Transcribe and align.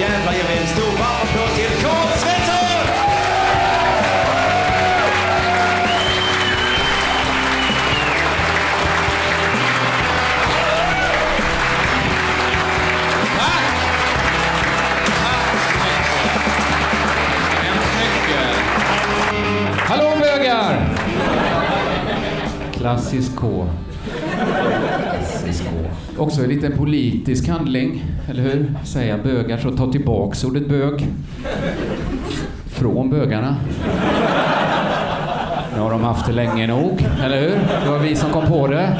jävla 0.00 0.32
ger 0.34 0.44
vi 0.48 0.58
en 0.58 0.66
stor 0.66 0.82
varm 0.98 1.22
applåd 1.22 1.48
till 1.56 1.82
Karl 1.82 2.08
Svensson! 2.18 2.86
Tack! 13.38 13.64
Tack. 15.22 15.54
Hallå 19.78 20.10
bögar! 20.20 20.88
Klassisk 22.72 23.36
K. 23.36 23.66
Klassisk 25.02 25.64
K. 25.64 25.70
Också 26.22 26.42
en 26.42 26.48
liten 26.48 26.72
politisk 26.78 27.48
handling, 27.48 28.02
eller 28.28 28.42
hur? 28.42 28.72
Säga 28.84 29.18
bögar 29.18 29.58
så 29.58 29.70
ta 29.70 29.92
tillbaks 29.92 30.44
ordet 30.44 30.68
bög. 30.68 31.08
Från 32.66 33.10
bögarna. 33.10 33.56
Nu 35.74 35.80
har 35.80 35.90
de 35.90 36.04
haft 36.04 36.26
det 36.26 36.32
länge 36.32 36.66
nog, 36.66 37.06
eller 37.24 37.40
hur? 37.40 37.58
Det 37.84 37.90
var 37.90 37.98
vi 37.98 38.16
som 38.16 38.30
kom 38.30 38.46
på 38.46 38.66
det. 38.66 38.96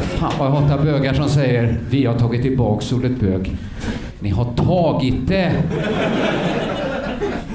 Fan 0.00 0.32
vad 0.38 0.48
jag 0.48 0.52
hatar 0.52 0.84
bögar 0.84 1.14
som 1.14 1.28
säger 1.28 1.78
vi 1.90 2.06
har 2.06 2.18
tagit 2.18 2.42
tillbaks 2.42 2.92
ordet 2.92 3.20
bög. 3.20 3.56
Ni 4.20 4.30
har 4.30 4.44
tagit 4.44 5.28
det! 5.28 5.52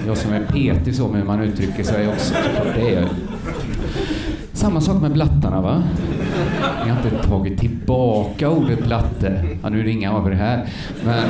Jag 0.08 0.18
som 0.18 0.34
är 0.34 0.42
petig 0.46 0.96
så 0.96 1.08
med 1.08 1.20
hur 1.20 1.28
man 1.28 1.42
uttrycker 1.42 1.84
sig 1.84 2.08
också. 2.08 2.34
Det 2.76 2.96
är 2.96 3.08
samma 4.54 4.82
sak 4.82 5.02
med 5.02 5.12
blattarna 5.12 5.62
va? 5.62 5.84
Ni 6.84 6.90
har 6.90 6.98
inte 6.98 7.28
tagit 7.28 7.60
tillbaka 7.60 8.50
ordet 8.50 8.80
blatte. 8.80 9.46
Ja, 9.64 9.70
nu 9.70 9.80
är 9.80 9.84
det 9.84 9.92
inga 9.92 10.14
av 10.14 10.28
er 10.28 10.36
här. 10.36 10.66
Men... 11.04 11.24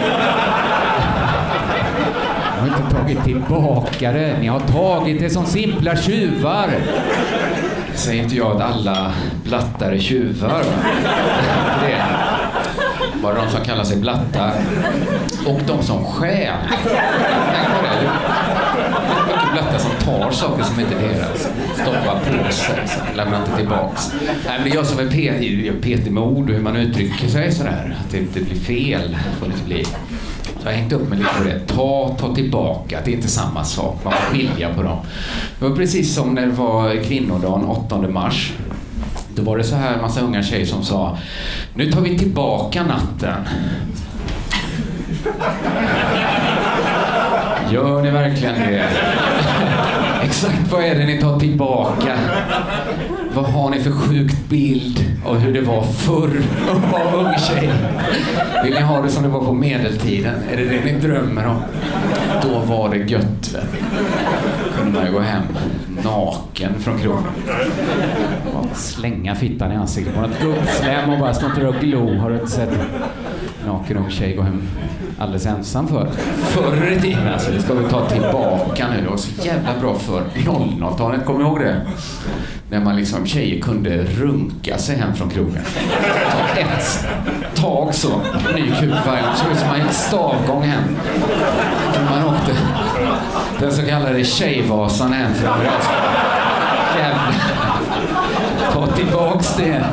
Ni 2.63 2.69
har 2.69 2.77
inte 2.77 2.95
tagit 2.95 3.23
tillbaka 3.23 4.11
det. 4.11 4.37
Ni 4.39 4.47
har 4.47 4.59
tagit 4.59 5.19
det 5.19 5.29
som 5.29 5.45
simpla 5.45 5.95
tjuvar. 5.95 6.69
Säger 7.93 8.23
inte 8.23 8.35
jag 8.35 8.55
att 8.55 8.61
alla 8.61 9.11
blattar 9.43 9.91
är 9.91 9.99
tjuvar. 9.99 10.63
Det 11.81 11.91
är 11.91 12.05
bara 13.23 13.35
de 13.35 13.49
som 13.49 13.61
kallar 13.61 13.83
sig 13.83 13.97
blattar. 13.97 14.53
Och 15.47 15.59
de 15.67 15.83
som 15.83 16.05
stjäl. 16.05 16.55
Tänk 19.53 19.81
som 19.81 19.91
tar 20.05 20.31
saker 20.31 20.63
som 20.63 20.79
inte 20.79 20.95
är 20.95 20.99
deras. 20.99 21.47
Stoppar 21.73 22.45
på 22.45 22.51
sig, 22.51 22.75
lämnar 23.15 23.39
inte 23.39 23.57
tillbaks. 23.57 24.11
Nej, 24.45 24.59
men 24.59 24.63
det 24.63 24.69
är 24.69 24.75
jag 24.75 24.85
som 24.85 24.99
är 24.99 25.81
petig 25.81 26.11
med 26.11 26.23
ord 26.23 26.49
och 26.49 26.55
hur 26.55 26.61
man 26.61 26.75
uttrycker 26.75 27.27
sig 27.27 27.51
sådär. 27.51 27.97
Att 27.99 28.11
det 28.11 28.17
inte 28.17 28.41
blir 28.41 28.59
fel. 28.59 29.17
Får 29.39 29.47
det 29.47 29.53
inte 29.53 29.65
bli. 29.65 29.83
Så 29.83 30.67
jag 30.67 30.71
har 30.71 30.77
hängt 30.77 30.93
upp 30.93 31.09
mig 31.09 31.17
lite 31.17 31.29
på 31.37 31.43
det. 31.43 31.59
Ta, 31.59 32.15
ta 32.19 32.35
tillbaka. 32.35 32.99
Det 33.05 33.11
är 33.11 33.15
inte 33.15 33.27
samma 33.27 33.63
sak. 33.63 33.99
Man 34.03 34.13
får 34.13 34.35
skilja 34.35 34.73
på 34.73 34.83
dem. 34.83 34.97
Det 35.59 35.69
var 35.69 35.75
precis 35.75 36.15
som 36.15 36.33
när 36.33 36.45
det 36.45 36.53
var 36.53 37.03
kvinnodagen 37.03 37.65
8 37.65 37.97
mars. 37.97 38.53
Då 39.35 39.43
var 39.43 39.57
det 39.57 39.63
så 39.63 39.75
här 39.75 39.93
en 39.93 40.01
massa 40.01 40.21
unga 40.21 40.43
tjejer 40.43 40.65
som 40.65 40.83
sa 40.83 41.17
Nu 41.73 41.91
tar 41.91 42.01
vi 42.01 42.19
tillbaka 42.19 42.83
natten. 42.83 43.45
Gör 47.71 48.01
ni 48.01 48.11
verkligen 48.11 48.55
det? 48.55 48.89
Exakt 50.31 50.71
vad 50.71 50.83
är 50.83 50.95
det 50.95 51.05
ni 51.05 51.21
tar 51.21 51.39
tillbaka? 51.39 52.17
Vad 53.33 53.45
har 53.45 53.69
ni 53.69 53.79
för 53.79 53.91
sjukt 53.91 54.49
bild 54.49 55.05
av 55.25 55.37
hur 55.37 55.53
det 55.53 55.61
var 55.61 55.83
förr 55.83 56.41
att 56.71 56.91
vara 56.91 57.13
ung 57.13 57.39
tjej? 57.39 57.69
Vill 58.63 58.73
ni 58.73 58.81
ha 58.81 59.01
det 59.01 59.09
som 59.09 59.23
det 59.23 59.29
var 59.29 59.45
på 59.45 59.53
medeltiden? 59.53 60.35
Är 60.51 60.57
det 60.57 60.63
det 60.63 60.85
ni 60.85 60.99
drömmer 60.99 61.47
om? 61.47 61.61
Då 62.41 62.59
var 62.59 62.89
det 62.89 62.97
gött. 62.97 63.53
Väl? 63.53 63.63
kunde 64.77 64.99
man 64.99 65.05
ju 65.05 65.13
gå 65.13 65.19
hem 65.19 65.43
naken 66.03 66.79
från 66.79 66.99
krogen. 66.99 67.31
Slänga 68.73 69.35
fittan 69.35 69.71
i 69.71 69.75
ansiktet 69.75 70.15
på 70.15 70.21
något 70.21 70.41
gubbslem 70.41 71.09
och 71.09 71.19
bara 71.19 71.33
stå 71.33 71.47
där 71.47 71.67
och 71.67 71.75
glo. 71.75 72.17
Har 72.17 72.29
du 72.29 72.35
inte 72.35 72.51
sett 72.51 72.69
naken 73.71 73.97
ung 73.97 74.09
tjej 74.09 74.35
gå 74.35 74.41
hem 74.41 74.61
alldeles 75.19 75.45
ensam 75.45 75.87
för? 75.87 76.09
Förr 76.37 76.91
i 76.91 77.01
tiden 77.01 77.27
alltså, 77.33 77.51
det 77.51 77.61
ska 77.61 77.73
vi 77.73 77.89
ta 77.89 78.09
tillbaka 78.09 78.87
nu. 78.95 79.01
Det 79.03 79.09
var 79.09 79.17
så 79.17 79.45
jävla 79.47 79.79
bra 79.81 79.95
för 79.95 80.21
00-talet, 80.35 81.25
kommer 81.25 81.39
ni 81.39 81.45
ihåg 81.45 81.59
det? 81.59 81.81
När 82.69 82.79
man 82.79 82.95
liksom, 82.95 83.25
tjejer 83.25 83.61
kunde 83.61 84.03
runka 84.03 84.77
sig 84.77 84.97
hem 84.97 85.13
från 85.13 85.29
krogen. 85.29 85.63
Ta 86.31 86.59
ett 86.59 87.07
tag 87.55 87.95
så, 87.95 88.21
ny 88.55 88.71
kuk 88.79 88.93
varje 89.05 89.21
gång. 89.21 89.35
Såg 89.35 89.51
ut 89.51 89.57
som 89.57 89.67
man 89.67 89.79
gick 89.79 89.91
stavgång 89.91 90.63
hem. 90.63 90.83
Man 92.09 92.25
åkte 92.25 92.51
den 93.59 93.71
så 93.71 93.81
kallade 93.81 94.23
Tjejvasan 94.23 95.13
hem 95.13 95.33
från 95.33 95.49
Jävlar. 96.97 97.33
Ta 98.73 98.87
tillbaks 98.87 99.55
det. 99.55 99.85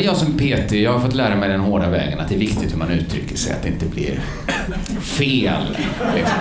Är 0.00 0.04
jag 0.04 0.16
som 0.16 0.38
PT, 0.38 0.72
jag 0.72 0.92
har 0.92 1.00
fått 1.00 1.14
lära 1.14 1.36
mig 1.36 1.48
den 1.48 1.60
hårda 1.60 1.90
vägen 1.90 2.20
att 2.20 2.28
det 2.28 2.34
är 2.34 2.38
viktigt 2.38 2.72
hur 2.72 2.78
man 2.78 2.90
uttrycker 2.90 3.36
sig, 3.36 3.52
att 3.52 3.62
det 3.62 3.68
inte 3.68 3.86
blir 3.86 4.20
fel. 5.00 5.76
Liksom. 6.14 6.38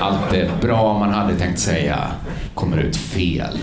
Allt 0.00 0.30
det 0.30 0.50
bra 0.60 0.98
man 0.98 1.12
hade 1.12 1.34
tänkt 1.34 1.58
säga 1.58 1.98
kommer 2.54 2.78
ut 2.78 2.96
fel. 2.96 3.58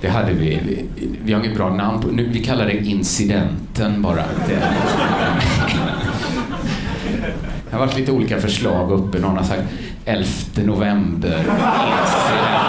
Det 0.00 0.08
hade 0.08 0.32
vi. 0.32 0.60
Vi, 0.66 0.84
vi 1.24 1.32
har 1.32 1.44
inget 1.44 1.56
bra 1.56 1.74
namn 1.74 2.00
på 2.00 2.08
nu, 2.08 2.28
Vi 2.32 2.44
kallar 2.44 2.66
det 2.66 2.76
incidenten 2.76 4.02
bara. 4.02 4.24
Det, 4.48 4.62
det 7.70 7.76
har 7.76 7.78
varit 7.78 7.96
lite 7.96 8.12
olika 8.12 8.40
förslag 8.40 8.92
uppe. 8.92 9.18
Någon 9.18 9.36
har 9.36 9.44
sagt 9.44 9.62
11 10.04 10.26
november. 10.54 11.38
Incident 11.38 12.63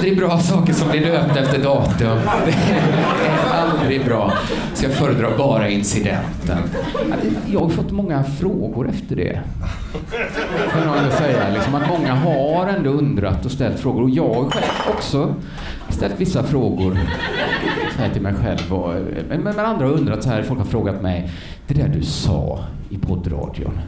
aldrig 0.00 0.18
bra 0.18 0.38
saker 0.38 0.72
som 0.72 0.90
blir 0.90 1.00
döpta 1.00 1.40
efter 1.40 1.58
datum. 1.62 2.18
Det 2.46 2.52
är 2.52 3.62
aldrig 3.62 4.04
bra. 4.04 4.32
Så 4.74 4.84
jag 4.84 4.92
föredrar 4.92 5.38
bara 5.38 5.68
incidenten. 5.68 6.58
Jag 7.46 7.60
har 7.60 7.68
fått 7.68 7.90
många 7.90 8.24
frågor 8.24 8.88
efter 8.88 9.16
det. 9.16 9.40
Kan 10.72 11.02
jag 11.02 11.12
säga. 11.12 11.48
Liksom 11.54 11.74
att 11.74 11.88
många 11.88 12.14
har 12.14 12.66
ändå 12.66 12.90
undrat 12.90 13.44
och 13.44 13.50
ställt 13.50 13.80
frågor. 13.80 14.02
Och 14.02 14.10
jag 14.10 14.34
har 14.34 14.50
själv 14.50 14.94
också 14.94 15.34
ställt 15.88 16.20
vissa 16.20 16.42
frågor 16.42 16.98
så 17.96 18.02
här 18.02 18.10
till 18.10 18.22
mig 18.22 18.34
själv. 18.34 18.74
Och, 18.74 18.94
men, 19.28 19.40
men 19.40 19.58
andra 19.58 19.86
har 19.86 19.92
undrat 19.92 20.22
så 20.22 20.28
här. 20.28 20.42
Folk 20.42 20.60
har 20.60 20.66
frågat 20.66 21.02
mig. 21.02 21.30
Det 21.66 21.74
där 21.74 21.88
du 21.88 22.02
sa 22.02 22.64
i 22.90 22.98
poddradion. 22.98 23.80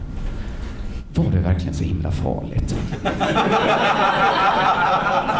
Var 1.14 1.30
det 1.32 1.38
verkligen 1.38 1.74
så 1.74 1.84
himla 1.84 2.10
farligt? 2.10 2.76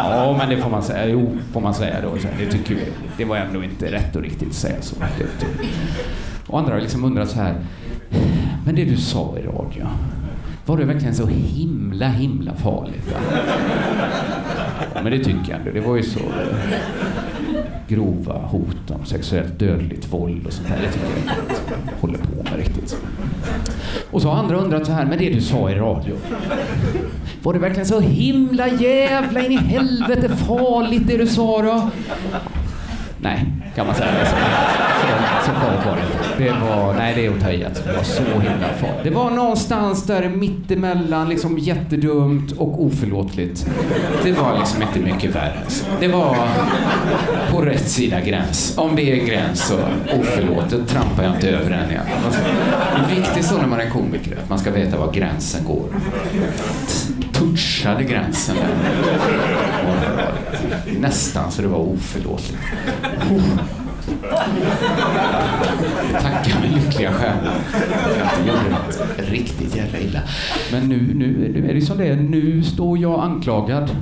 Ja, 0.05 0.35
men 0.39 0.49
det 0.49 0.57
får 0.57 0.71
man 0.71 0.83
säga. 0.83 1.07
Jo, 1.09 1.37
får 1.53 1.61
man 1.61 1.75
säga 1.75 1.97
då. 2.03 2.09
Det 2.39 2.47
tycker 2.51 2.75
vi. 2.75 2.83
Det 3.17 3.25
var 3.25 3.37
ändå 3.37 3.65
inte 3.65 3.93
rätt 3.93 4.17
och 4.17 4.23
riktigt 4.23 4.49
att 4.49 4.55
säga 4.55 4.83
så. 4.83 4.97
Och 6.47 6.59
andra 6.59 6.73
har 6.75 6.81
liksom 6.81 7.05
undrat 7.05 7.31
så 7.31 7.39
här. 7.39 7.55
Men 8.67 8.75
det 8.75 8.85
du 8.85 8.97
sa 8.97 9.35
i 9.39 9.43
radio. 9.47 9.87
Var 10.67 10.77
det 10.77 10.85
verkligen 10.85 11.15
så 11.15 11.27
himla, 11.27 12.09
himla 12.09 12.55
farligt? 12.55 13.13
Va? 13.13 13.19
Ja, 14.95 15.03
men 15.03 15.13
det 15.13 15.19
tycker 15.19 15.51
jag 15.51 15.59
ändå. 15.59 15.71
Det 15.75 15.81
var 15.81 15.97
ju 15.97 16.03
så 16.03 16.21
grova 17.89 18.39
hot 18.39 18.91
om 18.91 19.05
sexuellt 19.05 19.59
dödligt 19.59 20.13
våld 20.13 20.47
och 20.47 20.53
sånt 20.53 20.69
där. 20.69 20.79
Det 20.83 20.93
tycker 20.93 21.07
jag 21.07 21.19
inte 21.19 21.33
att 21.33 21.73
jag 21.87 22.01
håller 22.01 22.19
på 22.19 22.43
med 22.43 22.57
riktigt. 22.57 22.97
Och 24.11 24.23
så 24.23 24.29
har 24.29 24.37
andra 24.39 24.57
undrat 24.57 24.87
så 24.87 24.93
här, 24.93 25.07
men 25.07 25.19
det 25.19 25.31
du 25.31 25.41
sa 25.41 25.71
i 25.71 25.75
radio. 25.75 26.17
Var 27.43 27.53
det 27.53 27.59
verkligen 27.59 27.87
så 27.87 28.01
himla 28.01 28.69
jävla 28.69 29.41
in 29.41 29.53
i 29.53 29.57
helvete 29.57 30.29
farligt 30.29 31.07
det 31.07 31.17
du 31.17 31.27
sa 31.27 31.63
då? 31.63 31.91
Nej, 33.21 33.47
kan 33.75 33.87
man 33.87 33.95
säga. 33.95 34.92
Så, 35.45 35.51
farligt 35.53 35.87
var 35.87 35.97
det 35.97 36.03
inte. 36.03 36.45
Det 36.45 36.67
var, 36.67 36.95
nej 36.95 37.13
det 37.15 37.27
är 37.27 37.31
att 37.31 37.41
ta 37.41 37.51
i 37.51 37.65
alltså. 37.65 37.83
Det 37.87 37.93
var 37.93 38.03
så 38.03 38.23
himla 38.23 38.69
farligt. 38.81 39.05
Det 39.05 39.11
var 39.11 39.31
någonstans 39.31 40.07
där 40.07 40.29
mittemellan, 40.29 41.29
liksom 41.29 41.59
jättedumt 41.59 42.53
och 42.53 42.85
oförlåtligt. 42.85 43.67
Det 44.23 44.33
var 44.33 44.59
liksom 44.59 44.83
inte 44.83 44.99
mycket 44.99 45.35
värre. 45.35 45.59
Alltså. 45.65 45.85
Det 46.01 46.09
var 46.09 46.37
på 47.51 47.61
rätt 47.61 47.89
sida 47.89 48.21
gräns. 48.21 48.79
Om 48.79 48.97
det 48.97 49.03
är 49.03 49.21
en 49.21 49.27
gräns 49.27 49.67
så 49.67 49.75
oförlåtet 50.21 50.89
trampar 50.89 51.23
jag 51.23 51.35
inte 51.35 51.51
över 51.51 51.71
den 51.71 51.91
igen. 51.91 52.05
Det 52.95 53.13
är 53.15 53.17
viktigt 53.21 53.45
så 53.45 53.57
när 53.57 53.67
man 53.67 53.81
är 53.81 53.91
komiker, 53.91 54.37
att 54.43 54.49
man 54.49 54.59
ska 54.59 54.71
veta 54.71 54.99
var 54.99 55.13
gränsen 55.13 55.65
går. 55.65 55.87
Touchade 57.33 58.05
gränsen 58.05 58.57
där. 58.57 58.69
Nästan 61.01 61.51
så 61.51 61.63
det 61.63 61.69
var 61.69 61.79
oförlåtligt. 61.79 62.59
Tacka 66.21 66.57
min 66.63 66.73
lyckliga 66.73 67.13
stjärna 67.13 67.53
för 67.71 68.23
att 68.25 68.39
jag 68.47 68.47
gjorde 68.47 68.71
något 68.71 69.01
riktigt 69.31 69.77
jävla 69.77 69.99
illa. 69.99 70.21
Men 70.73 70.89
nu, 70.89 71.15
nu, 71.15 71.53
nu 71.55 71.71
är 71.71 71.75
det 71.75 71.81
som 71.81 71.99
det 71.99 72.07
är. 72.07 72.17
Nu 72.17 72.63
står 72.63 72.99
jag 72.99 73.21
anklagad. 73.21 73.97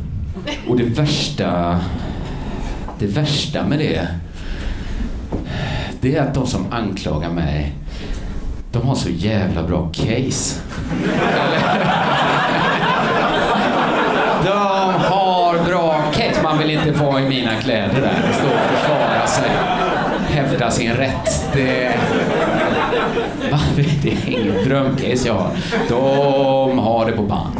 Och 0.69 0.77
det 0.77 0.85
värsta, 0.85 1.81
det 2.99 3.07
värsta 3.07 3.67
med 3.67 3.79
det, 3.79 4.09
det 6.01 6.17
är 6.17 6.23
att 6.23 6.35
de 6.35 6.47
som 6.47 6.73
anklagar 6.73 7.31
mig 7.31 7.73
De 8.73 8.83
har 8.83 8.95
så 8.95 9.11
jävla 9.11 9.63
bra 9.63 9.91
case. 9.93 10.61
De 14.45 14.95
har 14.95 15.65
bra 15.65 16.03
case. 16.13 16.43
Man 16.43 16.59
vill 16.59 16.71
inte 16.71 16.91
vara 16.91 17.21
i 17.21 17.29
mina 17.29 17.55
kläder 17.55 18.01
där. 18.01 18.29
och 18.29 18.35
Stå 18.35 18.47
och 18.47 18.79
försvara 18.79 19.27
sig. 19.27 19.80
Hävda 20.41 20.71
sin 20.71 20.93
rätt. 20.93 21.53
Det, 21.53 21.95
Va? 23.51 23.59
det 24.03 24.11
är 24.11 24.29
inget 24.29 24.65
drömcase 24.65 25.29
jag 25.29 25.35
har. 25.35 25.51
De 25.89 26.79
har 26.79 27.07
det 27.07 27.13
på 27.13 27.23
band. 27.23 27.57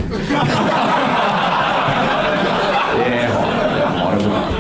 Det 2.99 3.29
har 3.33 3.53
de. 3.83 3.91
har 4.01 4.17
det 4.17 4.25
på 4.25 4.31
band. 4.31 4.55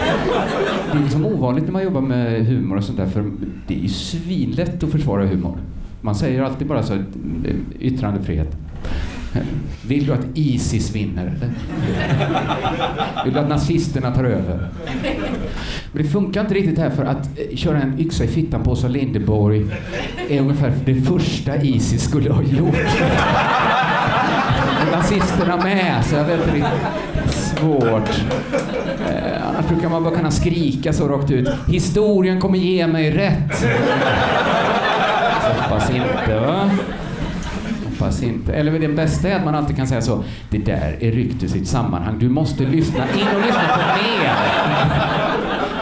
Det 0.93 0.99
är 0.99 1.03
liksom 1.03 1.27
ovanligt 1.27 1.65
när 1.65 1.73
man 1.73 1.83
jobbar 1.83 2.01
med 2.01 2.47
humor 2.47 2.77
och 2.77 2.85
sånt 2.85 2.99
där 2.99 3.07
för 3.07 3.31
det 3.67 3.75
är 3.75 3.79
ju 3.79 3.89
svinlätt 3.89 4.85
att 4.85 4.91
försvara 4.91 5.27
humor. 5.27 5.59
Man 6.01 6.15
säger 6.15 6.43
alltid 6.43 6.67
bara 6.67 6.83
så, 6.83 6.95
eh, 6.95 7.01
yttrandefrihet. 7.81 8.57
Vill 9.87 10.07
du 10.07 10.13
att 10.13 10.27
Isis 10.35 10.95
vinner? 10.95 11.27
Eller? 11.27 11.51
Vill 13.25 13.35
du 13.35 13.41
att 13.41 13.49
nazisterna 13.49 14.11
tar 14.11 14.25
över? 14.25 14.69
Men 15.93 16.03
det 16.03 16.09
funkar 16.09 16.41
inte 16.41 16.55
riktigt 16.55 16.79
här 16.79 16.91
för 16.91 17.05
att 17.05 17.27
eh, 17.39 17.57
köra 17.57 17.83
en 17.83 18.01
yxa 18.01 18.25
i 18.25 18.29
fittan 18.29 18.63
på 18.63 18.71
Åsa 18.71 18.89
Linderborg 18.89 19.67
är 20.29 20.41
ungefär 20.41 20.73
det 20.85 20.95
första 20.95 21.57
Isis 21.57 22.05
skulle 22.05 22.31
ha 22.31 22.43
gjort. 22.43 22.77
Nazisterna 24.93 25.57
med, 25.57 26.05
så 26.05 26.17
jag 26.17 26.25
vet 26.25 26.41
inte 26.41 26.55
riktigt. 26.55 27.35
Svårt. 27.35 28.23
Eh, 29.09 29.49
annars 29.49 29.69
brukar 29.69 29.89
man 29.89 30.05
bara 30.05 30.15
kunna 30.17 30.31
skrika 30.31 30.93
så 30.93 31.09
rakt 31.09 31.31
ut. 31.31 31.49
Historien 31.69 32.41
kommer 32.41 32.59
ge 32.59 32.87
mig 32.87 33.11
rätt. 33.11 33.65
Hoppas 35.43 35.91
inte, 35.91 36.41
va? 36.41 36.71
Hoppas 38.01 38.23
inte. 38.23 38.53
Eller 38.53 38.79
det 38.79 38.89
bästa 38.89 39.29
är 39.29 39.37
att 39.37 39.45
man 39.45 39.55
alltid 39.55 39.77
kan 39.77 39.87
säga 39.87 40.03
så. 40.03 40.25
Det 40.51 40.59
där 40.59 40.97
är 41.01 41.13
ryckt 41.13 41.43
ur 41.43 41.49
sitt 41.49 41.69
sammanhang. 41.69 42.19
Du 42.19 42.29
måste 42.29 42.65
lyssna 42.65 43.05
in 43.05 43.27
och 43.35 43.41
lyssna 43.41 43.63
på 43.75 43.81
mer. 44.03 44.35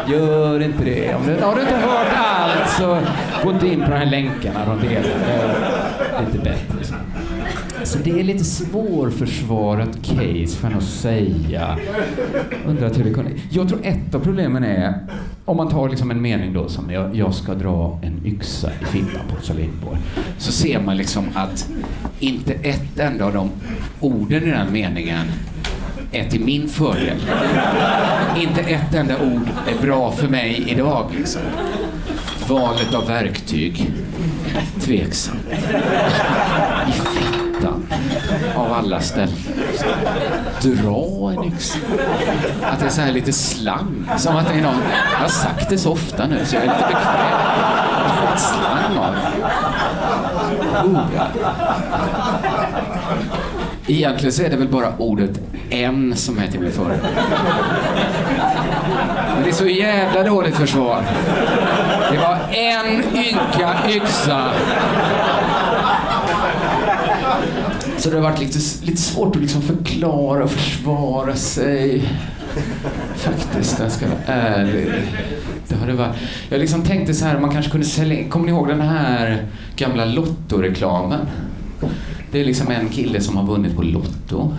Gör 0.08 0.62
inte 0.62 0.84
det. 0.84 1.14
Om 1.14 1.26
du, 1.26 1.42
har 1.42 1.54
du 1.54 1.60
inte 1.60 1.74
hört 1.74 2.08
allt 2.16 2.70
så 2.70 2.98
gå 3.44 3.50
inte 3.50 3.66
in 3.66 3.80
på 3.84 3.90
de 3.90 3.96
här 3.96 4.06
länkarna 4.06 4.64
de 4.66 4.88
delar. 4.88 5.02
Det 5.02 6.16
är 6.16 6.26
lite 6.26 6.38
bättre. 6.38 6.96
Så 7.88 7.98
det 7.98 8.20
är 8.20 8.24
lite 8.24 8.44
svårförsvarat 8.44 10.02
case 10.02 10.56
för 10.60 10.70
att 10.76 10.82
säga. 10.82 11.78
Undrar 12.66 12.94
hur 12.94 13.04
det 13.04 13.10
kunde... 13.10 13.30
Jag 13.50 13.68
tror 13.68 13.80
ett 13.82 14.14
av 14.14 14.20
problemen 14.20 14.64
är, 14.64 14.94
om 15.44 15.56
man 15.56 15.68
tar 15.68 15.88
liksom 15.88 16.10
en 16.10 16.22
mening 16.22 16.52
då 16.52 16.68
som 16.68 16.90
jag, 16.90 17.16
jag 17.16 17.34
ska 17.34 17.54
dra 17.54 18.00
en 18.02 18.26
yxa 18.26 18.70
i 18.82 18.84
fittan 18.84 19.20
på 19.28 19.36
Åsa 19.36 19.52
Lindborg. 19.52 19.98
Så 20.38 20.52
ser 20.52 20.80
man 20.80 20.96
liksom 20.96 21.24
att 21.34 21.70
inte 22.18 22.52
ett 22.52 22.98
enda 22.98 23.24
av 23.24 23.32
de 23.32 23.50
orden 24.00 24.42
i 24.42 24.50
den 24.50 24.72
meningen 24.72 25.26
är 26.12 26.30
till 26.30 26.44
min 26.44 26.68
fördel. 26.68 27.18
Inte 28.36 28.60
ett 28.60 28.94
enda 28.94 29.14
ord 29.14 29.48
är 29.68 29.82
bra 29.82 30.12
för 30.12 30.28
mig 30.28 30.64
idag. 30.68 31.06
Liksom. 31.18 31.42
Valet 32.48 32.94
av 32.94 33.06
verktyg, 33.06 33.90
tveksamt. 34.80 35.40
Av 38.58 38.72
alla 38.72 39.00
ställen. 39.00 39.34
Dra 40.62 41.32
en 41.32 41.44
yxa. 41.44 41.78
Att 42.62 42.80
det 42.80 42.86
är 42.86 42.90
så 42.90 43.00
här 43.00 43.12
lite 43.12 43.32
slang. 43.32 44.10
Som 44.16 44.36
att 44.36 44.48
det 44.48 44.54
är 44.54 44.62
någon... 44.62 44.82
Jag 45.12 45.18
har 45.18 45.28
sagt 45.28 45.70
det 45.70 45.78
så 45.78 45.92
ofta 45.92 46.26
nu 46.26 46.44
så 46.44 46.56
jag 46.56 46.64
är 46.64 46.68
lite 46.68 46.86
bekväm. 46.88 48.38
Slang 48.38 48.98
av 48.98 49.14
oh, 50.86 51.00
ja. 51.16 51.26
Egentligen 53.86 54.32
så 54.32 54.42
är 54.42 54.50
det 54.50 54.56
väl 54.56 54.68
bara 54.68 54.92
ordet 54.98 55.30
en 55.70 56.16
som 56.16 56.38
är 56.38 56.46
till 56.46 56.70
för. 56.70 56.98
Men 59.34 59.42
det 59.42 59.48
är 59.48 59.54
så 59.54 59.66
jävla 59.66 60.22
dåligt 60.22 60.56
försvar. 60.56 61.02
Det 62.12 62.18
var 62.18 62.38
en 62.50 63.16
ynka 63.16 63.74
yxa. 63.88 64.44
Så 67.98 68.10
det 68.10 68.16
har 68.16 68.22
varit 68.22 68.40
lite, 68.40 68.58
lite 68.82 69.02
svårt 69.02 69.36
att 69.36 69.42
liksom 69.42 69.62
förklara 69.62 70.44
och 70.44 70.50
försvara 70.50 71.36
sig. 71.36 72.02
Faktiskt, 73.16 73.78
jag 73.78 73.92
ska 73.92 74.06
vara 74.06 74.24
ärlig. 74.26 74.92
Det 75.68 75.74
har 75.74 75.86
det 75.86 75.92
varit. 75.92 76.16
Jag 76.48 76.60
liksom 76.60 76.82
tänkte 76.82 77.14
så 77.14 77.24
här, 77.24 77.40
man 77.40 77.50
kanske 77.50 77.70
kunde 77.70 77.86
sälja... 77.86 78.28
Kommer 78.28 78.46
ni 78.46 78.52
ihåg 78.52 78.68
den 78.68 78.80
här 78.80 79.46
gamla 79.76 80.04
Lotto-reklamen? 80.04 81.20
Det 82.32 82.40
är 82.40 82.44
liksom 82.44 82.70
en 82.70 82.88
kille 82.88 83.20
som 83.20 83.36
har 83.36 83.44
vunnit 83.46 83.76
på 83.76 83.82
Lotto. 83.82 84.52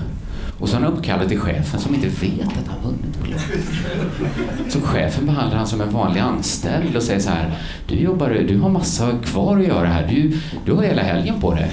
Och 0.60 0.70
så 0.70 0.76
har 0.76 0.84
han 0.84 0.94
uppkallat 0.94 1.30
till 1.30 1.40
chefen 1.40 1.80
som 1.80 1.96
inte 1.96 2.08
vet 2.08 2.48
att 2.48 2.68
han 2.68 2.84
vunnit 2.84 3.20
på 3.20 3.26
Lotto. 3.26 4.70
Så 4.70 4.82
chefen 4.82 5.26
behandlar 5.26 5.58
han 5.58 5.68
som 5.68 5.82
en 5.82 5.90
vanlig 5.90 6.20
anställd 6.20 6.96
och 6.96 7.04
säger 7.04 7.20
så 7.20 7.30
här. 7.30 7.52
Du 7.88 7.96
jobbar, 7.96 8.30
du 8.48 8.60
har 8.60 8.70
massa 8.70 9.12
kvar 9.26 9.58
att 9.58 9.68
göra 9.68 9.88
här. 9.88 10.08
Du, 10.08 10.38
du 10.66 10.74
har 10.74 10.84
hela 10.84 11.02
helgen 11.02 11.42
på 11.42 11.54
dig. 11.54 11.72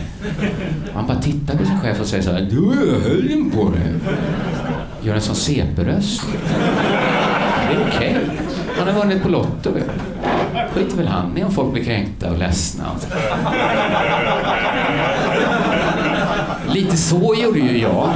Och 0.89 0.95
han 0.95 1.07
bara 1.07 1.23
tittar 1.23 1.57
på 1.57 1.65
sin 1.65 1.81
chef 1.81 2.01
och 2.01 2.07
säger 2.07 2.23
så 2.23 2.33
här. 2.33 2.41
Du 2.51 2.61
har 2.61 3.01
helgen 3.09 3.51
på 3.51 3.71
dig. 3.71 3.95
Gör 5.03 5.15
en 5.15 5.21
sån 5.21 5.37
CP-röst. 5.37 6.23
Det 7.69 7.75
är 7.75 7.87
okej. 7.89 8.17
Okay. 8.23 8.37
Han 8.79 8.89
har 8.89 9.03
vunnit 9.03 9.23
på 9.23 9.29
Lotto. 9.29 9.71
Skiter 10.75 10.97
väl 10.97 11.09
han 11.09 11.39
i 11.39 11.45
om 11.45 11.53
folk 11.53 11.73
blir 11.73 11.85
kränkta 11.85 12.31
och 12.31 12.39
ledsna. 12.39 12.85
Lite 16.69 16.97
så 16.97 17.35
gjorde 17.43 17.59
ju 17.59 17.79
jag. 17.79 18.11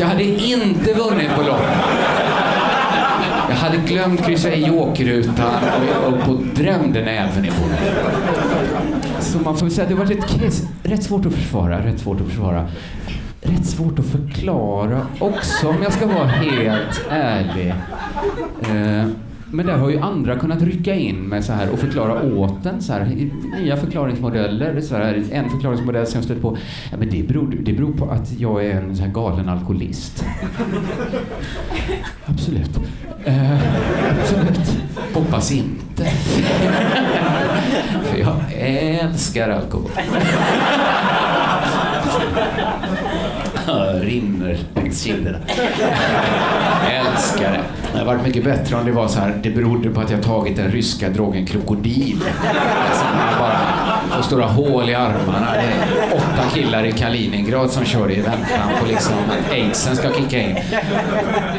Jag 0.00 0.06
hade 0.06 0.24
inte 0.24 0.94
vunnit 0.94 1.34
på 1.34 1.42
Lotto. 1.42 1.62
Jag 3.48 3.56
hade 3.56 3.76
glömt 3.76 4.24
kryssa 4.24 4.52
i 4.52 4.66
jokerrutan 4.66 5.54
och, 6.04 6.12
och, 6.12 6.34
och 6.34 6.42
drömde 6.54 7.04
näven 7.04 7.44
i 7.44 7.50
bordet. 7.50 7.94
Så 9.20 9.38
man 9.38 9.56
får 9.56 9.66
väl 9.66 9.74
säga 9.74 9.82
att 9.82 9.88
det 9.88 9.94
var 9.94 10.06
rätt, 10.06 10.62
rätt 10.82 11.02
svårt 11.02 11.26
att 11.26 11.32
försvara. 11.32 11.86
Rätt 11.86 12.00
svårt 12.00 12.20
att 12.20 12.26
försvara. 12.26 12.68
Rätt 13.40 13.66
svårt 13.66 13.98
att 13.98 14.06
förklara 14.06 15.06
också 15.18 15.68
om 15.68 15.82
jag 15.82 15.92
ska 15.92 16.06
vara 16.06 16.26
helt 16.26 17.06
ärlig. 17.10 17.74
Eh, 18.62 19.08
men 19.50 19.66
där 19.66 19.78
har 19.78 19.90
ju 19.90 19.98
andra 19.98 20.38
kunnat 20.38 20.62
rycka 20.62 20.94
in 20.94 21.16
med 21.16 21.44
så 21.44 21.52
här 21.52 21.70
och 21.70 21.78
förklara 21.78 22.22
åt 22.22 22.66
en 22.66 22.82
så 22.82 22.92
här, 22.92 23.30
nya 23.60 23.76
förklaringsmodeller. 23.76 24.80
Så 24.80 24.96
här, 24.96 25.24
en 25.32 25.50
förklaringsmodell 25.50 26.06
som 26.06 26.18
jag 26.18 26.24
stött 26.24 26.42
på, 26.42 26.56
ja, 26.90 26.96
men 26.96 27.10
det, 27.10 27.28
beror, 27.28 27.56
det 27.60 27.72
beror 27.72 27.92
på 27.92 28.10
att 28.10 28.32
jag 28.38 28.64
är 28.64 28.80
en 28.80 28.96
så 28.96 29.02
här 29.02 29.10
galen 29.10 29.48
alkoholist. 29.48 30.24
absolut. 32.26 32.78
Uh, 33.28 33.60
absolut. 34.20 34.78
Hoppas 35.14 35.52
inte. 35.52 36.04
För 38.04 38.18
jag 38.18 38.36
älskar 38.52 39.50
alkohol. 39.50 39.90
rinner 44.00 44.58
längs 44.74 45.02
kinderna. 45.02 45.38
Älskar 46.90 47.52
det. 47.52 47.60
Det 47.92 47.98
hade 47.98 48.04
varit 48.04 48.22
mycket 48.26 48.44
bättre 48.44 48.76
om 48.76 48.86
det 48.86 48.92
var 48.92 49.08
så 49.08 49.20
här, 49.20 49.40
det 49.42 49.50
berodde 49.50 49.90
på 49.90 50.00
att 50.00 50.10
jag 50.10 50.22
tagit 50.22 50.56
den 50.56 50.70
ryska 50.70 51.08
drogen 51.08 51.46
krokodil. 51.46 52.22
Alltså, 52.88 53.04
man 53.04 53.38
bara 53.38 53.58
får 54.16 54.22
stora 54.22 54.46
hål 54.46 54.90
i 54.90 54.94
armarna. 54.94 55.52
Det 55.52 55.58
är 55.58 56.16
åtta 56.16 56.48
killar 56.54 56.84
i 56.84 56.92
Kaliningrad 56.92 57.70
som 57.70 57.84
kör 57.84 58.10
i 58.10 58.20
väntan 58.20 58.70
på 58.80 58.86
liksom 58.86 59.14
att 59.28 59.52
aidsen 59.52 59.96
ska 59.96 60.12
kicka 60.12 60.38
in. 60.38 60.56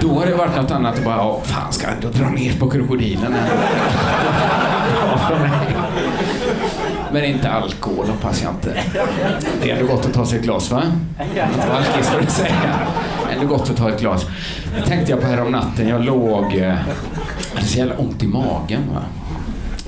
Då 0.01 0.19
har 0.19 0.25
det 0.25 0.35
varit 0.35 0.55
något 0.55 0.71
annat 0.71 0.97
att 0.97 1.05
bara, 1.05 1.41
fan 1.43 1.73
ska 1.73 1.87
jag 1.87 1.95
ändå 1.95 2.09
dra 2.09 2.29
ner 2.29 2.53
på 2.59 2.69
krokodilen 2.69 3.35
Men 7.13 7.25
inte 7.25 7.49
alkohol 7.49 8.07
hoppas 8.07 8.43
jag 8.43 8.51
inte. 8.51 8.83
Det 9.61 9.71
är 9.71 9.75
ändå 9.75 9.95
gott 9.95 10.05
att 10.05 10.13
ta 10.13 10.25
sig 10.25 10.39
ett 10.39 10.45
glas 10.45 10.71
va? 10.71 10.83
Alkis 11.71 12.09
får 12.09 12.21
du 12.21 12.27
säga. 12.27 12.79
Ändå 13.31 13.47
gott 13.47 13.69
att 13.69 13.77
ta 13.77 13.89
ett 13.89 13.99
glas. 13.99 14.25
Det 14.75 14.85
tänkte 14.85 15.11
jag 15.11 15.21
på 15.21 15.27
här 15.27 15.41
om 15.41 15.51
natten. 15.51 15.87
Jag 15.87 16.05
låg... 16.05 16.53
Jag 16.53 16.69
eh, 16.69 16.75
hade 17.53 17.67
så 17.67 17.77
jävla 17.77 17.97
ont 17.97 18.23
i 18.23 18.27
magen. 18.27 18.81
Va? 18.93 19.01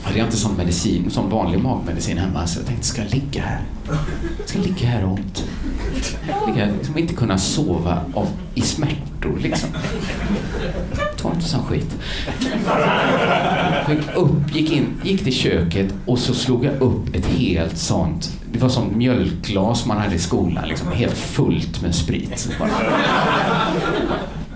Jag 0.04 0.10
hade 0.10 0.20
inte 0.20 0.38
sån 0.38 0.58
medicin, 0.58 1.12
sån 1.12 1.30
vanlig 1.30 1.60
magmedicin 1.60 2.18
hemma 2.18 2.48
så 2.48 2.60
jag 2.60 2.68
tänkte, 2.68 2.88
ska 2.88 3.02
jag 3.02 3.14
ligga 3.14 3.42
här? 3.42 3.62
Ska 4.46 4.58
jag 4.58 4.68
ligga 4.68 4.88
här 4.88 5.06
och 5.06 5.12
ont? 5.12 5.46
Ligga, 6.48 6.66
liksom 6.66 6.98
inte 6.98 7.14
kunna 7.14 7.38
sova 7.38 8.02
av, 8.14 8.28
i 8.56 8.62
smärtor 8.62 9.40
liksom. 9.42 9.70
Ta 11.18 11.32
inte 11.32 11.46
sån 11.46 11.64
skit. 11.64 11.98
Jag 13.92 14.00
gick 14.00 14.16
upp, 14.16 14.56
gick 14.56 14.72
in, 14.72 15.02
gick 15.04 15.24
till 15.24 15.34
köket 15.34 15.94
och 16.06 16.20
så 16.20 16.34
slog 16.34 16.66
jag 16.66 16.82
upp 16.82 17.16
ett 17.16 17.26
helt 17.26 17.78
sånt, 17.78 18.30
det 18.52 18.60
var 18.60 18.70
som 18.70 18.98
mjölkglas 18.98 19.86
man 19.86 19.98
hade 19.98 20.16
i 20.16 20.20
skolan, 20.20 20.68
liksom, 20.68 20.92
helt 20.92 21.18
fullt 21.18 21.82
med 21.82 21.96
sprit. 21.96 22.50
Bara, 22.60 22.70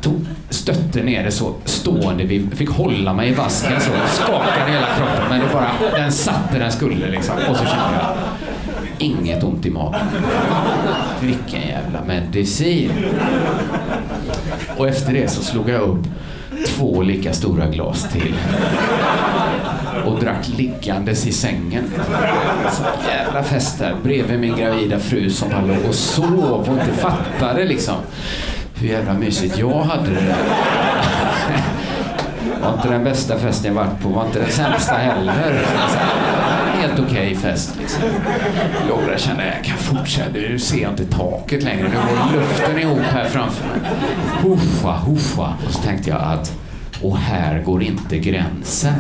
tog, 0.02 0.26
stötte 0.50 1.04
ner 1.04 1.24
det 1.24 1.32
så 1.32 1.54
stående. 1.66 2.24
Vi 2.24 2.48
fick 2.56 2.70
hålla 2.70 3.14
mig 3.14 3.30
i 3.30 3.34
vasken 3.34 3.82
så. 3.82 3.92
Skakade 4.08 4.72
hela 4.72 4.88
kroppen 4.98 5.24
men 5.30 5.40
det 5.40 5.54
bara, 5.54 5.72
den 5.96 6.12
satt 6.12 6.52
där 6.52 6.60
den 6.60 6.72
skulle 6.72 7.10
liksom. 7.10 7.36
Och 7.50 7.58
så 7.58 7.66
kände 7.66 8.00
jag 8.02 8.16
inget 8.98 9.44
ont 9.44 9.66
i 9.66 9.70
magen. 9.70 10.08
Vilken 11.22 11.62
jävla 11.62 12.04
medicin. 12.08 12.92
Och 14.78 14.88
efter 14.88 15.14
det 15.14 15.28
så 15.32 15.44
slog 15.44 15.70
jag 15.70 15.82
upp 15.82 16.08
två 16.66 17.02
lika 17.02 17.34
stora 17.34 17.68
glas 17.68 18.08
till. 18.12 18.36
Och 20.06 20.20
drack 20.20 20.48
liggandes 20.58 21.28
i 21.28 21.32
sängen. 21.32 21.84
Så 22.72 22.84
jävla 23.10 23.44
fest 23.44 23.80
där 23.80 23.96
bredvid 24.04 24.40
min 24.40 24.58
gravida 24.58 25.00
fru 25.00 25.30
som 25.30 25.50
bara 25.50 25.62
låg 25.62 25.86
och 25.90 25.96
sov 25.96 26.40
och 26.42 26.68
inte 26.68 26.94
fattade 26.94 27.66
liksom 27.66 27.96
hur 28.76 28.88
jävla 28.88 29.14
mysigt 29.14 29.58
jag 29.58 29.82
hade 29.82 30.10
det 30.10 30.22
där. 30.22 30.36
Var 32.62 32.74
inte 32.74 32.90
den 32.90 33.04
bästa 33.04 33.38
festen 33.38 33.76
jag 33.76 33.84
varit 33.84 34.02
på, 34.02 34.10
var 34.10 34.26
inte 34.26 34.40
den 34.40 34.52
sämsta 34.52 34.94
heller. 34.94 35.66
Helt 36.96 37.08
okej 37.08 37.32
okay 37.32 37.36
fest. 37.36 37.78
Liksom. 37.80 38.04
Laura 38.90 39.18
kände 39.18 39.46
jag 39.56 39.64
kan 39.64 39.78
fortsätta, 39.78 40.32
nu 40.34 40.60
ser 40.60 40.82
jag 40.82 40.92
inte 40.92 41.06
taket 41.06 41.64
längre. 41.64 41.84
Nu 41.84 41.96
går 41.96 42.42
luften 42.42 42.80
ihop 42.80 43.00
här 43.00 43.26
framför 43.26 43.68
mig. 43.68 43.92
Huffa, 44.42 44.92
huffa. 44.92 45.54
Och 45.68 45.74
så 45.74 45.82
tänkte 45.82 46.10
jag 46.10 46.22
att, 46.22 46.54
och 47.02 47.18
här 47.18 47.62
går 47.64 47.84
inte 47.84 48.18
gränsen. 48.18 48.94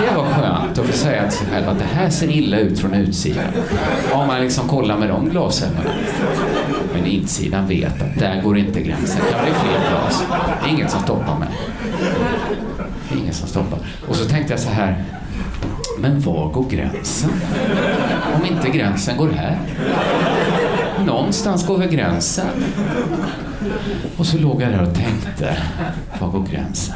Det 0.00 0.16
var 0.16 0.24
skönt 0.24 0.78
att 0.78 0.86
få 0.86 0.92
säga 0.92 1.22
till 1.22 1.38
sig 1.38 1.46
själv 1.46 1.68
att 1.68 1.78
det 1.78 1.84
här 1.84 2.10
ser 2.10 2.30
illa 2.30 2.58
ut 2.58 2.78
från 2.78 2.94
utsidan. 2.94 3.44
Om 4.12 4.26
man 4.26 4.40
liksom 4.40 4.68
kollar 4.68 4.96
med 4.96 5.08
de 5.08 5.28
glasögonen. 5.28 5.92
Men 6.94 7.06
insidan 7.06 7.68
vet 7.68 8.02
att 8.02 8.18
där 8.18 8.42
går 8.42 8.58
inte 8.58 8.80
gränsen. 8.80 9.20
Det 9.26 9.32
kan 9.32 9.44
bli 9.44 9.52
fler 9.52 9.90
glas. 9.90 10.24
Det 10.62 10.68
är 10.68 10.72
inget 10.72 10.90
som 10.90 11.02
stoppar 11.02 11.38
mig. 11.38 11.48
Det 13.08 13.14
är 13.14 13.18
inget 13.18 13.34
som 13.34 13.48
stoppar. 13.48 13.78
Och 14.08 14.16
så 14.16 14.24
tänkte 14.24 14.52
jag 14.52 14.60
så 14.60 14.70
här. 14.70 15.04
Men 16.00 16.20
var 16.20 16.52
går 16.52 16.68
gränsen? 16.68 17.30
Om 18.34 18.46
inte 18.46 18.70
gränsen 18.70 19.16
går 19.16 19.28
här? 19.28 19.58
Någonstans 21.06 21.66
går 21.66 21.78
väl 21.78 21.88
gränsen? 21.88 22.46
Och 24.16 24.26
så 24.26 24.38
låg 24.38 24.62
jag 24.62 24.72
där 24.72 24.82
och 24.82 24.94
tänkte, 24.94 25.56
var 26.20 26.28
går 26.28 26.46
gränsen? 26.50 26.94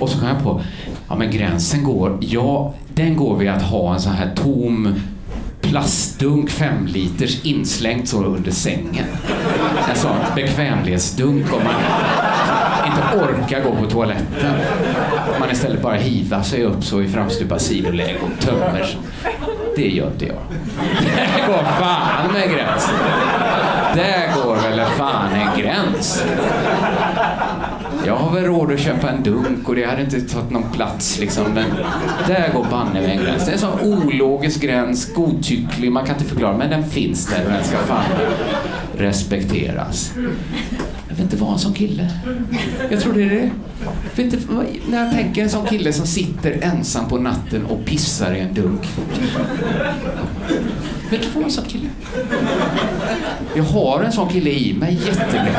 Och 0.00 0.08
så 0.08 0.18
kom 0.18 0.28
jag 0.28 0.42
på, 0.42 0.62
ja 1.08 1.16
men 1.16 1.30
gränsen 1.30 1.84
går, 1.84 2.18
ja 2.20 2.74
den 2.94 3.16
går 3.16 3.36
vid 3.36 3.48
att 3.48 3.62
ha 3.62 3.94
en 3.94 4.00
sån 4.00 4.12
här 4.12 4.30
tom 4.34 4.94
plastdunk, 5.60 6.50
fem 6.50 6.86
liters 6.86 7.44
inslängt 7.44 8.08
så 8.08 8.24
under 8.24 8.50
sängen. 8.50 9.06
En 9.90 9.96
sån 9.96 10.16
bekvämlighetsdunk 10.36 11.52
om 11.52 11.64
man 11.64 11.74
inte 12.96 13.24
orkar 13.24 13.62
gå 13.62 13.76
på 13.76 13.90
toaletten. 13.90 14.54
Man 15.40 15.50
istället 15.50 15.82
bara 15.82 15.94
hivar 15.94 16.42
sig 16.42 16.64
upp 16.64 16.84
så 16.84 17.02
i 17.02 17.08
framstupa 17.08 17.58
sidoläge 17.58 18.16
och 18.22 18.46
tömmer 18.46 18.82
sig. 18.84 18.98
Det 19.76 19.88
gör 19.88 20.06
inte 20.06 20.26
jag. 20.26 20.38
Där 21.16 21.46
går 21.46 21.62
fan 21.62 22.32
med 22.32 22.50
gräns. 22.50 22.90
Där 23.94 24.34
går 24.34 24.56
väl 24.56 24.80
fan 24.86 25.32
en 25.32 25.60
gräns. 25.60 26.24
Jag 28.06 28.16
har 28.16 28.34
väl 28.34 28.44
råd 28.44 28.72
att 28.72 28.80
köpa 28.80 29.10
en 29.10 29.22
dunk 29.22 29.68
och 29.68 29.74
det 29.74 29.84
hade 29.84 30.02
inte 30.02 30.20
tagit 30.20 30.50
någon 30.50 30.70
plats 30.72 31.18
liksom. 31.18 31.44
Men 31.54 31.64
där 32.26 32.52
går 32.52 32.66
banne 32.70 33.00
med 33.00 33.10
en 33.10 33.24
gräns. 33.24 33.44
Det 33.44 33.50
är 33.50 33.52
en 33.52 33.58
sån 33.58 33.80
ologisk 33.80 34.60
gräns, 34.60 35.14
godtycklig, 35.14 35.92
man 35.92 36.06
kan 36.06 36.14
inte 36.14 36.28
förklara. 36.28 36.56
Men 36.56 36.70
den 36.70 36.84
finns 36.90 37.26
där 37.26 37.44
och 37.44 37.52
den 37.52 37.64
ska 37.64 37.76
fan 37.76 38.04
respekteras. 38.96 40.12
Jag 41.16 41.24
vill 41.24 41.32
inte 41.32 41.36
vara 41.36 41.52
en 41.52 41.58
sån 41.58 41.74
kille. 41.74 42.10
Jag 42.90 43.00
tror 43.00 43.12
det 43.12 43.22
är 43.22 43.30
det. 43.30 43.50
Jag 44.16 44.26
inte, 44.26 44.38
när 44.90 45.04
jag 45.04 45.12
tänker 45.14 45.42
en 45.42 45.50
sån 45.50 45.66
kille 45.66 45.92
som 45.92 46.06
sitter 46.06 46.58
ensam 46.62 47.08
på 47.08 47.18
natten 47.18 47.66
och 47.66 47.84
pissar 47.84 48.34
i 48.34 48.40
en 48.40 48.54
dunk. 48.54 48.86
Jag 51.10 51.10
vill 51.10 51.24
inte 51.24 51.34
vara 51.36 51.44
en 51.44 51.50
sån 51.50 51.64
kille. 51.64 51.88
Jag 53.56 53.64
har 53.64 54.02
en 54.02 54.12
sån 54.12 54.28
kille 54.28 54.50
i 54.50 54.74
mig 54.74 54.94
jättemycket. 55.06 55.56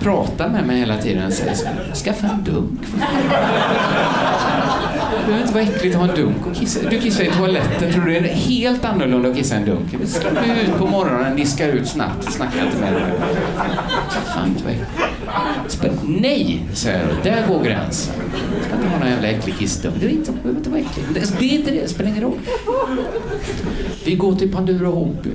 Pratar 0.00 0.48
med 0.48 0.66
mig 0.66 0.78
hela 0.78 0.96
tiden 0.96 1.26
och 1.26 1.32
säger 1.32 1.94
skaffa 1.94 2.26
en 2.26 2.44
dunk. 2.44 2.80
Det 5.10 5.26
behöver 5.26 5.42
inte 5.42 5.54
vara 5.54 5.64
äckligt 5.64 5.96
att 5.96 6.02
ha 6.02 6.08
en 6.08 6.16
dunk 6.16 6.46
och 6.46 6.56
kissa. 6.56 6.88
Du 6.90 6.98
kissar 6.98 7.24
i 7.24 7.30
toaletten. 7.30 7.92
Tror 7.92 8.04
du 8.04 8.12
det 8.12 8.18
är 8.18 8.34
helt 8.34 8.84
annorlunda 8.84 9.28
att 9.28 9.36
kissa 9.36 9.54
i 9.54 9.58
en 9.58 9.64
dunk? 9.64 9.90
Du 9.90 10.60
ut 10.60 10.78
på 10.78 10.86
morgonen, 10.86 11.36
diskar 11.36 11.68
ut 11.68 11.88
snabbt, 11.88 12.32
snackar 12.32 12.64
inte 12.64 12.78
med 12.78 12.92
dig. 12.92 13.02
Fan, 14.34 14.48
inte 14.48 14.64
Nej, 16.06 16.66
säger 16.72 17.06
du. 17.06 17.30
Där 17.30 17.48
går 17.48 17.64
gränsen. 17.64 18.14
ska 18.66 18.76
inte 18.76 18.88
ha 18.88 18.98
någon 18.98 19.08
jävla 19.08 19.28
äcklig 19.28 19.58
kissdunk. 19.58 19.94
Det 19.94 20.00
behöver 20.00 20.18
inte, 20.18 20.48
inte 20.48 20.70
vara 20.70 20.80
äckligt. 20.80 21.08
Det, 21.14 21.38
det 21.38 21.44
är 21.44 21.58
inte 21.58 21.70
det, 21.70 21.80
det 21.80 21.88
spelar 21.88 22.10
ingen 22.10 22.22
roll. 22.22 22.38
Vi 24.04 24.14
går 24.14 24.34
till 24.34 24.52
Pandura 24.52 24.88
Hobby. 24.88 25.30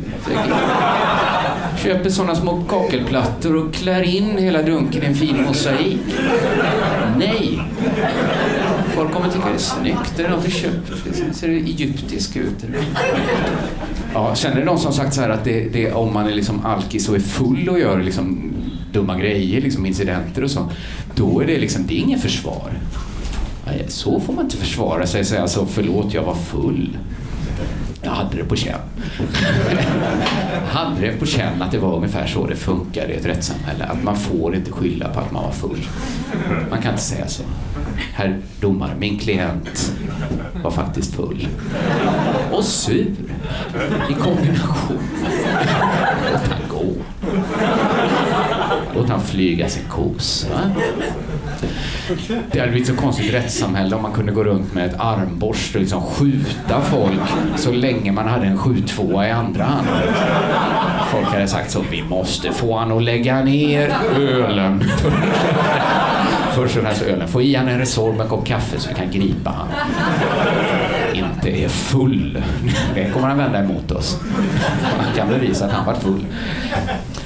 Köper 1.84 2.10
sådana 2.10 2.36
små 2.36 2.64
kakelplattor 2.70 3.56
och 3.56 3.74
klär 3.74 4.04
in 4.04 4.38
hela 4.38 4.62
dunken 4.62 5.04
i 5.04 5.06
en 5.06 5.16
fin 5.16 5.44
mosaik. 5.44 6.00
Nej. 7.18 7.60
Folk 8.96 9.12
kommer 9.12 9.30
tycka 9.30 9.46
det 9.48 9.54
är 9.54 9.58
snyggt. 9.58 10.14
Det 10.18 10.24
är 10.24 10.30
något 10.30 10.46
du 10.46 10.52
köpt. 10.52 10.92
Det 11.06 11.34
ser 11.34 11.50
egyptiskt 11.50 12.38
ut. 12.38 12.66
Ja, 14.14 14.36
känner 14.36 14.56
du 14.56 14.64
någon 14.64 14.80
som 14.80 14.94
sagt 14.94 15.14
så 15.14 15.22
här 15.22 15.30
att 15.30 15.44
det, 15.44 15.70
det, 15.74 15.92
om 15.92 16.14
man 16.14 16.28
är 16.28 16.34
liksom 16.34 16.66
alkis 16.66 17.10
och 17.10 17.16
är 17.16 17.20
full 17.20 17.70
och 17.70 17.80
gör 17.80 18.02
liksom 18.02 18.53
dumma 18.94 19.18
grejer, 19.18 19.62
liksom 19.62 19.86
incidenter 19.86 20.44
och 20.44 20.52
sånt. 20.52 20.72
då 21.16 21.40
är 21.40 21.48
det 21.48 21.58
liksom, 21.58 21.88
det 21.88 21.94
är 21.94 22.00
ingen 22.00 22.20
försvar. 22.20 22.72
Så 23.88 24.20
får 24.20 24.34
man 24.34 24.44
inte 24.44 24.58
försvara 24.58 25.08
sig 25.08 25.26
säga 25.26 25.42
alltså, 25.42 25.66
förlåt, 25.66 26.14
jag 26.14 26.24
var 26.24 26.36
full. 26.36 26.98
Jag 28.02 28.12
hade 28.12 28.38
det 28.38 28.44
på 28.44 28.56
känn. 28.56 28.80
hade 30.70 31.02
det 31.02 31.12
på 31.12 31.26
känn 31.26 31.62
att 31.62 31.72
det 31.72 31.78
var 31.78 31.96
ungefär 31.96 32.28
så 32.28 32.48
det 32.48 32.56
funkar 32.56 33.10
i 33.12 33.14
ett 33.14 33.26
rättssamhälle. 33.26 33.84
Att 33.86 34.04
man 34.04 34.16
får 34.18 34.56
inte 34.56 34.72
skylla 34.72 35.10
på 35.10 35.20
att 35.20 35.32
man 35.32 35.44
var 35.44 35.52
full. 35.52 35.88
Man 36.70 36.82
kan 36.82 36.92
inte 36.92 37.04
säga 37.04 37.28
så. 37.28 37.44
Herr 38.14 38.40
domare, 38.60 38.92
min 39.00 39.20
klient 39.20 39.92
var 40.64 40.72
faktiskt 40.72 41.16
full. 41.16 41.48
Och 42.52 42.64
sur. 42.64 43.16
I 44.10 44.14
kombination. 44.14 45.00
Låt 46.32 46.48
han 46.48 46.62
gå. 46.70 46.94
Låt 48.96 49.10
han 49.10 49.22
flyga 49.22 49.70
sin 49.70 49.84
kosa. 49.90 50.48
Det 52.52 52.60
hade 52.60 52.72
blivit 52.72 52.88
så 52.88 52.96
konstigt 52.96 53.34
rättssamhälle 53.34 53.96
om 53.96 54.02
man 54.02 54.12
kunde 54.12 54.32
gå 54.32 54.44
runt 54.44 54.74
med 54.74 54.86
ett 54.86 55.00
armborst 55.00 55.76
och 55.76 55.82
liksom 55.82 56.02
skjuta 56.02 56.82
folk 56.82 57.22
så 57.56 57.72
länge 57.72 58.12
man 58.12 58.28
hade 58.28 58.46
en 58.46 58.58
7-2 58.58 59.28
i 59.28 59.32
andra 59.32 59.64
hand. 59.64 59.88
Folk 61.12 61.28
hade 61.28 61.48
sagt 61.48 61.72
så, 61.72 61.84
vi 61.92 62.04
måste 62.04 62.52
få 62.52 62.78
han 62.78 62.92
att 62.92 63.04
lägga 63.04 63.44
ner 63.44 63.96
ölen. 64.18 64.84
Först 66.56 66.78
och 66.78 66.84
främst 66.84 67.02
ölen. 67.02 67.28
Få 67.28 67.42
i 67.42 67.56
han 67.56 67.68
en 67.68 67.80
Resorb 67.80 68.16
med 68.16 68.24
en 68.24 68.30
kopp 68.30 68.46
kaffe 68.46 68.80
så 68.80 68.90
vi 68.90 68.96
kan 68.96 69.12
gripa 69.12 69.50
han. 69.50 69.68
Inte 71.14 71.64
är 71.64 71.68
full. 71.68 72.44
Det 72.96 73.10
kommer 73.10 73.28
han 73.28 73.38
vända 73.38 73.60
emot 73.60 73.92
oss. 73.92 74.20
Han 74.98 75.16
kan 75.16 75.30
bevisa 75.30 75.66
att 75.66 75.72
han 75.72 75.86
var 75.86 75.94
full. 75.94 76.26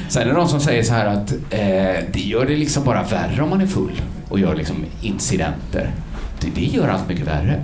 Sen 0.09 0.21
är 0.21 0.25
det 0.25 0.33
någon 0.33 0.49
som 0.49 0.59
säger 0.59 0.83
så 0.83 0.93
här 0.93 1.05
att 1.05 1.31
eh, 1.31 2.05
det 2.11 2.19
gör 2.19 2.45
det 2.45 2.55
liksom 2.55 2.83
bara 2.83 3.03
värre 3.03 3.41
om 3.41 3.49
man 3.49 3.61
är 3.61 3.67
full 3.67 4.01
och 4.29 4.39
gör 4.39 4.55
liksom 4.55 4.75
incidenter. 5.01 5.91
Det, 6.39 6.47
det 6.55 6.65
gör 6.65 6.87
allt 6.87 7.09
mycket 7.09 7.27
värre. 7.27 7.63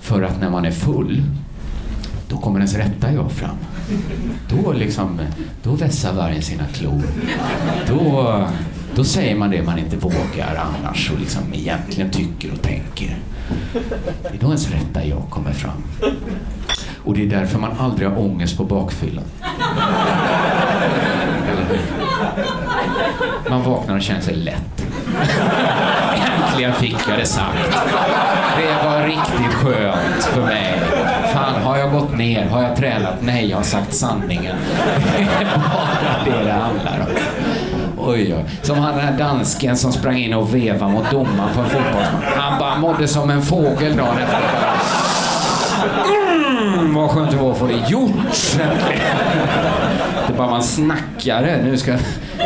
För 0.00 0.22
att 0.22 0.40
när 0.40 0.50
man 0.50 0.64
är 0.64 0.70
full, 0.70 1.22
då 2.28 2.36
kommer 2.36 2.58
ens 2.58 2.74
rätta 2.74 3.12
jag 3.12 3.32
fram. 3.32 3.56
Då, 4.48 4.72
liksom, 4.72 5.20
då 5.62 5.70
vässar 5.70 6.12
vargen 6.12 6.42
sina 6.42 6.64
klor. 6.66 7.02
Då, 7.88 8.46
då 8.94 9.04
säger 9.04 9.36
man 9.36 9.50
det 9.50 9.62
man 9.62 9.78
inte 9.78 9.96
vågar 9.96 10.60
annars 10.80 11.10
och 11.10 11.20
liksom 11.20 11.42
egentligen 11.52 12.10
tycker 12.10 12.52
och 12.52 12.62
tänker. 12.62 13.16
Det 14.22 14.36
är 14.36 14.40
då 14.40 14.46
ens 14.46 14.70
rätta 14.70 15.06
jag 15.06 15.22
kommer 15.30 15.52
fram. 15.52 15.82
Och 17.04 17.14
det 17.14 17.22
är 17.22 17.26
därför 17.26 17.58
man 17.58 17.72
aldrig 17.78 18.08
har 18.08 18.18
ångest 18.18 18.56
på 18.56 18.64
bakfyllan. 18.64 19.24
Man 23.50 23.62
vaknar 23.62 23.96
och 23.96 24.02
känner 24.02 24.20
sig 24.20 24.34
lätt. 24.34 24.84
Äntligen 26.14 26.72
fick 26.72 26.96
jag 27.08 27.18
det 27.18 27.26
sagt. 27.26 27.78
Det 28.56 28.88
var 28.88 29.06
riktigt 29.06 29.54
skönt 29.54 30.24
för 30.24 30.42
mig. 30.42 30.80
Fan, 31.34 31.62
har 31.62 31.76
jag 31.76 31.92
gått 31.92 32.16
ner? 32.16 32.46
Har 32.46 32.62
jag 32.62 32.76
tränat? 32.76 33.14
Nej, 33.20 33.50
jag 33.50 33.56
har 33.56 33.64
sagt 33.64 33.94
sanningen. 33.94 34.56
Det 35.16 35.22
är 35.22 35.44
bara 35.54 36.24
det 36.24 36.44
det 36.44 36.52
handlar 36.52 37.00
om. 37.00 37.06
Oj, 37.98 38.34
oj. 38.34 38.44
Som 38.62 38.78
han 38.78 38.96
den 38.96 39.06
här 39.06 39.18
dansken 39.18 39.76
som 39.76 39.92
sprang 39.92 40.16
in 40.16 40.34
och 40.34 40.54
vevade 40.54 40.92
mot 40.92 41.10
domaren 41.10 41.54
på 41.54 41.60
en 41.60 41.66
fotbollsmatch. 41.66 42.36
Han 42.36 42.58
bara 42.58 42.78
mådde 42.78 43.08
som 43.08 43.30
en 43.30 43.42
fågel 43.42 43.96
dagen 43.96 44.18
efter. 44.18 44.38
Mm, 46.72 46.94
vad 46.94 47.10
skönt 47.10 47.30
det 47.30 47.36
var 47.36 47.50
att 47.50 47.58
få 47.58 47.66
det 47.66 47.90
gjort. 47.90 48.56
Det 50.26 50.32
är 50.32 50.36
bara 50.36 50.50
man 50.50 50.62
snackar 50.62 51.42
det. 51.42 51.60
Nu 51.64 51.76
ska 51.76 51.92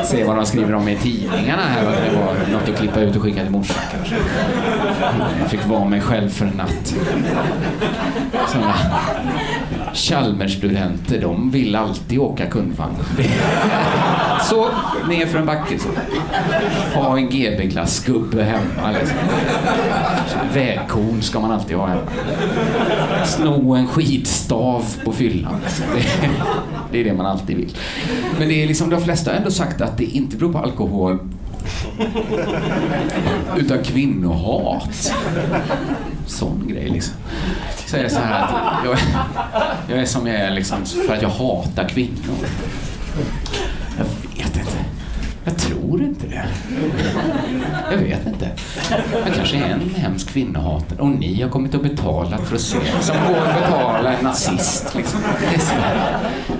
Se 0.05 0.25
vad 0.25 0.37
de 0.37 0.47
skriver 0.47 0.75
om 0.75 0.89
i 0.89 0.97
tidningarna 0.97 1.63
här. 1.63 1.85
vad 1.85 1.95
Det 1.95 2.17
var 2.17 2.59
något 2.59 2.69
att 2.69 2.79
klippa 2.79 3.01
ut 3.01 3.17
och 3.17 3.23
skicka 3.23 3.43
till 3.43 3.51
morsan 3.51 3.77
kanske. 3.93 4.15
Jag 5.41 5.51
fick 5.51 5.67
vara 5.67 5.85
mig 5.85 6.01
själv 6.01 6.29
för 6.29 6.47
en 6.47 6.53
natt. 6.57 6.95
Såna 8.49 8.75
Chalmersstudenter, 9.97 11.21
de 11.21 11.51
vill 11.51 11.77
alltid 11.77 12.19
åka 12.19 12.47
kundvagn. 12.47 12.97
Så, 14.43 14.69
ner 15.09 15.27
för 15.27 15.39
en 15.39 15.47
backe 15.47 15.79
så. 15.79 15.89
Ha 16.99 17.17
en 17.17 17.31
GB-glassgubbe 17.31 18.43
hemma 18.43 18.91
liksom. 18.99 19.19
Vägkorn 20.55 21.23
ska 21.23 21.41
man 21.41 21.53
alltid 21.53 21.77
ha 21.77 21.87
hemma. 21.87 22.03
Sno 23.25 23.75
en 23.75 23.87
skidstav 23.87 24.85
på 25.05 25.13
fyllan. 25.13 25.61
Det, 25.95 26.29
det 26.93 27.01
är 27.01 27.05
det 27.05 27.13
man 27.13 27.27
alltid 27.27 27.57
vill. 27.57 27.77
Men 28.39 28.49
det 28.49 28.63
är 28.63 28.67
liksom, 28.67 28.91
de 28.91 29.01
flesta 29.01 29.31
har 29.31 29.39
ändå 29.39 29.51
sagt 29.51 29.81
att 29.81 29.86
att 29.87 29.99
det 29.99 30.05
inte 30.05 30.37
beror 30.37 30.53
på 30.53 30.59
alkohol 30.59 31.19
utan 33.57 33.83
kvinnohat. 33.85 35.13
Sån 36.27 36.69
grej 36.69 36.89
liksom. 36.89 37.15
Så 37.87 37.97
är 37.97 38.09
så 38.09 38.19
här 38.19 38.43
att 38.43 38.85
jag, 38.85 38.99
jag 39.89 39.99
är 39.99 40.07
som 40.07 40.27
jag 40.27 40.37
är 40.37 40.51
liksom 40.51 40.85
för 41.07 41.15
att 41.15 41.23
jag 41.23 41.29
hatar 41.29 41.89
kvinnor. 41.89 42.47
Jag 45.49 45.57
tror 45.59 46.03
inte 46.03 46.27
det. 46.27 46.45
Jag 47.91 47.99
vet 47.99 48.27
inte. 48.27 48.51
Jag 49.27 49.35
kanske 49.35 49.57
är 49.57 49.63
en 49.71 49.91
hemsk 49.97 50.29
kvinnohatare. 50.29 50.99
Och 51.01 51.09
ni 51.09 51.43
har 51.43 51.51
kommit 51.51 51.75
och 51.75 51.83
betalat 51.83 52.41
för 52.49 52.55
att 52.55 52.61
se. 52.61 52.79
Som 53.01 53.17
går 53.29 53.37
att 53.37 53.61
betala 53.63 54.13
en 54.13 54.25
nazist. 54.25 54.95
Liksom. 54.95 55.21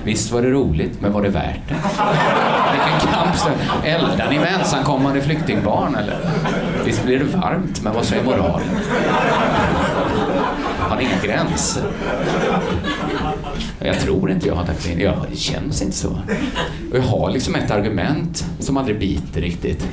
Visst 0.05 0.33
var 0.33 0.43
det 0.43 0.51
roligt, 0.51 1.01
men 1.01 1.13
var 1.13 1.23
det 1.23 1.29
värt 1.29 1.61
det? 1.69 1.75
Vilken 2.73 3.13
kamp. 3.15 3.37
så- 3.37 3.49
Eldar 3.85 4.31
ni 4.31 4.39
med 4.39 4.55
ensamkommande 4.61 5.21
flyktingbarn 5.21 5.95
eller? 5.95 6.19
Visst 6.85 7.05
blir 7.05 7.19
det 7.19 7.25
varmt, 7.25 7.83
men 7.83 7.95
vad 7.95 8.05
säger 8.05 8.25
moralen? 8.25 8.69
Har 10.79 10.97
ni 10.97 11.03
inga 11.03 11.23
gränser? 11.23 11.83
Jag 13.79 14.01
tror 14.01 14.31
inte 14.31 14.49
jag 14.49 14.55
har 14.55 14.65
tagit 14.65 14.87
in. 14.87 15.01
Ja, 15.01 15.27
det 15.31 15.37
känns 15.37 15.83
inte 15.83 15.97
så. 15.97 16.09
Och 16.91 16.99
jag 16.99 17.03
har 17.03 17.31
liksom 17.31 17.55
ett 17.55 17.71
argument 17.71 18.45
som 18.59 18.77
aldrig 18.77 18.99
biter 18.99 19.41
riktigt. 19.41 19.89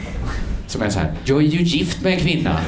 Som 0.68 0.82
är 0.82 0.90
så 0.90 1.00
här. 1.00 1.12
Jag 1.24 1.38
är 1.38 1.48
ju 1.48 1.62
gift 1.62 2.02
med 2.02 2.14
en 2.14 2.20
kvinna. 2.20 2.60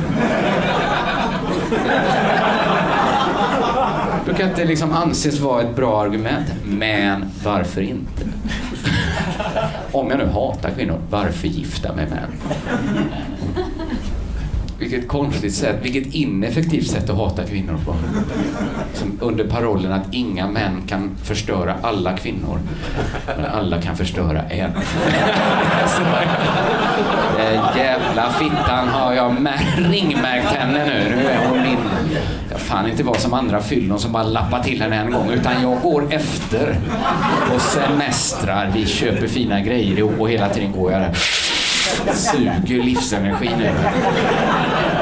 brukar 4.25 4.49
inte 4.49 4.65
liksom 4.65 4.91
anses 4.91 5.39
vara 5.39 5.61
ett 5.61 5.75
bra 5.75 6.01
argument. 6.01 6.53
Men 6.65 7.25
varför 7.43 7.81
inte? 7.81 8.23
Om 9.91 10.09
jag 10.09 10.19
nu 10.19 10.25
hatar 10.25 10.69
kvinnor, 10.69 10.99
varför 11.09 11.47
gifta 11.47 11.95
mig 11.95 12.07
med 12.09 12.19
män? 12.19 12.31
Vilket 14.79 15.07
konstigt 15.07 15.55
sätt, 15.55 15.75
vilket 15.81 16.13
ineffektivt 16.13 16.87
sätt 16.87 17.09
att 17.09 17.17
hata 17.17 17.43
kvinnor 17.43 17.79
på. 17.85 17.95
Som 18.93 19.19
under 19.21 19.43
parollen 19.47 19.91
att 19.91 20.13
inga 20.13 20.47
män 20.47 20.81
kan 20.87 21.11
förstöra 21.23 21.75
alla 21.81 22.17
kvinnor, 22.17 22.59
men 23.37 23.45
alla 23.45 23.81
kan 23.81 23.95
förstöra 23.95 24.41
en. 24.41 24.71
Den 27.37 27.63
jävla 27.77 28.29
fittan 28.29 28.87
har 28.87 29.13
jag 29.13 29.35
ringmärkt 29.77 30.47
henne 30.47 30.85
nu. 30.85 31.15
Nu 31.15 31.27
är 31.27 31.47
hon 31.49 31.61
min. 31.61 31.77
Jag 32.51 32.59
fan 32.59 32.89
inte 32.89 33.03
vara 33.03 33.19
som 33.19 33.33
andra 33.33 33.61
fyllon 33.61 33.99
som 33.99 34.11
bara 34.11 34.23
lappar 34.23 34.63
till 34.63 34.81
henne 34.81 34.95
en 34.95 35.11
gång, 35.11 35.31
utan 35.31 35.61
jag 35.61 35.81
går 35.81 36.13
efter 36.13 36.75
Och 37.55 37.61
semestrar. 37.61 38.71
Vi 38.73 38.85
köper 38.85 39.27
fina 39.27 39.61
grejer 39.61 39.97
ihop 39.97 40.19
och 40.19 40.29
hela 40.29 40.49
tiden 40.49 40.71
går 40.71 40.91
jag 40.91 41.01
där 41.01 41.11
suger 42.13 42.83
livsenergi 42.83 43.49
nu. 43.57 43.71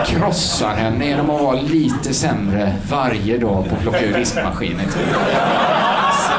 Krossar 0.06 0.76
henne 0.76 1.06
genom 1.06 1.30
att 1.30 1.42
vara 1.42 1.62
lite 1.62 2.14
sämre 2.14 2.76
varje 2.90 3.38
dag 3.38 3.70
på 3.70 3.76
att 3.76 3.82
plocka 3.82 4.06
ur 4.06 4.18
diskmaskinen. 4.18 4.86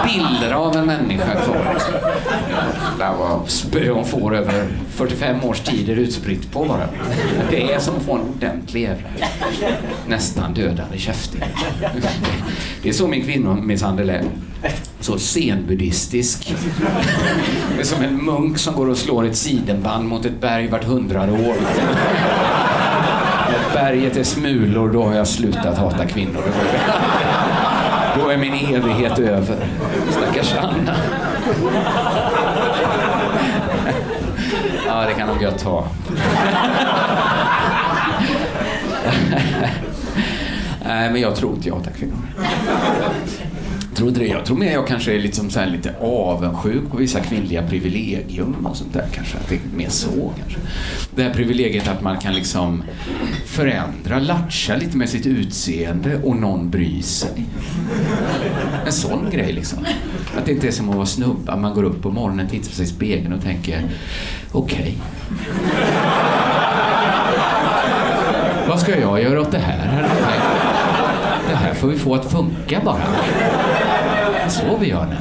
Spiller 0.01 0.53
av 0.53 0.77
en 0.77 0.87
människa 0.87 1.35
kvar. 1.35 1.77
Det 2.99 3.05
var 3.19 3.47
spö 3.47 3.91
hon 3.91 4.05
får 4.05 4.37
över 4.37 4.65
45 4.91 5.45
års 5.45 5.61
tid 5.61 5.89
är 5.89 5.97
utspritt 5.97 6.53
på 6.53 6.65
bara. 6.65 6.89
Det 7.51 7.73
är 7.73 7.79
som 7.79 7.97
att 7.97 8.03
få 8.03 8.15
en 8.15 8.21
ordentlig 8.21 8.83
jävla 8.83 9.09
nästan 10.07 10.55
dödande 10.55 10.99
käfting. 10.99 11.43
Det 12.83 12.89
är 12.89 12.93
så 12.93 13.09
min 13.09 13.25
kvinnomisshandel 13.25 14.11
är. 14.11 14.25
Så 15.01 15.19
zenbuddhistisk. 15.19 16.55
Det 17.75 17.81
är 17.81 17.85
som 17.85 18.03
en 18.03 18.25
munk 18.25 18.59
som 18.59 18.75
går 18.75 18.89
och 18.89 18.97
slår 18.97 19.27
ett 19.27 19.37
sidenband 19.37 20.09
mot 20.09 20.25
ett 20.25 20.41
berg 20.41 20.69
vart 20.69 20.85
hundrade 20.85 21.33
år. 21.33 21.57
När 23.51 23.75
berget 23.75 24.17
är 24.17 24.25
smulor, 24.25 24.93
då 24.93 25.05
har 25.05 25.15
jag 25.15 25.29
slutat 25.29 25.79
hata 25.79 26.07
kvinnor. 26.07 26.43
Då 28.19 28.29
är 28.29 28.37
min 28.37 28.75
evighet 28.75 29.19
över. 29.19 29.67
Stackars 30.11 30.55
Anna. 30.55 30.97
Ja, 34.87 35.07
det 35.07 35.15
kan 35.15 35.29
nog 35.29 35.43
jag 35.43 35.59
ta. 35.59 35.89
Nej, 40.85 41.11
men 41.11 41.21
jag 41.21 41.37
tror 41.37 41.55
inte 41.55 41.69
jag 41.69 41.77
hatar 41.77 41.91
kvinnor. 41.91 42.17
Jag 43.95 43.99
tror 43.99 44.11
det. 44.11 44.27
Jag 44.27 44.45
tror 44.45 44.57
mer 44.57 44.73
jag 44.73 44.87
kanske 44.87 45.15
är 45.15 45.21
liksom 45.21 45.51
så 45.51 45.61
här 45.61 45.67
lite 45.67 45.95
avundsjuk 46.01 46.91
på 46.91 46.97
vissa 46.97 47.21
kvinnliga 47.21 47.63
privilegium 47.63 48.67
och 48.67 48.77
sånt 48.77 48.93
där 48.93 49.07
kanske. 49.15 49.37
Att 49.37 49.49
det 49.49 49.55
är 49.55 49.61
mer 49.77 49.89
så 49.89 50.33
kanske. 50.39 50.59
Det 51.15 51.23
här 51.23 51.35
privilegiet 51.35 51.89
att 51.89 52.03
man 52.03 52.19
kan 52.19 52.35
liksom 52.35 52.85
förändra, 53.47 54.19
latcha 54.19 54.77
lite 54.77 54.97
med 54.97 55.09
sitt 55.09 55.27
utseende 55.27 56.17
och 56.23 56.37
någon 56.37 56.71
bryr 56.71 57.03
sig. 57.03 57.45
En 58.87 58.93
sån 58.93 59.31
grej 59.31 59.53
liksom. 59.53 59.79
Att 60.39 60.47
det 60.47 60.53
inte 60.53 60.67
är 60.67 60.73
som 60.73 60.89
att 60.89 60.97
vara 60.97 61.07
snubba. 61.07 61.57
Man 61.57 61.75
går 61.75 61.85
upp 61.85 62.03
på 62.03 62.11
morgonen, 62.11 62.49
tittar 62.49 62.71
sig 62.71 62.85
i 62.85 62.89
spegeln 62.89 63.33
och 63.33 63.43
tänker 63.43 63.83
okej. 64.53 64.99
Vad 68.69 68.81
ska 68.81 69.01
jag 69.01 69.23
göra 69.23 69.41
åt 69.41 69.51
det 69.51 69.59
här? 69.59 70.09
Det 71.49 71.57
här 71.57 71.75
får 71.75 71.89
vi 71.89 71.99
få 71.99 72.15
att 72.15 72.33
funka 72.33 72.81
bara. 72.85 73.03
Så 74.49 74.77
vi 74.81 74.89
gör 74.89 75.07
nu. 75.07 75.17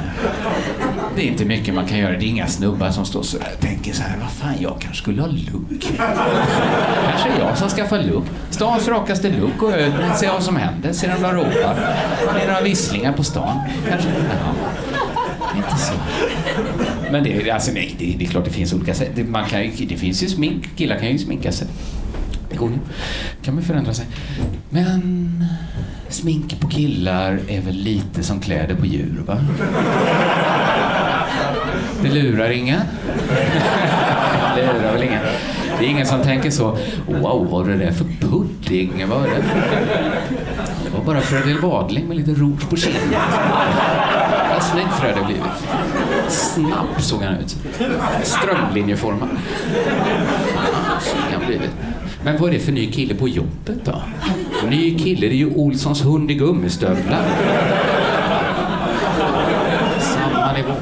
Det 1.16 1.22
är 1.22 1.26
inte 1.26 1.46
mycket 1.46 1.74
man 1.74 1.88
kan 1.88 1.98
göra. 1.98 2.12
Det 2.12 2.26
är 2.26 2.28
inga 2.28 2.48
snubbar 2.48 2.90
som 2.92 3.06
står 3.06 3.24
så 3.24 3.38
där 3.38 3.48
och 3.54 3.60
tänker 3.60 3.94
så 3.94 4.04
här, 4.04 4.18
vad 4.22 4.32
fan, 4.32 4.56
jag 4.60 4.82
kanske 4.82 5.02
skulle 5.02 5.22
ha 5.22 5.28
lugg. 5.28 5.98
Kanske 7.10 7.30
är 7.30 7.40
jag 7.40 7.58
som 7.58 7.70
skaffar 7.70 8.04
lugg. 8.04 8.24
Stans 8.50 8.88
rakaste 8.88 9.30
look 9.30 9.64
och 9.64 9.72
ölen, 9.72 10.16
se 10.16 10.28
vad 10.28 10.44
som 10.44 10.56
händer. 10.56 10.94
Se 10.94 11.14
om 11.16 11.22
de 11.22 11.32
ropar. 11.32 11.76
Det 12.34 12.42
är 12.42 12.48
några 12.48 12.62
visslingar 12.62 13.14
på 13.14 13.24
stan. 13.24 13.60
Kanske. 13.90 14.10
Ja. 14.10 14.54
Inte 15.58 15.78
så. 15.78 15.94
Men 17.12 17.24
det, 17.24 17.52
alltså 17.52 17.72
nej, 17.72 17.96
det, 18.00 18.16
det 18.18 18.26
är 18.26 18.30
klart 18.30 18.46
det 18.46 18.52
finns 18.52 18.74
olika 18.74 18.94
sätt. 18.94 19.12
Det, 19.16 19.24
man 19.24 19.46
kan, 19.46 19.62
det 19.62 19.98
finns 19.98 20.24
ju 20.24 20.28
smink. 20.28 20.76
Killar 20.76 21.00
kan 21.00 21.08
ju 21.08 21.18
sminka 21.18 21.52
sig. 21.52 21.68
Det 22.50 22.56
går 22.56 22.70
ju. 22.70 22.78
kan 23.42 23.56
man 23.56 23.64
förändra 23.64 23.94
sig. 23.94 24.06
Men 24.70 25.46
smink 26.13 26.60
på 26.60 26.67
killar 26.67 27.39
är 27.47 27.62
väl 27.62 27.76
lite 27.76 28.23
som 28.23 28.39
kläder 28.39 28.76
på 28.76 28.86
djur, 28.86 29.23
va? 29.28 29.38
Det 32.02 32.10
lurar 32.10 32.49
inga. 32.49 32.82
Det 34.56 34.62
lurar 34.62 34.93
väl 34.93 35.04
inga. 35.04 35.19
Det 35.80 35.86
är 35.86 35.89
ingen 35.89 36.06
som 36.06 36.21
tänker 36.21 36.52
så. 36.52 36.78
Wow, 37.08 37.47
vad 37.52 37.69
är 37.69 37.78
det 37.78 37.86
där 37.86 37.91
för 37.91 38.06
pudding? 38.21 39.06
Vad 39.10 39.23
är 39.23 39.30
det? 39.30 39.43
Det 40.84 40.97
var 40.97 41.06
bara 41.06 41.21
Fredrik 41.21 41.63
Wadling 41.63 42.08
med 42.08 42.17
lite 42.17 42.32
rouge 42.32 42.69
på 42.69 42.76
kinden. 42.76 43.02
Vad 44.54 44.63
snygg 44.63 44.88
Fredrik 44.99 45.26
blivit. 45.26 45.43
Snabb 46.30 46.88
såg 47.02 47.21
han 47.21 47.36
ut. 47.36 47.58
Strömlinjeformad. 48.23 49.30
Snygg 51.02 51.34
han 51.34 51.45
blivit. 51.45 51.71
Men 52.23 52.38
vad 52.38 52.49
är 52.49 52.54
det 52.54 52.60
för 52.60 52.71
ny 52.71 52.91
kille 52.91 53.15
på 53.15 53.28
jobbet 53.28 53.86
då? 53.86 54.02
Ny 54.69 54.97
kille, 54.99 55.28
det 55.28 55.34
är 55.34 55.38
ju 55.38 55.56
Olssons 55.56 56.06
hund 56.06 56.32
i 56.32 56.34
gummistövlar. 56.34 57.26
Samma 59.99 60.54
nivå. 60.54 60.73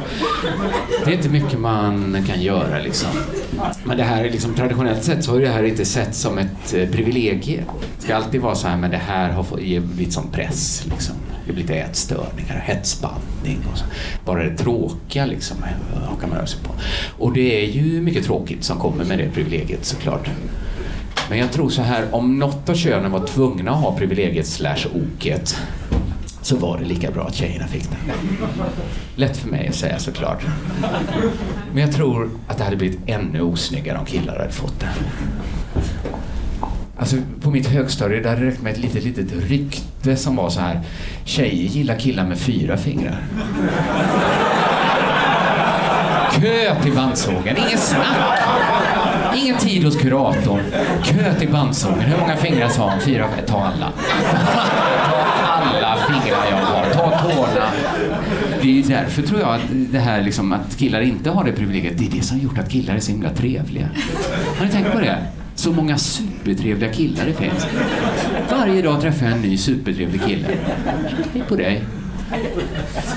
Det 1.05 1.11
är 1.11 1.15
inte 1.15 1.29
mycket 1.29 1.59
man 1.59 2.25
kan 2.27 2.41
göra 2.41 2.79
liksom. 2.79 3.09
Men 3.83 3.97
det 3.97 4.03
här 4.03 4.23
är 4.23 4.29
liksom 4.29 4.53
traditionellt 4.53 5.03
sett 5.03 5.23
så 5.23 5.31
har 5.31 5.39
det 5.39 5.47
här 5.47 5.63
inte 5.63 5.85
sett 5.85 6.15
som 6.15 6.37
ett 6.37 6.47
eh, 6.47 6.69
privilegium. 6.69 6.91
privilegie. 6.91 7.63
Det 7.97 8.03
ska 8.03 8.15
alltid 8.15 8.41
vara 8.41 8.55
så 8.55 8.67
här, 8.67 8.77
men 8.77 8.91
det 8.91 8.97
här 8.97 9.29
har 9.29 9.45
blivit 9.57 10.13
som 10.13 10.31
press 10.31 10.85
liksom. 10.91 11.15
Det 11.45 11.53
blir 11.53 11.61
lite 11.61 11.75
ätstörningar, 11.75 12.63
hetsbandning 12.65 13.59
och 13.71 13.77
så. 13.77 13.85
Bara 14.25 14.43
det 14.43 14.57
tråkiga 14.57 15.25
liksom 15.25 15.57
eh, 15.63 16.09
hakar 16.09 16.27
man 16.27 16.37
röra 16.37 16.47
sig 16.47 16.59
på. 16.63 16.73
Och 17.17 17.33
det 17.33 17.63
är 17.63 17.69
ju 17.69 18.01
mycket 18.01 18.25
tråkigt 18.25 18.63
som 18.63 18.79
kommer 18.79 19.05
med 19.05 19.17
det 19.17 19.29
privilegiet 19.29 19.85
såklart. 19.85 20.29
Men 21.31 21.39
jag 21.39 21.51
tror 21.51 21.69
så 21.69 21.81
här, 21.81 22.15
om 22.15 22.39
något 22.39 22.69
av 22.69 22.75
könen 22.75 23.11
var 23.11 23.27
tvungna 23.27 23.71
att 23.71 23.77
ha 23.77 23.97
privilegiet 23.97 24.47
slash 24.47 24.85
oket 24.95 25.57
så 26.41 26.57
var 26.57 26.79
det 26.79 26.85
lika 26.85 27.11
bra 27.11 27.27
att 27.27 27.35
tjejerna 27.35 27.67
fick 27.67 27.83
det. 27.89 27.97
Lätt 29.15 29.37
för 29.37 29.49
mig 29.49 29.67
att 29.67 29.75
säga 29.75 29.99
såklart. 29.99 30.43
Men 31.73 31.83
jag 31.83 31.91
tror 31.91 32.29
att 32.47 32.57
det 32.57 32.63
hade 32.63 32.75
blivit 32.75 32.99
ännu 33.05 33.41
osnyggare 33.41 33.97
om 33.97 34.05
killar 34.05 34.37
hade 34.37 34.51
fått 34.51 34.79
det. 34.79 34.89
Alltså 36.97 37.15
på 37.41 37.51
mitt 37.51 37.67
högstadie, 37.67 38.19
där 38.19 38.29
hade 38.29 38.41
det 38.41 38.47
räckt 38.47 38.61
med 38.61 38.71
ett 38.71 38.79
litet, 38.79 39.03
litet 39.03 39.33
rykte 39.49 40.15
som 40.15 40.35
var 40.35 40.49
så 40.49 40.59
här. 40.59 40.81
Tjejer 41.25 41.67
gillar 41.67 41.95
killar 41.95 42.25
med 42.25 42.39
fyra 42.39 42.77
fingrar. 42.77 43.23
Kö 46.31 46.81
till 46.83 46.93
bandsågen, 46.93 47.57
inget 47.57 47.79
snack. 47.79 48.41
Ingen 49.35 49.57
tid 49.57 49.83
hos 49.83 49.95
kuratorn. 49.95 50.61
Kö 51.03 51.33
till 51.33 51.49
bandsången. 51.49 51.99
Hur 51.99 52.17
många 52.17 52.35
fingrar 52.35 52.69
sa 52.69 52.89
han? 52.89 53.01
Fyra? 53.01 53.27
Ta 53.47 53.57
alla. 53.57 53.91
Ta 55.09 55.17
alla 55.55 55.97
fingrar 55.97 56.45
jag 56.49 56.57
har. 56.57 56.93
Ta 56.93 57.19
tårna. 57.19 57.65
Det 58.61 58.79
är 58.79 58.83
därför 58.83 59.21
tror 59.21 59.39
jag 59.39 59.55
att 59.55 59.61
det 59.71 59.99
här 59.99 60.21
liksom 60.21 60.53
att 60.53 60.77
killar 60.77 61.01
inte 61.01 61.29
har 61.29 61.43
det 61.43 61.51
privilegiet, 61.51 61.97
det 61.97 62.05
är 62.05 62.09
det 62.09 62.21
som 62.21 62.37
har 62.37 62.43
gjort 62.43 62.57
att 62.57 62.69
killar 62.69 62.95
är 62.95 62.99
så 62.99 63.11
himla 63.11 63.29
trevliga. 63.29 63.87
Har 64.57 64.65
ni 64.65 64.71
tänkt 64.71 64.91
på 64.91 64.99
det? 64.99 65.17
Så 65.55 65.71
många 65.71 65.97
supertrevliga 65.97 66.93
killar 66.93 67.25
det 67.25 67.33
finns. 67.33 67.67
Varje 68.51 68.81
dag 68.81 69.01
träffar 69.01 69.25
jag 69.25 69.35
en 69.35 69.41
ny 69.41 69.57
supertrevlig 69.57 70.25
kille. 70.25 70.47
Hej 71.33 71.43
på 71.47 71.55
dig. 71.55 71.83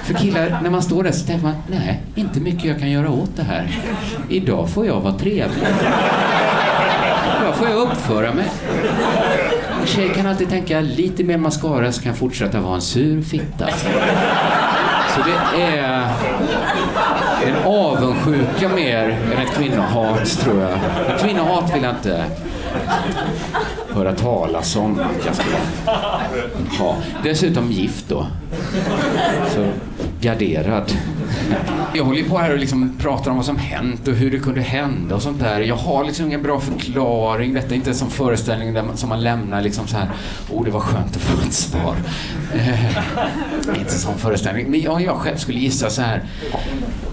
För 0.05 0.14
killar, 0.14 0.61
när 0.62 0.70
man 0.70 0.83
står 0.83 1.03
där 1.03 1.12
så 1.12 1.27
tänker 1.27 1.44
man, 1.44 1.55
nej, 1.70 2.00
inte 2.14 2.40
mycket 2.40 2.64
jag 2.64 2.79
kan 2.79 2.90
göra 2.90 3.11
åt 3.11 3.37
det 3.37 3.42
här. 3.42 3.79
Idag 4.29 4.70
får 4.70 4.87
jag 4.87 5.00
vara 5.00 5.14
trevlig. 5.14 5.66
Idag 7.40 7.57
får 7.57 7.68
jag 7.68 7.79
uppföra 7.79 8.35
mig. 8.35 8.46
En 9.81 9.87
tjej 9.87 10.09
kan 10.14 10.27
alltid 10.27 10.48
tänka, 10.48 10.81
lite 10.81 11.24
mer 11.24 11.38
mascara 11.38 11.92
så 11.92 12.03
kan 12.03 12.11
jag 12.11 12.18
fortsätta 12.18 12.61
vara 12.61 12.74
en 12.74 12.81
sur 12.83 13.22
fitta. 13.22 13.68
Så 15.14 15.20
det 15.24 15.62
är 15.62 16.09
en 17.46 17.57
avundsjuka 17.64 18.68
mer 18.68 19.18
än 19.35 19.46
ett 19.46 19.55
kvinnohat, 19.55 20.40
tror 20.40 20.61
jag. 20.61 20.79
Men 21.09 21.18
kvinnohat 21.18 21.74
vill 21.74 21.83
jag 21.83 21.94
inte 21.94 22.24
höra 23.94 24.12
talas 24.12 24.77
om. 24.77 25.00
Jag 25.27 25.35
ska 25.35 25.44
ha. 26.79 26.96
Dessutom 27.22 27.72
gift 27.72 28.09
då. 28.09 28.27
Så 29.55 29.66
garderad. 30.20 30.92
Jag 31.94 32.05
håller 32.05 32.18
ju 32.18 32.29
på 32.29 32.38
här 32.38 32.53
och 32.53 32.59
liksom 32.59 32.97
pratar 32.99 33.31
om 33.31 33.37
vad 33.37 33.47
som 33.47 33.57
hänt 33.57 34.09
och 34.09 34.14
hur 34.14 34.31
det 34.31 34.38
kunde 34.38 34.61
hända 34.61 35.14
och 35.14 35.23
sånt 35.23 35.40
där. 35.40 35.61
Jag 35.61 35.77
har 35.77 36.05
liksom 36.05 36.27
ingen 36.27 36.42
bra 36.42 36.61
förklaring. 36.61 37.55
Detta 37.55 37.68
är 37.68 37.75
inte 37.77 37.90
en 37.90 37.97
sån 37.97 38.11
föreställning 38.11 38.75
där 38.75 38.83
man, 38.83 38.97
som 38.97 39.09
man 39.09 39.23
lämnar 39.23 39.62
liksom 39.62 39.87
så 39.87 39.97
här. 39.97 40.09
Oh, 40.51 40.64
det 40.64 40.70
var 40.70 40.81
skönt 40.81 41.16
att 41.16 41.23
få 41.23 41.47
ett 41.47 41.53
svar. 41.55 41.97
Eh, 42.55 42.99
inte 43.79 43.92
en 43.92 43.99
sån 43.99 44.18
föreställning. 44.18 44.70
Men 44.70 44.81
jag, 44.81 45.03
jag 45.03 45.16
själv 45.16 45.37
skulle 45.37 45.59
gissa 45.59 45.90
så 45.90 46.03
här. 46.03 46.23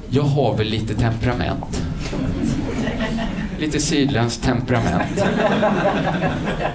Jag 0.10 0.24
har 0.24 0.58
väl 0.58 0.68
lite 0.68 0.94
temperament. 0.96 1.82
Lite 3.60 3.80
sydländskt 3.80 4.44
temperament. 4.44 5.24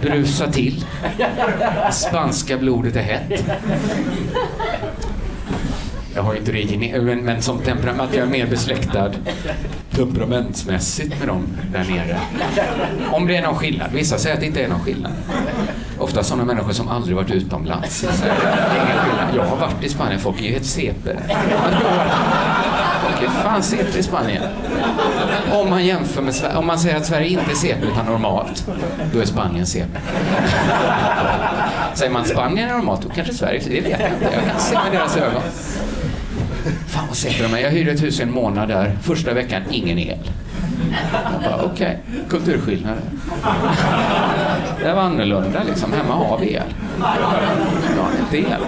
Brusa 0.00 0.46
till. 0.52 0.84
Spanska 1.92 2.58
blodet 2.58 2.96
är 2.96 3.02
hett. 3.02 3.44
Jag 6.16 6.22
har 6.22 6.32
ju 6.32 6.38
inte 6.38 6.52
det 6.52 7.02
men, 7.02 7.24
men 7.24 7.42
som 7.42 7.58
temperament, 7.58 8.10
jag 8.14 8.22
är 8.22 8.30
mer 8.30 8.46
besläktad 8.46 9.12
temperamentsmässigt 9.90 11.18
med 11.18 11.28
dem 11.28 11.46
där 11.72 11.84
nere. 11.84 12.20
Om 13.12 13.26
det 13.26 13.36
är 13.36 13.42
någon 13.42 13.54
skillnad. 13.54 13.90
Vissa 13.92 14.18
säger 14.18 14.34
att 14.34 14.40
det 14.40 14.46
inte 14.46 14.64
är 14.64 14.68
någon 14.68 14.80
skillnad. 14.80 15.12
Ofta 15.98 16.22
sådana 16.22 16.44
människor 16.44 16.72
som 16.72 16.88
aldrig 16.88 17.16
varit 17.16 17.30
utomlands. 17.30 17.98
Så, 17.98 18.06
ingen 18.06 18.98
skillnad. 18.98 19.34
Jag 19.36 19.42
har 19.44 19.56
varit 19.56 19.84
i 19.84 19.88
Spanien, 19.88 20.20
folk 20.20 20.40
är 20.40 20.44
ju 20.44 20.52
helt 20.52 20.66
CP. 20.66 21.16
Folk 23.02 23.22
är 23.22 23.42
fan 23.42 23.62
CP 23.62 23.98
i 23.98 24.02
Spanien. 24.02 24.42
Om 25.52 25.70
man 25.70 25.86
jämför 25.86 26.22
med 26.22 26.34
Sverige, 26.34 26.56
om 26.56 26.66
man 26.66 26.78
säger 26.78 26.96
att 26.96 27.06
Sverige 27.06 27.28
inte 27.28 27.50
är 27.50 27.54
CP 27.54 27.86
utan 27.86 28.06
normalt, 28.06 28.68
då 29.12 29.20
är 29.20 29.24
Spanien 29.24 29.66
CP. 29.66 29.98
Säger 31.94 32.12
man 32.12 32.24
Spanien 32.24 32.68
är 32.68 32.72
normalt, 32.72 33.02
då 33.02 33.08
kanske 33.08 33.34
Sverige, 33.34 33.60
det 33.66 33.80
vet 33.80 34.00
jag 34.00 34.10
inte. 34.10 34.24
Jag 34.34 34.44
kan 34.50 34.60
se 34.60 34.74
med 34.74 34.92
deras 34.92 35.16
ögon. 35.16 35.42
Fan 36.86 37.06
vad 37.08 37.16
CP 37.16 37.42
de 37.42 37.54
är. 37.54 37.58
Jag 37.58 37.70
hyrde 37.70 37.90
ett 37.90 38.02
hus 38.02 38.20
i 38.20 38.22
en 38.22 38.30
månad 38.30 38.68
där. 38.68 38.96
Första 39.02 39.34
veckan, 39.34 39.62
ingen 39.70 39.98
el. 39.98 40.18
Okej, 41.38 41.54
okay. 41.54 41.66
Okej, 41.72 41.98
kulturskillnader. 42.28 43.02
Det 44.82 44.92
var 44.92 45.02
annorlunda 45.02 45.62
liksom. 45.62 45.92
Hemma 45.92 46.14
har 46.14 46.38
vi 46.38 46.46
el. 46.46 46.62
Jag 47.00 48.02
har 48.02 48.10
inte 48.20 48.36
el. 48.36 48.60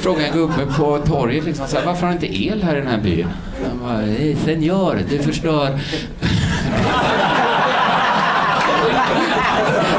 Frågade 0.00 0.26
en 0.26 0.32
gubbe 0.32 0.66
på 0.76 0.98
torget 0.98 1.44
liksom, 1.44 1.66
så 1.66 1.76
här, 1.76 1.86
varför 1.86 2.06
har 2.06 2.08
ni 2.08 2.14
inte 2.14 2.44
el 2.44 2.62
här 2.62 2.76
i 2.76 2.78
den 2.78 2.88
här 2.88 2.98
byn? 2.98 3.26
Han 3.68 3.78
bara, 3.78 4.06
hey, 4.06 4.36
senor, 4.36 4.98
du 5.10 5.18
förstör. 5.18 5.78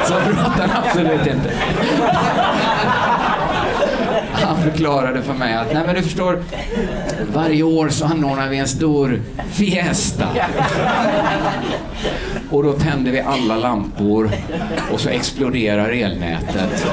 Så 0.08 0.14
pratar 0.14 0.68
han 0.68 0.84
absolut 0.84 1.28
inte. 1.28 1.52
Förklarade 4.72 5.22
för 5.22 5.34
mig 5.34 5.54
att, 5.54 5.74
nej 5.74 5.84
men 5.86 5.96
du 5.96 6.02
förstår, 6.02 6.44
varje 7.34 7.64
år 7.64 7.90
så 7.90 8.06
anordnar 8.06 8.50
vi 8.50 8.58
en 8.58 8.68
stor 8.68 9.22
fiesta. 9.52 10.28
Och 12.50 12.64
då 12.64 12.74
tänder 12.74 13.12
vi 13.12 13.20
alla 13.20 13.56
lampor 13.56 14.32
och 14.92 15.00
så 15.00 15.10
exploderar 15.10 15.90
elnätet. 15.90 16.86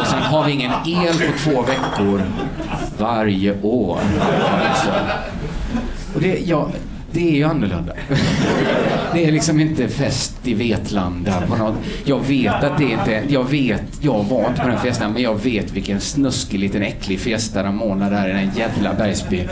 Och 0.00 0.06
sen 0.06 0.22
har 0.22 0.44
vi 0.44 0.52
ingen 0.52 0.72
el 0.86 1.14
på 1.14 1.38
två 1.44 1.62
veckor 1.62 2.22
varje 2.98 3.62
år. 3.62 3.98
Alltså. 4.68 4.90
Och 6.14 6.20
det, 6.20 6.38
ja, 6.44 6.68
det 7.12 7.28
är 7.28 7.34
ju 7.34 7.44
annorlunda. 7.44 7.92
Det 9.14 9.24
är 9.24 9.32
liksom 9.32 9.60
inte 9.60 9.88
fest 9.88 10.34
i 10.44 10.54
Vetlanda 10.54 11.42
på 11.48 11.56
något. 11.56 11.74
Jag 12.04 12.26
vet 12.26 12.64
att 12.64 12.78
det 12.78 12.84
inte 12.84 13.22
Jag 13.28 13.50
vet, 13.50 13.82
jag 14.00 14.24
var 14.24 14.48
inte 14.48 14.62
på 14.62 14.68
den 14.68 14.78
festen, 14.78 15.12
men 15.12 15.22
jag 15.22 15.42
vet 15.42 15.72
vilken 15.72 16.00
snuskig 16.00 16.58
liten 16.58 16.82
äcklig 16.82 17.20
fiesta 17.20 17.62
de 17.62 17.82
ordnar 17.82 18.10
där 18.10 18.28
i 18.28 18.32
den 18.32 18.50
jävla 18.56 18.94
bergsbyn. 18.94 19.48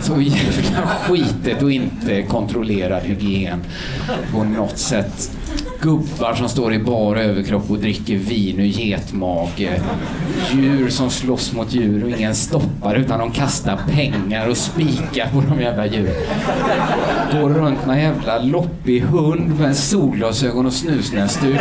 Så 0.00 0.20
jävla 0.20 0.86
skitet 0.86 1.62
och 1.62 1.72
inte 1.72 2.22
kontrollerad 2.22 3.02
hygien 3.02 3.62
på 4.32 4.44
något 4.44 4.78
sätt. 4.78 5.37
Gubbar 5.80 6.34
som 6.34 6.48
står 6.48 6.74
i 6.74 6.78
bar 6.78 7.16
överkropp 7.16 7.70
och 7.70 7.78
dricker 7.78 8.16
vin 8.16 8.60
ur 8.60 8.64
getmage. 8.64 9.80
Djur 10.52 10.88
som 10.88 11.10
slåss 11.10 11.52
mot 11.52 11.72
djur 11.72 12.04
och 12.04 12.10
ingen 12.10 12.34
stoppar 12.34 12.94
utan 12.94 13.18
de 13.18 13.30
kastar 13.30 13.78
pengar 13.90 14.48
och 14.48 14.56
spikar 14.56 15.30
på 15.32 15.40
de 15.40 15.60
jävla 15.60 15.86
djuren. 15.86 16.14
Går 17.32 17.50
runt 17.50 17.86
med 17.86 17.96
en 17.96 18.02
jävla 18.02 18.38
loppig 18.38 19.00
hund 19.00 19.60
med 19.60 19.76
solglasögon 19.76 20.66
och 20.66 20.72
snusnäsduk. 20.72 21.60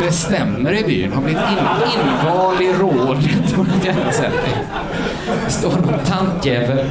Bestämmer 0.00 0.72
i 0.72 0.84
byn, 0.84 1.12
har 1.12 1.22
blivit 1.22 1.42
in, 1.42 1.58
invald 2.00 2.60
i 2.60 2.72
rådet 2.72 3.54
på 3.54 3.62
något 3.62 3.84
jävla 3.84 4.12
sätt. 4.12 4.34
Står 5.48 5.70
någon 5.70 5.98
tantjävel 6.06 6.90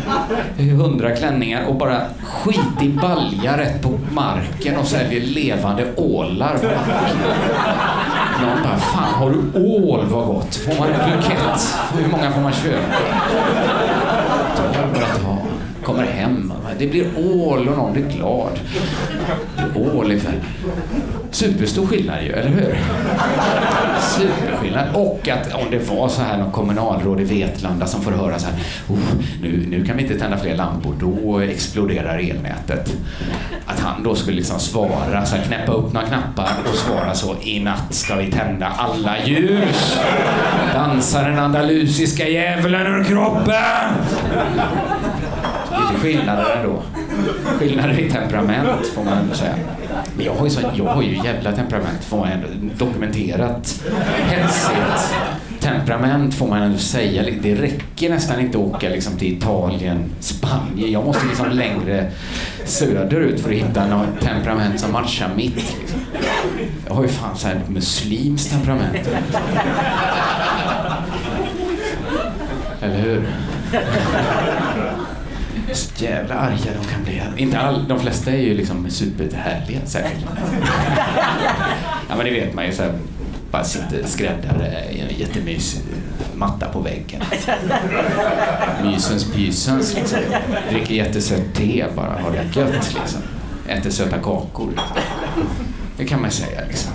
i 0.57 0.69
hundra 0.69 1.15
klänningar 1.15 1.65
och 1.67 1.75
bara 1.75 2.01
skit 2.23 2.81
i 2.81 2.89
balja 2.89 3.57
rätt 3.57 3.81
på 3.81 3.99
marken 4.11 4.77
och 4.77 4.87
säljer 4.87 5.21
levande 5.21 5.85
ålar. 5.95 6.53
Någon 8.41 8.63
bara, 8.63 8.77
fan 8.77 9.13
har 9.13 9.29
du 9.29 9.59
ål 9.59 10.05
vad 10.05 10.25
gott? 10.25 10.55
Får 10.55 10.79
man 10.79 10.87
en 10.91 11.11
bukett? 11.11 11.75
Hur 11.97 12.11
många 12.11 12.31
får 12.31 12.41
man 12.41 12.53
köpa? 12.53 12.97
Kommer 15.83 16.03
hem. 16.03 16.53
Det 16.79 16.87
blir 16.87 17.05
ål 17.17 17.67
och 17.67 17.77
någon 17.77 17.93
blir 17.93 18.03
glad. 18.03 18.59
Ål 19.75 20.11
i 20.11 20.19
färg. 20.19 20.39
superstor 21.31 21.87
skillnad 21.87 22.23
ju, 22.23 22.31
eller 22.31 22.49
hur? 22.49 22.77
Superskillnad. 24.01 24.87
Och 24.93 25.29
att 25.29 25.53
om 25.53 25.71
det 25.71 25.89
var 25.89 26.07
så 26.07 26.21
här 26.21 26.37
någon 26.37 26.51
kommunalråd 26.51 27.21
i 27.21 27.23
Vetlanda 27.23 27.85
som 27.85 28.01
får 28.01 28.11
höra 28.11 28.39
så 28.39 28.47
här, 28.47 28.55
nu, 29.41 29.65
nu 29.69 29.85
kan 29.85 29.97
vi 29.97 30.03
inte 30.03 30.19
tända 30.19 30.37
fler 30.37 30.55
lampor, 30.55 30.95
då 30.99 31.39
exploderar 31.39 32.19
elnätet. 32.19 32.93
Att 33.65 33.79
han 33.79 34.03
då 34.03 34.15
skulle 34.15 34.37
liksom 34.37 34.59
svara, 34.59 35.25
så 35.25 35.35
här, 35.35 35.43
knäppa 35.43 35.71
upp 35.71 35.93
några 35.93 36.07
knappar 36.07 36.49
och 36.69 36.75
svara 36.75 37.13
så, 37.13 37.35
i 37.41 37.59
natt 37.59 37.93
ska 37.93 38.15
vi 38.15 38.31
tända 38.31 38.67
alla 38.67 39.25
ljus. 39.25 39.99
Dansar 40.73 41.29
den 41.29 41.39
andalusiska 41.39 42.27
djävulen 42.27 42.87
ur 42.87 43.03
kroppen. 43.03 43.53
Skillnader 45.95 46.57
ändå. 46.57 46.81
Skillnader 47.59 47.99
i 47.99 48.11
temperament 48.11 48.87
får 48.95 49.03
man 49.03 49.17
ändå 49.17 49.35
säga. 49.35 49.55
Men 50.17 50.25
jag 50.25 50.33
har 50.33 50.45
ju, 50.45 50.49
så, 50.49 50.61
jag 50.75 50.85
har 50.85 51.01
ju 51.01 51.15
jävla 51.15 51.51
temperament 51.51 52.03
får 52.03 52.17
man 52.17 52.31
ändå 52.31 52.47
dokumenterat. 52.77 53.83
Hetsigt 54.29 55.13
temperament 55.63 56.33
får 56.33 56.47
man 56.47 56.61
ändå 56.61 56.77
säga. 56.77 57.23
Det 57.41 57.55
räcker 57.55 58.09
nästan 58.09 58.39
inte 58.39 58.57
att 58.57 58.63
åka 58.63 58.89
liksom 58.89 59.17
till 59.17 59.37
Italien, 59.37 60.03
Spanien. 60.19 60.91
Jag 60.91 61.05
måste 61.05 61.25
liksom 61.27 61.49
längre 61.49 62.11
söderut 62.65 63.39
för 63.39 63.49
att 63.49 63.55
hitta 63.55 63.87
något 63.87 64.21
temperament 64.21 64.79
som 64.79 64.91
matchar 64.91 65.29
mitt. 65.35 65.55
Liksom. 65.55 65.99
Jag 66.87 66.93
har 66.93 67.03
ju 67.03 67.09
fan 67.09 67.37
så 67.37 67.47
här 67.47 67.61
muslimskt 67.67 68.51
temperament. 68.51 69.09
Eller 72.81 72.97
hur? 72.97 73.27
Så 75.73 76.03
jävla 76.03 76.35
arga 76.35 76.71
de 76.81 76.87
kan 76.93 77.03
bli. 77.03 77.21
Inte 77.43 77.59
all, 77.59 77.87
de 77.87 77.99
flesta 77.99 78.31
är 78.31 78.37
ju 78.37 78.53
liksom 78.53 78.89
superhärliga 78.89 79.79
säkert. 79.85 80.17
Ja 82.09 82.15
men 82.17 82.25
det 82.25 82.31
vet 82.31 82.53
man 82.53 82.65
ju. 82.65 82.71
Så 82.71 82.81
här, 82.83 82.91
bara 83.51 83.63
sitter 83.63 84.03
skräddare 84.05 84.85
i 84.91 84.99
en 84.99 85.19
jättemysig 85.19 85.81
matta 86.35 86.67
på 86.69 86.79
väggen. 86.79 87.21
Mysens 88.83 89.31
pysens 89.31 89.95
liksom. 89.95 90.19
Dricker 90.69 90.93
jättesött 90.93 91.53
te 91.53 91.85
bara, 91.95 92.19
har 92.21 92.31
det 92.31 92.59
gött 92.59 92.95
liksom. 93.01 93.21
Äter 93.67 93.89
söta 93.89 94.17
kakor. 94.17 94.69
Liksom. 94.69 94.97
Det 95.97 96.05
kan 96.05 96.21
man 96.21 96.31
säga 96.31 96.61
liksom. 96.67 96.91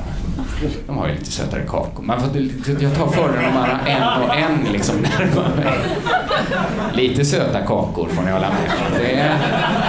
De 0.87 0.99
har 0.99 1.09
ju 1.09 1.15
lite 1.15 1.31
sötare 1.31 1.63
kakor. 1.69 2.03
Man 2.05 2.21
får, 2.21 2.31
jag 2.81 2.95
tar 2.95 3.07
fördelarna 3.09 3.81
en 3.87 4.23
och 4.23 4.37
en 4.37 4.73
liksom 4.73 4.97
närmare. 4.97 5.75
Lite 6.93 7.25
söta 7.25 7.61
kakor 7.61 8.09
får 8.09 8.23
ni 8.23 8.31
hålla 8.31 8.49
med 8.49 9.01
Det 9.01 9.13
är, 9.13 9.39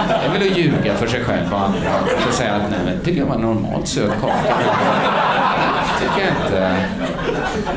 det 0.08 0.26
är 0.26 0.32
väl 0.32 0.50
att 0.50 0.58
ljuga 0.58 0.94
för 0.94 1.06
sig 1.06 1.24
själv 1.24 1.52
och 1.52 1.60
andra. 1.60 1.90
Och 2.28 2.34
säga 2.34 2.54
att 2.54 2.70
nej, 2.70 2.78
men 2.84 3.00
tycker 3.04 3.20
jag 3.20 3.26
var 3.26 3.38
normalt 3.38 3.88
söt 3.88 4.20
kaka. 4.20 4.56
Tycker 6.00 6.20
jag 6.20 6.46
inte. 6.46 6.76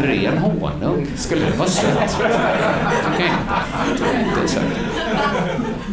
Ren 0.01 0.37
honung, 0.37 1.07
skulle 1.15 1.45
det 1.45 1.57
vara 1.57 1.69
sött? 1.69 2.17
Tycker 2.17 3.23
jag 3.23 3.31
inte. 3.31 3.97
Tycker 3.97 4.13
jag 4.13 4.21
inte 4.21 4.41
är 4.43 4.47
sött. 4.47 4.63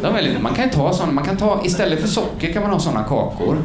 De 0.03 0.16
är 0.16 0.38
man 0.38 0.55
kan 0.55 0.70
ta 0.70 0.92
såna, 0.92 1.12
man 1.12 1.24
kan 1.24 1.37
ta, 1.37 1.61
istället 1.64 2.00
för 2.00 2.09
socker 2.09 2.53
kan 2.53 2.62
man 2.62 2.70
ha 2.70 2.79
sådana 2.79 3.05
kakor. 3.05 3.57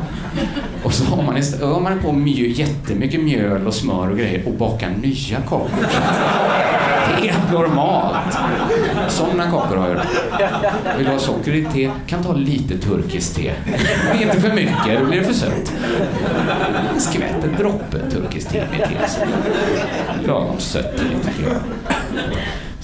Och 0.84 0.94
så 0.94 1.06
har 1.06 1.24
man, 1.24 1.38
istället, 1.38 1.74
har 1.74 1.80
man 1.80 2.00
på 2.00 2.12
mjö, 2.12 2.48
jättemycket 2.48 3.24
mjöl 3.24 3.68
och 3.68 3.74
smör 3.74 4.10
och 4.10 4.18
grejer 4.18 4.48
och 4.48 4.54
bakar 4.54 4.90
nya 4.90 5.42
kakor. 5.42 5.70
Helt 7.15 7.51
normalt. 7.51 8.38
Sådana 9.08 9.43
kakor 9.51 9.75
har 9.75 9.88
jag. 9.88 10.01
Vill 10.97 11.06
du 11.06 11.12
ha 11.12 11.19
socker 11.19 11.54
i 11.54 11.65
te? 11.73 11.91
Kan 12.08 12.23
ta 12.23 12.34
lite 12.34 12.78
turkiskt 12.78 13.36
te. 13.36 13.54
Men 14.10 14.21
inte 14.23 14.41
för 14.41 14.54
mycket, 14.54 14.99
då 14.99 15.06
blir 15.06 15.19
det 15.19 15.25
för 15.25 15.34
sött. 15.34 15.73
En 16.93 17.01
skvätt, 17.01 17.43
en 17.43 17.56
droppe 17.58 18.10
turkiskt 18.12 18.51
te 18.51 18.63
med 18.71 18.89
te. 18.89 18.95
Lagom 20.28 20.60
sött 20.60 20.97
tycker 20.97 21.51
jag. 21.51 21.58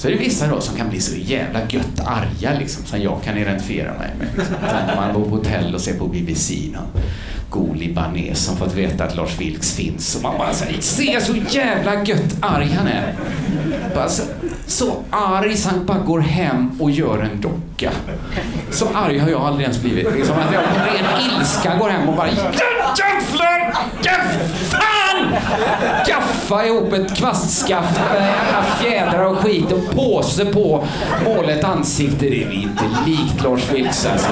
Så 0.01 0.07
är 0.07 0.11
det 0.11 0.17
vissa 0.17 0.47
då 0.47 0.61
som 0.61 0.75
kan 0.75 0.89
bli 0.89 1.01
så 1.01 1.15
jävla 1.17 1.59
gött 1.69 2.01
arga 2.05 2.59
liksom, 2.59 2.85
som 2.85 3.01
jag 3.01 3.23
kan 3.23 3.37
identifiera 3.37 3.93
mig 3.93 4.09
med. 4.19 4.27
Liksom. 4.37 4.55
När 4.87 4.95
man 4.95 5.13
bor 5.13 5.23
på 5.23 5.35
hotell 5.35 5.75
och 5.75 5.81
ser 5.81 5.93
på 5.93 6.07
BBC 6.07 6.53
någon 6.73 7.03
god 7.49 7.77
libanes 7.77 8.45
som 8.45 8.57
fått 8.57 8.73
veta 8.73 9.03
att 9.03 9.15
Lars 9.15 9.39
Vilks 9.39 9.75
finns 9.75 10.15
och 10.15 10.21
man 10.21 10.37
bara 10.37 10.53
säger 10.53 10.81
se 10.81 11.21
så 11.21 11.35
jävla 11.49 12.03
gött 12.03 12.35
arg 12.41 12.71
han 12.77 12.87
är. 12.87 13.15
Bara 13.95 14.09
så, 14.09 14.23
så 14.67 14.97
arg 15.09 15.57
så 15.57 15.69
han 15.69 15.85
bara 15.85 15.99
går 15.99 16.19
hem 16.19 16.81
och 16.81 16.91
gör 16.91 17.19
en 17.19 17.41
docka. 17.41 17.91
Så 18.71 18.87
arg 18.93 19.17
har 19.17 19.29
jag 19.29 19.41
aldrig 19.41 19.63
ens 19.63 19.81
blivit. 19.81 20.13
Liksom 20.15 20.35
att 20.35 20.53
jag 20.53 20.63
på 20.63 20.69
ren 20.69 21.39
ilska 21.39 21.75
går 21.77 21.89
hem 21.89 22.09
och 22.09 22.15
bara 22.15 22.27
jävlar, 22.27 23.73
fan! 24.69 25.35
Knuffa 26.51 26.65
ihop 26.65 26.93
ett 26.93 27.17
kvastskaft 27.17 27.99
med 27.99 28.63
fjädrar 28.79 29.25
och 29.25 29.37
skit 29.37 29.71
och 29.71 29.95
påse 29.95 30.45
på, 30.45 30.87
måla 31.25 31.51
ett 31.51 31.63
ansikte. 31.63 32.25
Det 32.25 32.43
är 32.43 32.51
inte 32.51 32.83
likt 33.05 33.43
Lars 33.43 33.71
Vilks 33.71 34.05
alltså. 34.05 34.29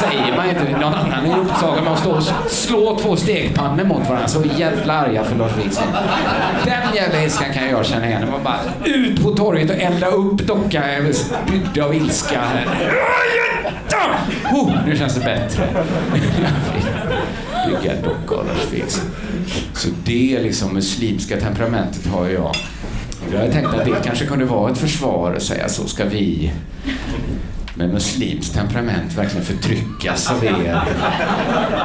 säger 0.00 0.36
man 0.36 0.48
inte. 0.48 0.80
Någon 0.80 0.94
annan 0.94 1.26
är 1.26 1.38
upptagen 1.38 1.84
med 1.84 1.92
att 1.92 1.98
stå 1.98 2.10
och 2.10 2.22
slå 2.50 2.98
två 2.98 3.16
stekpannor 3.16 3.84
mot 3.84 4.08
varandra. 4.08 4.28
Så 4.28 4.42
jävla 4.58 4.92
arga 4.92 5.24
för 5.24 5.36
Lars 5.36 5.52
Vilks. 5.56 5.80
Den 6.64 6.94
jävla 6.94 7.22
ilskan 7.22 7.52
kan 7.54 7.68
jag 7.68 7.86
känna 7.86 8.06
igen. 8.06 8.22
Man 8.30 8.42
bara 8.42 8.60
ut 8.84 9.22
på 9.22 9.30
torget 9.30 9.70
och 9.70 9.76
elda 9.76 10.06
upp 10.06 10.38
docka 10.38 10.82
byggd 11.50 11.78
av 11.78 11.94
ilska. 11.94 12.40
Oh, 14.52 14.72
nu 14.86 14.96
känns 14.96 15.14
det 15.14 15.20
bättre. 15.20 15.66
Bygga 17.66 17.94
dockor, 17.94 18.14
docka 18.28 18.34
av 18.34 18.46
Lars 18.46 18.72
Vilks. 18.72 19.02
Så 19.74 19.88
det 20.04 20.40
liksom 20.42 20.74
muslimska 20.74 21.40
temperamentet 21.40 22.06
har 22.06 22.28
jag. 22.28 22.56
Jag 23.32 23.38
hade 23.38 23.52
tänkt 23.52 23.68
att 23.68 23.84
det 23.84 23.94
kanske 24.04 24.26
kunde 24.26 24.44
vara 24.44 24.72
ett 24.72 24.78
försvar 24.78 25.34
att 25.34 25.42
säga 25.42 25.68
så 25.68 25.86
ska 25.86 26.04
vi 26.04 26.52
med 27.74 27.90
muslimskt 27.90 28.54
temperament 28.54 29.14
verkligen 29.14 29.44
förtryckas 29.44 30.30
av 30.30 30.44
er. 30.44 30.82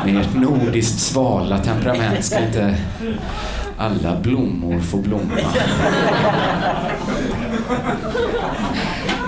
Med 0.06 0.22
ert 0.22 0.36
nordiskt 0.36 1.00
svala 1.00 1.58
temperament 1.58 2.26
ska 2.26 2.40
inte 2.40 2.78
alla 3.78 4.20
blommor 4.20 4.80
få 4.80 4.98
blomma. 4.98 5.36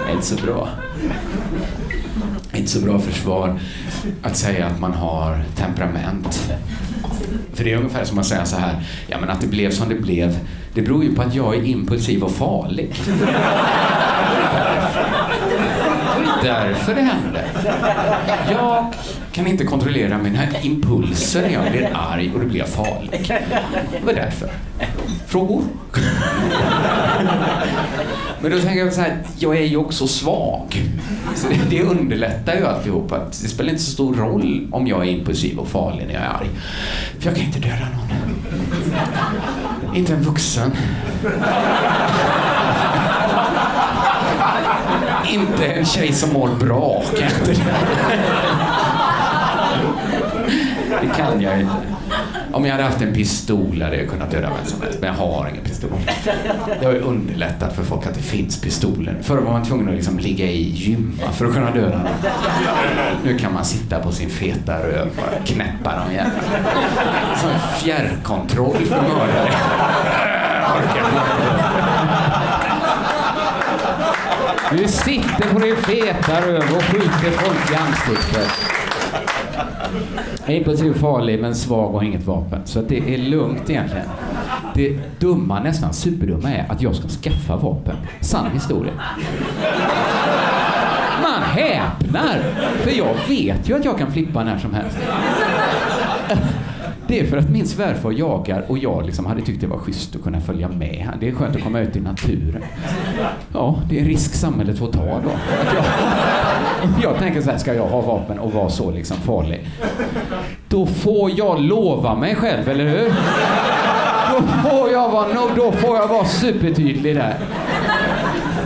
Det 0.05 0.11
är 0.11 0.15
inte 0.15 0.25
så 0.27 0.35
bra. 0.35 0.69
Det 2.51 2.57
är 2.57 2.59
inte 2.59 2.71
så 2.71 2.81
bra 2.81 2.99
försvar 2.99 3.59
att 4.23 4.37
säga 4.37 4.65
att 4.65 4.79
man 4.79 4.93
har 4.93 5.43
temperament. 5.55 6.53
För 7.53 7.63
det 7.63 7.73
är 7.73 7.77
ungefär 7.77 8.05
som 8.05 8.19
att 8.19 8.25
säga 8.25 8.45
så 8.45 8.57
här, 8.57 8.83
ja 9.07 9.17
men 9.19 9.29
att 9.29 9.41
det 9.41 9.47
blev 9.47 9.71
som 9.71 9.89
det 9.89 9.95
blev, 9.95 10.39
det 10.73 10.81
beror 10.81 11.03
ju 11.03 11.15
på 11.15 11.21
att 11.21 11.35
jag 11.35 11.55
är 11.55 11.63
impulsiv 11.63 12.23
och 12.23 12.31
farlig 12.31 12.93
därför 16.43 16.95
det 16.95 17.01
hände. 17.01 17.43
Jag 18.51 18.93
kan 19.31 19.47
inte 19.47 19.63
kontrollera 19.63 20.17
mina 20.17 20.59
impulser 20.61 21.41
när 21.41 21.49
jag 21.49 21.71
blir 21.71 21.89
arg 21.93 22.31
och 22.33 22.39
då 22.39 22.45
blir 22.45 22.59
jag 22.59 22.69
farlig. 22.69 23.27
Det 23.91 24.05
var 24.05 24.13
därför. 24.13 24.49
Frågor? 25.27 25.63
Men 28.41 28.51
då 28.51 28.59
tänker 28.59 28.79
jag 28.79 28.93
så 28.93 29.01
här, 29.01 29.17
jag 29.37 29.57
är 29.57 29.65
ju 29.65 29.77
också 29.77 30.07
svag. 30.07 30.81
Så 31.35 31.47
det, 31.49 31.59
det 31.69 31.83
underlättar 31.83 32.55
ju 32.55 32.65
alltihop. 32.65 33.11
Att 33.11 33.41
det 33.41 33.47
spelar 33.47 33.69
inte 33.69 33.83
så 33.83 33.91
stor 33.91 34.15
roll 34.15 34.67
om 34.71 34.87
jag 34.87 35.07
är 35.07 35.11
impulsiv 35.11 35.57
och 35.59 35.67
farlig 35.67 36.07
när 36.07 36.13
jag 36.13 36.23
är 36.23 36.27
arg. 36.27 36.47
För 37.19 37.27
jag 37.29 37.35
kan 37.35 37.45
inte 37.45 37.59
döda 37.59 37.75
någon. 37.95 38.11
Inte 39.95 40.13
en 40.13 40.21
vuxen. 40.21 40.71
Inte 45.31 45.65
en 45.65 45.85
tjej 45.85 46.13
som 46.13 46.33
mår 46.33 46.49
bra, 46.59 47.03
kan 47.17 47.29
jag 47.29 47.31
inte 47.31 47.63
Det 51.01 51.07
kan 51.17 51.41
jag 51.41 51.59
inte. 51.59 51.73
Om 52.53 52.65
jag 52.65 52.71
hade 52.71 52.83
haft 52.83 53.01
en 53.01 53.13
pistol 53.13 53.81
hade 53.81 53.97
jag 53.97 54.09
kunnat 54.09 54.31
döda 54.31 54.49
vem 54.49 54.65
som 54.65 54.81
helst, 54.81 54.97
men 55.01 55.07
jag 55.07 55.15
har 55.15 55.49
ingen 55.49 55.63
pistol. 55.63 55.89
Det 56.79 56.85
har 56.85 56.93
ju 56.93 56.99
underlättat 56.99 57.75
för 57.75 57.83
folk 57.83 58.07
att 58.07 58.13
det 58.13 58.21
finns 58.21 58.61
pistoler. 58.61 59.17
Förr 59.21 59.37
var 59.37 59.51
man 59.51 59.63
tvungen 59.63 59.89
att 59.89 59.95
liksom 59.95 60.19
ligga 60.19 60.45
i 60.45 60.61
gymma 60.61 61.31
för 61.31 61.45
att 61.45 61.53
kunna 61.53 61.71
döda 61.71 61.97
någon. 61.97 62.07
Nu 63.23 63.37
kan 63.37 63.53
man 63.53 63.65
sitta 63.65 63.99
på 63.99 64.11
sin 64.11 64.29
feta 64.29 64.79
röv 64.79 65.07
och 65.41 65.47
knäppa 65.47 65.95
dem 65.95 66.11
igen. 66.11 66.29
Som 67.41 67.49
fjärrkontroll 67.79 68.85
för 68.85 69.01
mördare. 69.01 69.51
Du 74.77 74.87
sitter 74.87 75.53
på 75.53 75.59
din 75.59 75.75
feta 75.75 76.41
röv 76.41 76.75
och 76.75 76.83
skjuter 76.83 77.31
folk 77.31 77.71
i 77.71 77.75
ansiktet. 77.75 78.49
Jag 80.45 80.55
är 80.55 80.57
impulsiv 80.57 80.93
farlig 80.93 81.41
men 81.41 81.55
svag 81.55 81.93
och 81.93 81.99
har 81.99 82.03
inget 82.07 82.23
vapen. 82.23 82.61
Så 82.65 82.79
att 82.79 82.89
det 82.89 83.13
är 83.13 83.17
lugnt 83.17 83.69
egentligen. 83.69 84.05
Det 84.75 84.99
dumma, 85.19 85.59
nästan 85.59 85.93
superdumma 85.93 86.51
är 86.51 86.65
att 86.69 86.81
jag 86.81 86.95
ska 86.95 87.07
skaffa 87.07 87.55
vapen. 87.55 87.95
Sann 88.21 88.51
historia. 88.51 88.93
Man 91.23 91.41
häpnar! 91.43 92.39
För 92.83 92.91
jag 92.91 93.15
vet 93.27 93.69
ju 93.69 93.75
att 93.75 93.85
jag 93.85 93.97
kan 93.97 94.11
flippa 94.11 94.43
när 94.43 94.57
som 94.57 94.73
helst. 94.73 94.97
Det 97.11 97.19
är 97.19 97.25
för 97.25 97.37
att 97.37 97.49
min 97.49 97.67
svärfar 97.67 98.11
jagar 98.11 98.65
och 98.67 98.77
jag 98.77 99.05
liksom 99.05 99.25
hade 99.25 99.41
tyckt 99.41 99.61
det 99.61 99.67
var 99.67 99.77
schysst 99.77 100.15
att 100.15 100.23
kunna 100.23 100.41
följa 100.41 100.67
med. 100.67 101.09
Det 101.19 101.27
är 101.27 101.31
skönt 101.31 101.55
att 101.55 101.63
komma 101.63 101.79
ut 101.79 101.95
i 101.95 101.99
naturen. 101.99 102.63
Ja, 103.53 103.81
det 103.89 103.97
är 103.97 104.01
en 104.01 104.07
risk 104.07 104.33
samhället 104.33 104.79
får 104.79 104.91
ta 104.91 104.99
då. 105.05 105.31
Jag, 105.75 105.85
jag 107.03 107.19
tänker 107.19 107.41
så 107.41 107.51
här, 107.51 107.57
ska 107.57 107.73
jag 107.73 107.87
ha 107.87 108.01
vapen 108.01 108.39
och 108.39 108.53
vara 108.53 108.69
så 108.69 108.91
liksom 108.91 109.17
farlig? 109.17 109.67
Då 110.67 110.85
får 110.85 111.31
jag 111.37 111.61
lova 111.61 112.15
mig 112.15 112.35
själv, 112.35 112.69
eller 112.69 112.87
hur? 112.87 113.13
Då 114.41 114.69
får 114.69 114.91
jag 114.91 115.09
vara, 115.09 115.27
då 115.55 115.71
får 115.71 115.97
jag 115.97 116.07
vara 116.07 116.25
supertydlig 116.25 117.15
där. 117.15 117.37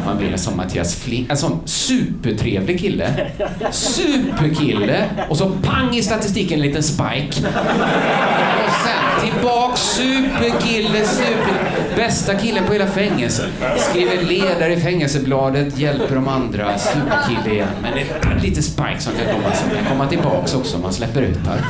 Man 0.05 0.17
blir 0.17 0.37
som 0.37 0.57
Mattias 0.57 0.95
Flink, 0.95 1.29
en 1.29 1.37
sån 1.37 1.59
supertrevlig 1.65 2.79
kille. 2.79 3.31
Superkille! 3.71 5.05
Och 5.29 5.37
så 5.37 5.51
pang 5.63 5.95
i 5.95 6.01
statistiken 6.01 6.59
en 6.59 6.65
liten 6.67 6.83
spike. 6.83 7.27
Och 7.27 8.71
sen 8.85 9.29
tillbaks, 9.31 9.81
superkille, 9.81 11.05
super... 11.05 11.75
Bästa 11.95 12.35
killen 12.35 12.63
på 12.65 12.73
hela 12.73 12.87
fängelset. 12.87 13.49
Skriver 13.77 14.23
ledare 14.23 14.73
i 14.73 14.79
fängelsebladet, 14.79 15.77
hjälper 15.77 16.15
de 16.15 16.27
andra, 16.27 16.77
superkille 16.77 17.55
igen. 17.55 17.67
Men 17.81 17.93
det 17.93 18.01
är 18.01 18.39
lite 18.39 18.61
spike 18.61 18.99
som 18.99 19.13
kan 19.13 19.35
komma, 19.35 19.55
som 19.55 19.69
kan 19.69 19.85
komma 19.85 20.07
tillbaks 20.07 20.55
också 20.55 20.75
om 20.75 20.81
man 20.81 20.93
släpper 20.93 21.21
ut 21.21 21.39
här. 21.47 21.65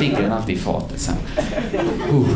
Ligger 0.00 0.22
den 0.22 0.32
alltid 0.32 0.56
i 0.56 0.58
fatet 0.58 1.00
sen. 1.00 1.14
Uh. 2.12 2.26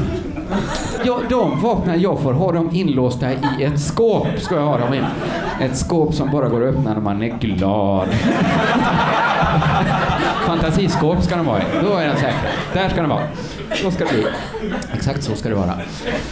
Ja, 1.04 1.20
de 1.30 1.60
vaknar, 1.60 1.94
jag 1.96 2.20
får 2.20 2.32
ha 2.32 2.52
dem 2.52 2.70
inlåsta 2.72 3.32
i 3.32 3.62
ett 3.62 3.80
skåp. 3.80 4.26
Ska 4.38 4.54
jag 4.54 4.66
ha 4.66 4.78
dem 4.78 4.94
in. 4.94 5.04
Ett 5.60 5.76
skåp 5.76 6.14
som 6.14 6.30
bara 6.30 6.48
går 6.48 6.68
att 6.68 6.74
öppna 6.74 6.94
när 6.94 7.00
man 7.00 7.22
är 7.22 7.38
glad. 7.38 8.08
Fantasiskåp 10.46 11.22
ska 11.22 11.36
de 11.36 11.46
vara 11.46 11.58
i. 11.58 11.64
Då 11.82 11.94
är 11.94 12.06
den 12.06 12.16
säker. 12.16 12.50
Där 12.74 12.88
ska 12.88 13.00
den 13.00 13.10
vara. 13.10 13.22
Så 13.82 13.90
ska 13.90 14.04
det 14.04 14.12
bli. 14.12 14.26
Exakt 14.94 15.22
så 15.22 15.34
ska 15.34 15.48
det 15.48 15.54
vara. 15.54 15.78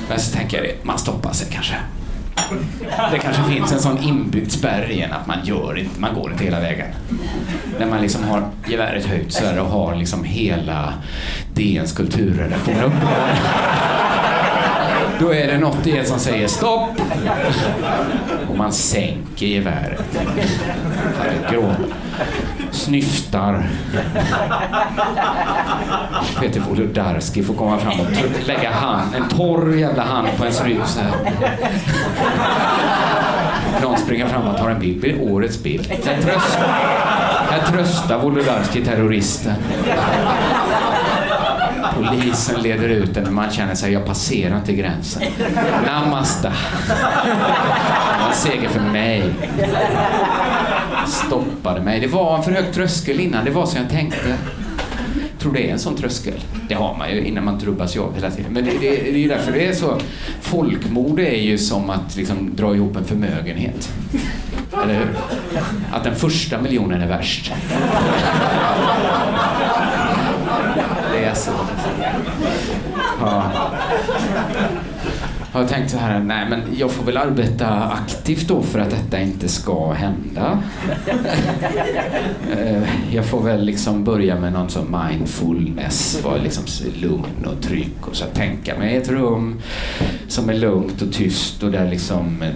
Men 0.09 0.21
så 0.21 0.37
tänker 0.37 0.57
jag 0.57 0.67
det, 0.67 0.85
man 0.85 0.99
stoppar 0.99 1.33
sig 1.33 1.49
kanske. 1.53 1.75
Det 3.13 3.19
kanske 3.19 3.43
finns 3.43 3.73
en 3.73 3.81
sån 3.81 3.99
inbyggd 3.99 4.51
spärr 4.51 4.91
i 4.91 5.01
en 5.01 5.13
att 5.13 5.27
man 5.27 5.37
gör 5.45 5.79
inte, 5.79 6.01
man 6.01 6.15
går 6.15 6.33
inte 6.33 6.45
hela 6.45 6.61
vägen. 6.61 6.87
När 7.79 7.87
man 7.87 8.01
liksom 8.01 8.25
har 8.25 8.43
geväret 8.69 9.07
höjt 9.07 9.33
så 9.33 9.45
här 9.45 9.61
och 9.61 9.67
har 9.67 9.95
liksom 9.95 10.25
hela 10.25 10.95
DNs 11.55 11.93
kulturredaktion 11.93 12.83
uppe. 12.85 13.07
Då 15.21 15.35
är 15.35 15.47
det 15.47 15.59
något 15.59 15.87
i 15.87 15.97
er 15.97 16.05
som 16.05 16.19
säger 16.19 16.49
stopp. 16.49 16.91
Och 18.49 18.57
man 18.57 18.73
sänker 18.73 19.47
geväret. 19.47 20.19
Gråter. 21.51 21.87
Snyftar. 22.71 23.67
Peter 26.41 26.61
Wolodarski 26.61 27.43
får 27.43 27.55
komma 27.55 27.79
fram 27.79 28.01
och 28.01 28.07
lägga 28.47 28.71
hand, 28.71 29.15
en 29.15 29.29
torr 29.29 29.77
jävla 29.77 30.03
hand 30.03 30.29
på 30.37 30.45
ens 30.45 30.65
rygg 30.65 30.81
så 30.87 31.01
här. 31.01 31.13
Någon 33.83 33.99
springer 33.99 34.27
fram 34.27 34.49
och 34.49 34.59
tar 34.59 34.71
en 34.71 34.81
bild. 34.81 35.01
blir 35.01 35.33
årets 35.33 35.63
bild. 35.63 35.87
Här 36.07 36.23
tröstar, 36.23 36.69
här 37.51 37.73
tröstar 37.73 38.19
Wolodarski 38.19 38.85
terroristen. 38.85 39.55
Polisen 42.09 42.63
leder 42.63 42.89
ut 42.89 43.17
en 43.17 43.27
och 43.27 43.33
man 43.33 43.51
känner 43.51 43.75
sig, 43.75 43.93
jag 43.93 44.07
passerar 44.07 44.57
inte 44.57 44.73
gränsen. 44.73 45.23
Namasta. 45.87 46.53
Det 46.89 48.21
var 48.21 48.29
en 48.29 48.35
seger 48.35 48.69
för 48.69 48.81
mig. 48.81 49.33
Stoppade 51.07 51.81
mig. 51.81 52.01
Det 52.01 52.07
var 52.07 52.37
en 52.37 52.43
för 52.43 52.53
hög 52.53 52.73
tröskel 52.75 53.21
innan, 53.21 53.45
det 53.45 53.51
var 53.51 53.67
som 53.67 53.81
jag 53.81 53.91
tänkte. 53.91 54.37
tror 55.39 55.53
det 55.53 55.69
är 55.69 55.73
en 55.73 55.79
sån 55.79 55.97
tröskel. 55.97 56.41
Det 56.69 56.75
har 56.75 56.97
man 56.97 57.11
ju 57.11 57.25
innan 57.25 57.45
man 57.45 57.61
trubbas 57.61 57.97
av 57.97 58.15
hela 58.15 58.31
tiden. 58.31 58.53
Men 58.53 58.65
det, 58.65 58.71
det, 58.71 58.91
det 58.91 59.09
är 59.11 59.19
ju 59.19 59.29
därför 59.29 59.53
det 59.53 59.67
är 59.67 59.73
så. 59.73 59.99
Folkmord 60.41 61.21
är 61.21 61.37
ju 61.41 61.59
som 61.59 61.91
att 61.91 62.17
liksom 62.17 62.57
dra 62.57 62.75
ihop 62.75 62.97
en 62.97 63.05
förmögenhet. 63.05 63.93
Eller 64.83 64.95
hur? 64.95 65.09
Att 65.93 66.05
den 66.05 66.15
första 66.17 66.61
miljonen 66.61 67.03
är 67.03 67.07
värst. 67.09 67.53
Så. 71.35 71.51
Ja. 73.21 73.53
Jag 75.53 75.61
har 75.61 75.69
tänkt 75.69 75.91
så 75.91 75.99
här, 75.99 76.21
nej 76.21 76.47
men 76.51 76.63
jag 76.77 76.91
får 76.91 77.05
väl 77.05 77.17
arbeta 77.17 77.85
aktivt 77.85 78.49
då 78.49 78.63
för 78.63 78.79
att 78.79 78.91
detta 78.91 79.21
inte 79.21 79.49
ska 79.49 79.93
hända. 79.93 80.63
Eh, 82.59 82.83
jag 83.15 83.25
får 83.25 83.43
väl 83.43 83.65
liksom 83.65 84.05
börja 84.05 84.41
med 84.41 84.53
någon 84.53 84.71
sån 84.71 84.97
mindfulness, 85.09 86.21
vara 86.25 86.37
liksom 86.37 86.65
lugn 86.95 87.47
och 87.47 87.63
trygg 87.63 87.95
och 88.01 88.17
så 88.17 88.25
tänka 88.25 88.79
mig 88.79 88.97
ett 88.97 89.09
rum 89.09 89.61
som 90.29 90.49
är 90.49 90.55
lugnt 90.55 91.03
och 91.03 91.13
tyst 91.13 91.63
och 91.63 91.71
där 91.71 91.91
liksom 91.91 92.43
eh, 92.43 92.51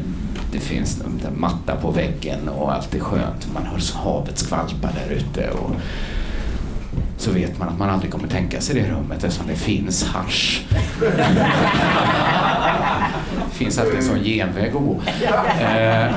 det 0.52 0.58
finns 0.58 1.00
en 1.00 1.40
matta 1.40 1.76
på 1.76 1.90
väggen 1.90 2.48
och 2.48 2.72
allt 2.72 2.94
är 2.94 3.00
skönt. 3.00 3.54
Man 3.54 3.66
hör 3.66 4.02
havet 4.02 4.38
skvalpa 4.38 4.88
där 4.94 5.14
ute. 5.14 5.50
Och 5.50 5.70
så 7.18 7.30
vet 7.30 7.58
man 7.58 7.68
att 7.68 7.78
man 7.78 7.90
aldrig 7.90 8.12
kommer 8.12 8.28
tänka 8.28 8.60
sig 8.60 8.74
det 8.74 8.90
rummet 8.90 9.24
eftersom 9.24 9.46
det 9.46 9.56
finns 9.56 10.04
hasch. 10.04 10.66
Det 13.48 13.54
finns 13.64 13.78
alltid 13.78 13.96
en 13.96 14.02
sån 14.02 14.24
genväg 14.24 14.68
att 14.68 14.72
gå. 14.72 15.00
Eh, 15.60 16.14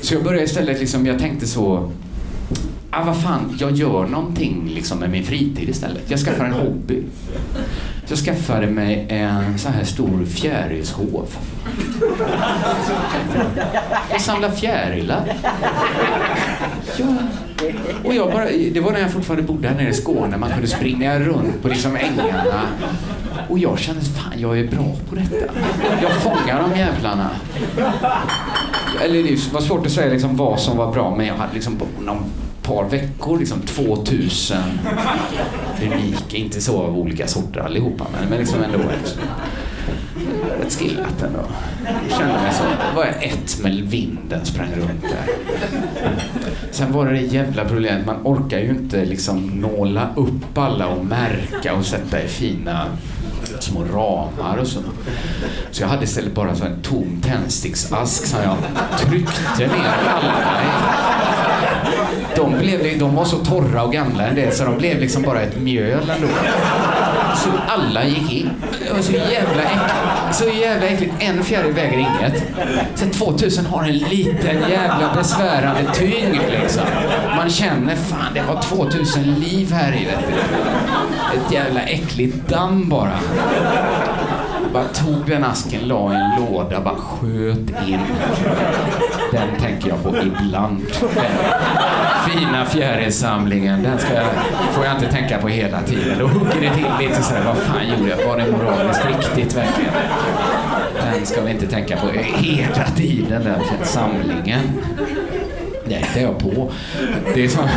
så 0.00 0.14
jag 0.14 0.24
började 0.24 0.44
istället, 0.44 0.80
liksom, 0.80 1.06
jag 1.06 1.18
tänkte 1.18 1.46
så, 1.46 1.92
ah, 2.90 3.04
vad 3.04 3.22
fan, 3.22 3.56
jag 3.60 3.72
gör 3.72 4.06
någonting 4.06 4.70
liksom, 4.74 4.98
med 4.98 5.10
min 5.10 5.24
fritid 5.24 5.68
istället. 5.68 6.10
Jag 6.10 6.20
skaffar 6.20 6.44
en 6.44 6.52
hobby. 6.52 7.02
Så 8.06 8.12
jag 8.12 8.18
skaffade 8.18 8.66
mig 8.66 9.06
en 9.08 9.58
så 9.58 9.68
här 9.68 9.84
stor 9.84 10.24
fjärilshov. 10.24 11.26
Jag 14.10 14.20
samlar 14.20 14.50
fjärilar. 14.50 15.32
Ja. 16.98 17.06
Och 18.04 18.14
jag 18.14 18.30
bara, 18.32 18.44
det 18.72 18.80
var 18.80 18.92
när 18.92 19.00
jag 19.00 19.12
fortfarande 19.12 19.46
bodde 19.46 19.68
här 19.68 19.74
nere 19.76 19.88
i 19.88 19.94
Skåne. 19.94 20.36
Man 20.36 20.50
kunde 20.50 20.66
springa 20.66 21.20
runt 21.20 21.62
på 21.62 21.68
liksom 21.68 21.96
ängarna. 21.96 22.62
Och 23.48 23.58
jag 23.58 23.78
kände, 23.78 24.00
fan 24.00 24.32
jag 24.36 24.58
är 24.58 24.66
bra 24.68 24.96
på 25.08 25.14
detta. 25.14 25.52
Jag 26.02 26.12
fångar 26.12 26.68
de 26.68 26.78
jävlarna. 26.78 27.30
Eller 29.04 29.22
det 29.22 29.52
var 29.52 29.60
svårt 29.60 29.86
att 29.86 29.92
säga 29.92 30.12
liksom 30.12 30.36
vad 30.36 30.60
som 30.60 30.76
var 30.76 30.92
bra, 30.92 31.14
men 31.16 31.26
jag 31.26 31.34
hade 31.34 31.54
liksom 31.54 31.76
på 31.76 31.86
någon 32.00 32.24
par 32.62 32.84
veckor, 32.84 33.38
liksom 33.38 33.60
2000 33.60 34.56
unika, 35.82 36.36
inte 36.36 36.60
så 36.60 36.82
av 36.82 36.98
olika 36.98 37.26
sorter 37.26 37.60
allihopa, 37.60 38.06
men, 38.12 38.28
men 38.28 38.38
liksom 38.38 38.62
ändå 38.62 38.78
Liksom 38.78 39.20
ett 40.66 40.72
skillat 40.72 41.22
ändå. 41.22 41.44
Jag 41.84 42.18
kände 42.18 42.34
mig 42.34 42.52
så, 42.52 42.64
var 42.96 43.04
jag 43.04 43.24
ett 43.24 43.58
med 43.62 43.72
vinden 43.72 44.44
sprang 44.44 44.68
runt 44.76 45.02
där. 45.02 45.34
Sen 46.70 46.92
var 46.92 47.06
det 47.06 47.12
det 47.12 47.20
jävla 47.20 47.64
problemet, 47.64 48.06
man 48.06 48.16
orkar 48.24 48.58
ju 48.58 48.68
inte 48.68 49.04
liksom 49.04 49.46
nåla 49.46 50.08
upp 50.16 50.58
alla 50.58 50.86
och 50.86 51.06
märka 51.06 51.74
och 51.74 51.86
sätta 51.86 52.22
i 52.22 52.28
fina 52.28 52.86
små 53.60 53.84
ramar 53.84 54.56
och 54.56 54.66
så. 54.66 54.80
Så 55.70 55.82
jag 55.82 55.88
hade 55.88 56.04
istället 56.04 56.34
bara 56.34 56.54
så 56.54 56.64
en 56.64 56.82
tom 56.82 57.20
tändsticksask 57.24 58.26
som 58.26 58.38
jag 58.42 58.56
tryckte 58.98 59.66
ner 59.66 59.94
alla 60.08 60.62
i. 60.62 60.66
De, 62.36 62.58
blev, 62.58 62.98
de 62.98 63.14
var 63.14 63.24
så 63.24 63.36
torra 63.36 63.82
och 63.82 63.92
gamla 63.92 64.26
än 64.26 64.34
det 64.34 64.54
så 64.54 64.64
de 64.64 64.78
blev 64.78 65.00
liksom 65.00 65.22
bara 65.22 65.40
ett 65.40 65.60
mjöl 65.60 66.10
ändå. 66.10 66.28
Så 67.36 67.48
alla 67.68 68.04
gick 68.04 68.32
in. 68.32 68.50
Det 68.86 68.92
var 68.92 69.00
så 69.02 69.12
jävla 69.12 69.62
äckligt. 69.62 70.34
Så 70.34 70.44
jävla 70.48 70.86
äckligt. 70.86 71.14
En 71.18 71.44
fjäril 71.44 71.72
väger 71.72 71.98
inget. 71.98 72.42
Sen 72.94 73.10
2000 73.10 73.66
har 73.66 73.82
en 73.84 73.98
liten 73.98 74.70
jävla 74.70 75.14
besvärande 75.16 75.80
tyngd 75.94 76.40
liksom. 76.50 76.82
Man 77.36 77.50
känner 77.50 77.96
fan 77.96 78.34
det 78.34 78.42
var 78.42 78.62
2000 78.62 79.22
liv 79.34 79.72
här 79.72 79.92
i 79.92 80.04
vet 80.04 80.18
du. 80.28 80.34
Ett 81.38 81.52
jävla 81.52 81.80
äckligt 81.80 82.48
damm 82.48 82.88
bara. 82.88 83.18
Bara 84.74 84.84
tog 84.84 85.26
den 85.26 85.44
asken, 85.44 85.88
la 85.88 86.12
i 86.12 86.16
en 86.16 86.44
låda, 86.44 86.80
bara 86.80 86.94
sköt 86.94 87.88
in. 87.88 88.00
Den 89.32 89.60
tänker 89.60 89.88
jag 89.88 90.02
på 90.02 90.16
ibland. 90.16 90.82
Den 91.00 92.38
fina 92.38 92.64
fjärilsamlingen, 92.64 93.82
den 93.82 93.98
ska 93.98 94.14
jag, 94.14 94.26
får 94.72 94.84
jag 94.84 94.94
inte 94.94 95.06
tänka 95.06 95.38
på 95.38 95.48
hela 95.48 95.82
tiden. 95.82 96.18
Då 96.18 96.26
hugger 96.26 96.60
det 96.60 96.74
till 96.74 97.06
lite 97.08 97.22
sådär, 97.22 97.42
vad 97.46 97.56
fan 97.56 97.88
gjorde 97.88 98.10
jag? 98.10 98.28
Var 98.28 98.36
det 98.36 98.50
moraliskt 98.50 99.06
riktigt 99.06 99.56
verkligen? 99.56 99.92
Den 100.94 101.26
ska 101.26 101.40
vi 101.40 101.50
inte 101.50 101.66
tänka 101.66 101.96
på 101.96 102.06
hela 102.08 102.84
tiden, 102.96 103.44
den 103.44 103.60
samlingen. 103.82 104.60
Det 105.88 105.94
är 105.94 106.22
jag 106.22 106.38
på. 106.38 106.72
Det 107.34 107.44
är 107.44 107.48
sån, 107.48 107.68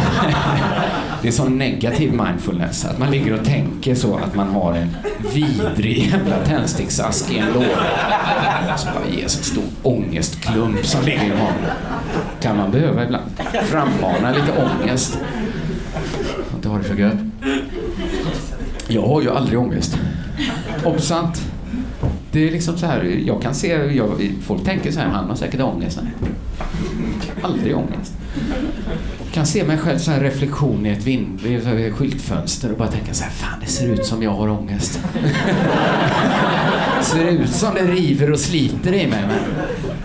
det 1.21 1.27
är 1.27 1.31
sån 1.31 1.57
negativ 1.57 2.13
mindfulness. 2.13 2.85
Att 2.85 2.99
man 2.99 3.11
ligger 3.11 3.39
och 3.39 3.45
tänker 3.45 3.95
så 3.95 4.15
att 4.17 4.35
man 4.35 4.47
har 4.47 4.73
en 4.73 4.97
vidrig 5.33 5.97
jävla 6.11 6.45
tändsticksask 6.45 7.31
i 7.31 7.37
en 7.37 7.53
låda. 7.53 8.77
Som 8.77 8.89
bara 8.93 9.15
ges 9.15 9.37
en 9.37 9.43
stor 9.43 9.63
ångestklump 9.83 10.85
som 10.85 11.05
ligger 11.05 11.25
i 11.25 11.29
magen. 11.29 11.71
Kan 12.41 12.57
man 12.57 12.71
behöva 12.71 13.03
ibland. 13.03 13.31
Frammana 13.63 14.31
lite 14.31 14.51
ångest. 14.57 15.17
Inte 16.55 16.69
har 16.69 16.77
det 16.77 16.83
för 16.83 16.95
gött. 16.95 17.17
Jag 18.87 19.07
har 19.07 19.21
ju 19.21 19.29
aldrig 19.31 19.59
ångest. 19.59 19.97
Obsant. 20.85 21.41
Det 22.31 22.47
är 22.47 22.51
liksom 22.51 22.77
så 22.77 22.85
här, 22.85 23.21
jag 23.25 23.41
kan 23.41 23.55
se, 23.55 23.67
jag, 23.67 24.31
folk 24.43 24.63
tänker 24.65 24.91
så 24.91 24.99
här, 24.99 25.07
han 25.07 25.29
har 25.29 25.35
säkert 25.35 25.61
ångest. 25.61 25.99
Aldrig 27.41 27.77
ångest. 27.77 28.13
Jag 29.23 29.33
kan 29.33 29.45
se 29.45 29.63
mig 29.63 29.77
själv 29.77 29.97
som 29.97 30.13
en 30.13 30.19
reflektion 30.19 30.85
i 30.85 30.89
ett 30.89 31.03
vind, 31.03 31.45
i 31.45 31.55
ett 31.55 31.93
skyltfönster 31.93 32.71
och 32.71 32.77
bara 32.77 32.87
tänka 32.87 33.13
så 33.13 33.23
här, 33.23 33.31
fan 33.31 33.59
det 33.61 33.67
ser 33.67 33.87
ut 33.87 34.05
som 34.05 34.23
jag 34.23 34.31
har 34.31 34.49
ångest. 34.49 34.99
det 36.97 37.03
ser 37.05 37.27
ut 37.27 37.49
som 37.49 37.73
det 37.73 37.83
river 37.83 38.31
och 38.31 38.39
sliter 38.39 38.93
i 38.93 39.07
mig, 39.07 39.23
men 39.27 39.39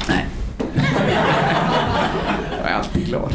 nej. 0.08 0.26
Jag 2.62 2.70
är 2.70 2.74
alltid 2.74 3.06
glad. 3.06 3.34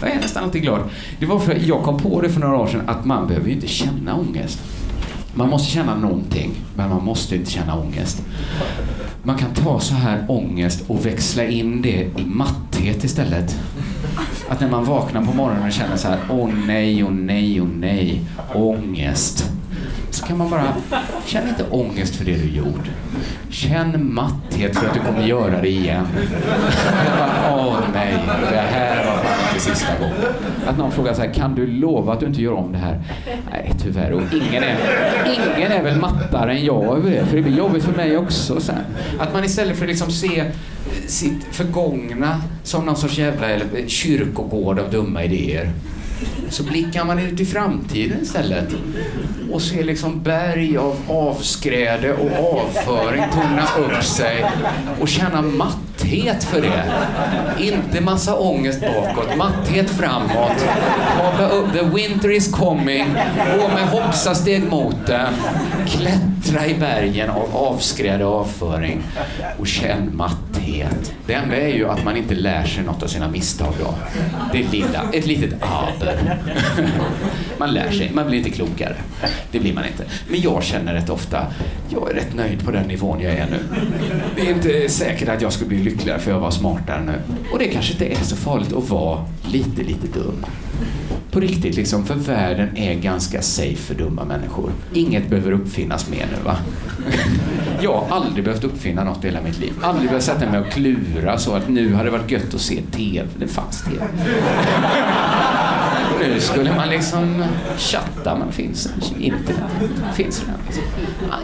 Jag 0.00 0.10
är 0.10 0.16
nästan 0.16 0.44
alltid 0.44 0.62
glad. 0.62 0.80
Det 1.20 1.26
var 1.26 1.38
för 1.38 1.52
att 1.54 1.62
jag 1.62 1.82
kom 1.82 1.98
på 1.98 2.20
det 2.20 2.28
för 2.28 2.40
några 2.40 2.56
år 2.56 2.66
sedan 2.66 2.82
att 2.86 3.04
man 3.04 3.28
behöver 3.28 3.48
ju 3.48 3.54
inte 3.54 3.66
känna 3.66 4.14
ångest. 4.14 4.58
Man 5.34 5.48
måste 5.48 5.72
känna 5.72 5.94
någonting, 5.94 6.50
men 6.76 6.90
man 6.90 7.04
måste 7.04 7.36
inte 7.36 7.50
känna 7.50 7.74
ångest. 7.74 8.22
Man 9.22 9.38
kan 9.38 9.54
ta 9.54 9.80
så 9.80 9.94
här 9.94 10.24
ångest 10.28 10.84
och 10.86 11.06
växla 11.06 11.44
in 11.44 11.82
det 11.82 12.02
i 12.16 12.24
matthet 12.26 13.04
istället. 13.04 13.58
Att 14.48 14.60
när 14.60 14.70
man 14.70 14.84
vaknar 14.84 15.24
på 15.24 15.32
morgonen 15.32 15.66
och 15.66 15.72
känner 15.72 15.96
så 15.96 16.08
här, 16.08 16.18
åh 16.30 16.50
nej, 16.66 17.04
åh 17.04 17.10
nej, 17.10 17.60
åh 17.60 17.68
nej, 17.78 18.20
ångest 18.54 19.57
så 20.18 20.26
kan 20.26 20.38
man 20.38 20.50
bara, 20.50 20.74
känn 21.26 21.48
inte 21.48 21.64
ångest 21.70 22.16
för 22.16 22.24
det 22.24 22.36
du 22.36 22.48
gjort. 22.48 22.90
Känn 23.50 24.14
matthet 24.14 24.76
för 24.76 24.86
att 24.86 24.94
du 24.94 25.00
kommer 25.00 25.26
göra 25.26 25.60
det 25.60 25.68
igen. 25.68 26.06
Åh 27.50 27.78
nej, 27.94 28.14
det 28.50 28.56
här 28.56 29.04
var 29.04 29.12
fan 29.12 29.48
inte 29.48 29.60
sista 29.60 29.98
gången. 30.00 30.14
Att 30.66 30.78
någon 30.78 30.92
frågar 30.92 31.14
så 31.14 31.22
här, 31.22 31.34
kan 31.34 31.54
du 31.54 31.66
lova 31.66 32.12
att 32.12 32.20
du 32.20 32.26
inte 32.26 32.42
gör 32.42 32.52
om 32.52 32.72
det 32.72 32.78
här? 32.78 33.02
Nej, 33.50 33.72
tyvärr. 33.82 34.12
Och 34.12 34.22
ingen 34.32 34.62
är, 34.62 34.76
ingen 35.56 35.72
är 35.72 35.82
väl 35.82 35.96
mattare 35.96 36.52
än 36.52 36.64
jag 36.64 36.96
över 36.96 37.10
det, 37.10 37.26
för 37.26 37.36
det 37.36 37.42
blir 37.42 37.56
jobbigt 37.56 37.84
för 37.84 37.92
mig 37.92 38.16
också 38.16 38.60
sen. 38.60 38.82
Att 39.18 39.32
man 39.32 39.44
istället 39.44 39.76
för 39.76 39.84
att 39.84 39.88
liksom 39.88 40.10
se 40.10 40.44
sitt 41.06 41.44
förgångna 41.50 42.40
som 42.62 42.84
någon 42.84 42.96
sorts 42.96 43.18
jävla 43.18 43.46
eller, 43.46 43.66
kyrkogård 43.86 44.78
av 44.78 44.90
dumma 44.90 45.24
idéer 45.24 45.72
så 46.50 46.62
blickar 46.62 47.04
man 47.04 47.18
ut 47.18 47.40
i 47.40 47.44
framtiden 47.44 48.22
istället 48.22 48.68
och 49.52 49.62
ser 49.62 49.84
liksom 49.84 50.22
berg 50.22 50.76
av 50.76 50.96
avskräde 51.08 52.12
och 52.12 52.60
avföring 52.60 53.24
torna 53.32 53.86
upp 53.86 54.04
sig 54.04 54.44
och 55.00 55.08
känna 55.08 55.42
matthet 55.42 56.44
för 56.44 56.60
det. 56.60 56.84
Inte 57.58 58.00
massa 58.00 58.36
ångest 58.36 58.80
bakåt, 58.80 59.36
matthet 59.36 59.90
framåt. 59.90 60.64
Kavla 61.16 61.48
upp, 61.48 61.72
the 61.72 61.82
winter 61.82 62.30
is 62.30 62.52
coming, 62.52 63.06
gå 63.58 63.68
med 63.68 63.88
hoppsasteg 63.88 64.62
mot 64.70 65.06
det. 65.06 65.28
Klättra 65.86 66.66
i 66.66 66.74
bergen 66.74 67.30
av 67.30 67.56
avskräde 67.56 68.24
och 68.24 68.40
avföring 68.40 69.02
och 69.58 69.66
känn 69.66 70.16
matthet. 70.16 70.47
Det 71.26 71.34
enda 71.34 71.56
är 71.56 71.74
ju 71.74 71.88
att 71.88 72.04
man 72.04 72.16
inte 72.16 72.34
lär 72.34 72.64
sig 72.64 72.84
något 72.84 73.02
av 73.02 73.06
sina 73.06 73.28
misstag 73.28 73.74
då. 73.80 73.94
Det 74.52 74.72
lilla, 74.72 75.10
ett 75.12 75.26
litet 75.26 75.54
aber. 75.60 76.38
Man 77.58 77.74
lär 77.74 77.90
sig, 77.90 78.10
man 78.14 78.26
blir 78.26 78.38
inte 78.38 78.50
klokare. 78.50 78.96
Det 79.50 79.60
blir 79.60 79.74
man 79.74 79.84
inte. 79.84 80.04
Men 80.28 80.40
jag 80.40 80.62
känner 80.62 80.94
rätt 80.94 81.10
ofta, 81.10 81.46
jag 81.88 82.10
är 82.10 82.14
rätt 82.14 82.34
nöjd 82.34 82.64
på 82.64 82.70
den 82.70 82.88
nivån 82.88 83.20
jag 83.20 83.32
är 83.32 83.46
nu. 83.50 83.58
Det 84.36 84.40
är 84.40 84.54
inte 84.54 84.88
säkert 84.88 85.28
att 85.28 85.42
jag 85.42 85.52
skulle 85.52 85.68
bli 85.68 85.78
lyckligare 85.78 86.18
för 86.18 86.30
jag 86.30 86.40
var 86.40 86.50
smartare 86.50 87.02
nu. 87.02 87.36
Och 87.52 87.58
det 87.58 87.68
kanske 87.68 87.92
inte 87.92 88.06
är 88.06 88.24
så 88.24 88.36
farligt 88.36 88.72
att 88.72 88.90
vara 88.90 89.24
lite, 89.52 89.82
lite 89.82 90.06
dum. 90.18 90.46
På 91.30 91.40
riktigt, 91.40 91.76
liksom, 91.76 92.06
för 92.06 92.14
världen 92.14 92.76
är 92.76 92.94
ganska 92.94 93.42
safe 93.42 93.76
för 93.76 93.94
dumma 93.94 94.24
människor. 94.24 94.72
Inget 94.94 95.28
behöver 95.28 95.52
uppfinnas 95.52 96.10
mer 96.10 96.26
nu, 96.36 96.44
va? 96.44 96.56
Jag 97.80 97.92
har 97.92 98.16
aldrig 98.16 98.44
behövt 98.44 98.64
uppfinna 98.64 99.04
något 99.04 99.24
i 99.24 99.26
hela 99.26 99.40
mitt 99.42 99.58
liv. 99.58 99.72
Aldrig 99.82 100.08
behövt 100.08 100.24
sätta 100.24 100.50
mig 100.50 100.60
och 100.60 100.70
klura 100.70 101.38
så 101.38 101.54
att 101.54 101.68
nu 101.68 101.94
hade 101.94 102.10
det 102.10 102.18
varit 102.18 102.30
gött 102.30 102.54
att 102.54 102.60
se 102.60 102.82
TV. 102.82 103.28
Det 103.38 103.48
fanns 103.48 103.84
TV. 103.84 104.04
Nu 106.20 106.40
skulle 106.40 106.76
man 106.76 106.88
liksom 106.88 107.44
chatta, 107.78 108.36
men 108.36 108.52
finns 108.52 108.92
internet? 109.18 109.70
Finns 110.14 110.40
det? 110.40 110.52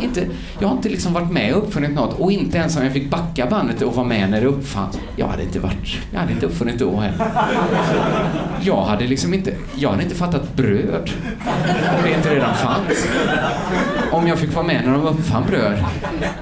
Inte, 0.00 0.26
jag 0.58 0.68
har 0.68 0.76
inte 0.76 0.88
liksom 0.88 1.12
varit 1.12 1.30
med 1.30 1.54
och 1.54 1.62
uppfunnit 1.62 1.90
något 1.90 2.20
och 2.20 2.32
inte 2.32 2.58
ens 2.58 2.76
om 2.76 2.84
jag 2.84 2.92
fick 2.92 3.10
backa 3.10 3.46
bandet 3.46 3.82
och 3.82 3.94
vara 3.94 4.06
med 4.06 4.30
när 4.30 4.40
det 4.40 4.46
uppfanns. 4.46 4.98
Jag 5.16 5.26
hade 5.26 5.42
inte 5.42 5.60
varit, 5.60 5.98
jag 6.12 6.20
hade 6.20 6.32
inte 6.32 6.46
uppfunnit 6.46 6.78
då 6.78 7.00
heller. 7.00 7.26
Jag 8.60 8.82
hade 8.82 9.06
liksom 9.06 9.34
inte, 9.34 9.54
jag 9.76 9.90
hade 9.90 10.02
inte 10.02 10.14
fattat 10.14 10.56
bröd 10.56 11.10
om 11.96 12.02
det 12.04 12.10
inte 12.16 12.34
redan 12.34 12.54
fanns. 12.54 13.06
Om 14.12 14.28
jag 14.28 14.38
fick 14.38 14.54
vara 14.54 14.66
med 14.66 14.82
när 14.84 14.92
de 14.92 15.06
uppfann 15.06 15.44
bröd, 15.46 15.84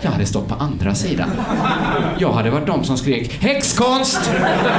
jag 0.01 0.11
hade 0.11 0.27
stått 0.27 0.49
på 0.49 0.55
andra 0.55 0.95
sidan. 0.95 1.31
Jag 2.19 2.33
hade 2.33 2.51
varit 2.51 2.67
de 2.67 2.85
som 2.85 2.99
skrek 2.99 3.43
häxkonst, 3.43 4.31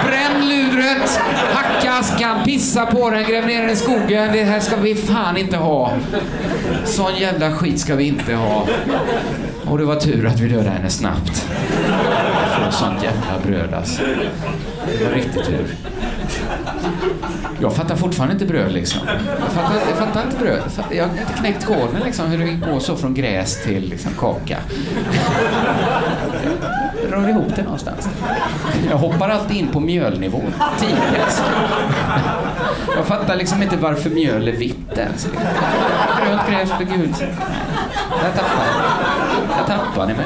bränn 0.05 0.49
luret, 0.49 1.19
hacka 1.53 1.93
askan, 1.93 2.43
pissa 2.45 2.85
på 2.85 3.09
den, 3.09 3.23
gräv 3.23 3.47
ner 3.47 3.61
den 3.61 3.69
i 3.69 3.75
skogen. 3.75 4.33
Det 4.33 4.43
här 4.43 4.59
ska 4.59 4.75
vi 4.75 4.95
fan 4.95 5.37
inte 5.37 5.57
ha. 5.57 5.91
Sån 6.85 7.15
jävla 7.15 7.51
skit 7.51 7.79
ska 7.79 7.95
vi 7.95 8.03
inte 8.03 8.35
ha. 8.35 8.42
Ja, 8.43 8.67
Och 9.67 9.77
det 9.77 9.85
var 9.85 9.95
tur 9.95 10.25
att 10.27 10.39
vi 10.39 10.47
dödade 10.49 10.69
henne 10.69 10.89
snabbt. 10.89 11.37
Få 12.65 12.71
sånt 12.71 13.03
jävla 13.03 13.39
bröd 13.45 13.73
alltså. 13.73 14.01
Det 14.99 15.05
var 15.05 15.11
riktigt 15.11 15.45
tur. 15.45 15.75
Jag 17.61 17.75
fattar 17.75 17.95
fortfarande 17.95 18.33
inte 18.33 18.45
bröd 18.45 18.71
liksom. 18.71 18.99
Jag 19.39 19.51
fattar, 19.51 19.75
jag 19.89 19.97
fattar 19.97 20.23
inte 20.23 20.37
bröd. 20.37 20.61
Jag 20.91 21.03
har 21.07 21.11
inte 21.11 21.33
knäckt 21.39 21.65
koden 21.65 22.01
liksom 22.05 22.25
hur 22.27 22.37
det 22.37 22.71
går 22.71 22.79
så 22.79 22.95
från 22.95 23.13
gräs 23.13 23.63
till 23.63 23.89
liksom 23.89 24.11
kaka 24.19 24.57
drar 27.13 27.29
ihop 27.29 27.55
det 27.55 27.63
någonstans. 27.63 28.09
Jag 28.89 28.97
hoppar 28.97 29.29
alltid 29.29 29.57
in 29.57 29.67
på 29.67 29.79
mjölnivå. 29.79 30.41
Tidigast. 30.79 31.43
Jag 32.95 33.05
fattar 33.05 33.35
liksom 33.35 33.63
inte 33.63 33.77
varför 33.77 34.09
mjöl 34.09 34.47
är 34.47 34.51
vitt 34.51 34.97
ens. 34.97 35.27
Grönt 36.25 36.49
gräs 36.49 36.69
för 36.69 36.83
gult. 36.83 37.19
Där 37.19 38.31
tappade 38.35 38.65
jag. 38.67 39.67
Där 39.67 39.77
tappade 39.77 40.07
ni 40.07 40.13
mig. 40.13 40.25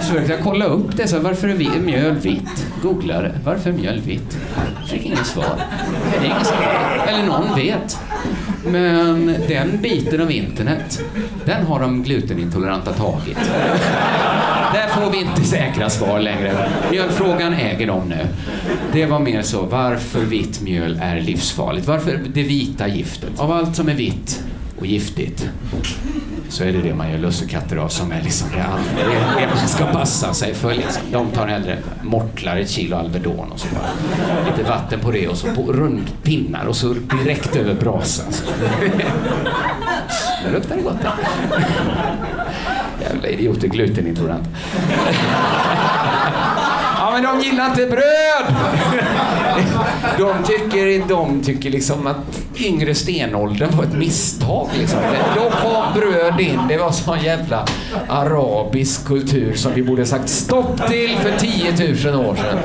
Så 0.00 0.06
försökte 0.06 0.32
jag 0.32 0.42
kolla 0.42 0.64
upp 0.64 0.96
det. 0.96 1.08
Så 1.08 1.18
varför 1.18 1.48
är 1.48 1.80
mjöl 1.80 2.14
vitt? 2.14 2.66
Googlade. 2.82 3.32
Varför 3.44 3.70
är 3.70 3.74
mjöl 3.74 4.00
vitt? 4.00 4.38
Fick 4.86 5.06
inget 5.06 5.26
svar. 5.26 5.56
Det 6.12 6.26
är 6.26 6.30
inget 6.30 6.46
svar. 6.46 7.04
Eller 7.08 7.26
någon 7.26 7.54
vet. 7.56 7.98
Men 8.66 9.36
den 9.48 9.78
biten 9.82 10.20
av 10.20 10.30
internet, 10.30 11.00
den 11.44 11.66
har 11.66 11.80
de 11.80 12.02
glutenintoleranta 12.02 12.92
tagit. 12.92 13.38
Där 14.72 14.88
får 14.88 15.10
vi 15.10 15.20
inte 15.20 15.44
säkra 15.44 15.90
svar 15.90 16.20
längre. 16.20 16.68
Mjölfrågan 16.90 17.52
äger 17.54 17.86
de 17.86 18.08
nu. 18.08 18.26
Det 18.92 19.06
var 19.06 19.18
mer 19.18 19.42
så, 19.42 19.62
varför 19.62 20.20
vitt 20.20 20.60
mjöl 20.60 20.98
är 21.02 21.20
livsfarligt. 21.20 21.86
Varför 21.86 22.20
det 22.34 22.42
vita 22.42 22.88
giftet. 22.88 23.40
Av 23.40 23.52
allt 23.52 23.76
som 23.76 23.88
är 23.88 23.94
vitt 23.94 24.42
och 24.78 24.86
giftigt 24.86 25.48
så 26.48 26.64
är 26.64 26.72
det 26.72 26.78
det 26.82 26.94
man 26.94 27.10
gör 27.10 27.18
lussekatter 27.18 27.76
av 27.76 27.88
som 27.88 28.12
är 28.12 28.22
liksom 28.22 28.48
det, 28.50 28.56
det, 28.56 29.40
det 29.40 29.46
man 29.54 29.68
ska 29.68 29.84
passa 29.84 30.34
sig 30.34 30.54
för. 30.54 30.74
Liksom. 30.74 31.02
De 31.12 31.30
tar 31.30 31.46
hellre 31.46 31.78
mortlar 32.02 32.56
ett 32.56 32.70
kilo 32.70 32.96
Alvedon 32.96 33.52
och 33.52 33.60
så 33.60 33.66
bara 33.74 34.50
lite 34.50 34.68
vatten 34.70 35.00
på 35.00 35.10
det 35.10 35.28
och 35.28 35.36
så 35.36 35.46
på 35.54 35.72
rundpinnar 35.72 36.64
och 36.66 36.76
så 36.76 36.94
direkt 37.24 37.56
över 37.56 37.74
brasan. 37.74 38.32
Det 40.44 40.50
luktar 40.52 40.76
det 40.76 40.82
gott. 40.82 40.96
Jävla 43.00 43.28
idioter, 43.28 43.68
glutenintolerant. 43.68 44.48
Ja, 46.98 47.10
men 47.12 47.22
de 47.22 47.40
gillar 47.46 47.66
inte 47.66 47.86
bröd! 47.86 48.54
De 50.18 50.44
tycker, 50.44 51.08
de 51.08 51.42
tycker 51.42 51.70
liksom 51.70 52.06
att 52.06 52.16
yngre 52.56 52.94
stenåldern 52.94 53.76
var 53.76 53.84
ett 53.84 53.94
misstag. 53.94 54.68
Liksom. 54.78 54.98
Då 55.36 55.50
kom 55.50 56.00
bröd 56.00 56.40
in. 56.40 56.60
Det 56.68 56.76
var 56.76 56.90
sån 56.90 57.20
jävla 57.20 57.66
arabisk 58.08 59.06
kultur 59.06 59.54
som 59.54 59.72
vi 59.74 59.82
borde 59.82 60.06
sagt 60.06 60.28
stopp 60.28 60.88
till 60.88 61.16
för 61.16 61.38
10 61.38 62.12
000 62.12 62.26
år 62.26 62.36
sedan. 62.36 62.58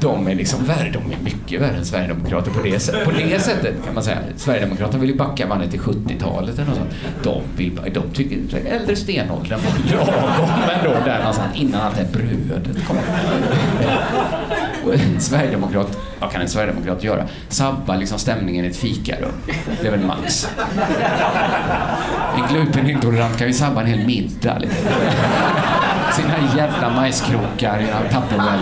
De 0.00 0.28
är 0.28 0.34
liksom 0.34 0.64
värre, 0.64 0.90
de 0.92 1.12
är 1.12 1.24
mycket 1.24 1.60
värre 1.60 1.76
än 1.76 1.84
Sverigedemokrater 1.84 2.50
på 2.50 2.62
det, 2.62 3.04
på 3.04 3.10
det 3.10 3.42
sättet 3.42 3.74
kan 3.84 3.94
man 3.94 4.02
säga. 4.02 4.18
Sverigedemokraterna 4.36 4.98
vill 4.98 5.10
ju 5.10 5.16
backa 5.16 5.46
bandet 5.46 5.70
till 5.70 5.80
70-talet 5.80 6.54
eller 6.54 6.66
något 6.66 6.76
sånt. 6.76 6.90
De, 7.22 7.42
vill, 7.56 7.80
de 7.94 8.02
tycker 8.14 8.58
äldre 8.66 8.96
stenåldern 8.96 9.60
var 9.64 9.96
lagom 9.96 10.50
ändå 10.78 10.90
där 11.04 11.18
någonstans 11.18 11.56
innan 11.56 11.80
allt 11.80 11.96
det 11.96 12.02
här 12.02 12.10
brödet 12.12 12.86
kom. 12.86 12.96
Sverigedemokrat, 15.18 15.98
vad 16.20 16.30
kan 16.30 16.40
en 16.40 16.48
sverigedemokrat 16.48 17.04
göra? 17.04 17.26
Sabba 17.48 17.96
liksom 17.96 18.18
stämningen 18.18 18.64
i 18.64 18.68
ett 18.68 18.76
fikarum. 18.76 19.32
Det 19.82 19.86
är 19.86 19.90
väl 19.90 20.06
max. 20.06 20.48
En 22.36 22.54
glutenintolerant 22.54 23.38
kan 23.38 23.46
ju 23.46 23.52
sabba 23.52 23.80
en 23.80 23.86
hel 23.86 24.06
middag. 24.06 24.58
Liksom. 24.58 24.88
Sina 26.12 26.56
jävla 26.56 26.90
majskrokar 26.90 27.80
i 27.80 28.12
Tupperware 28.14 28.58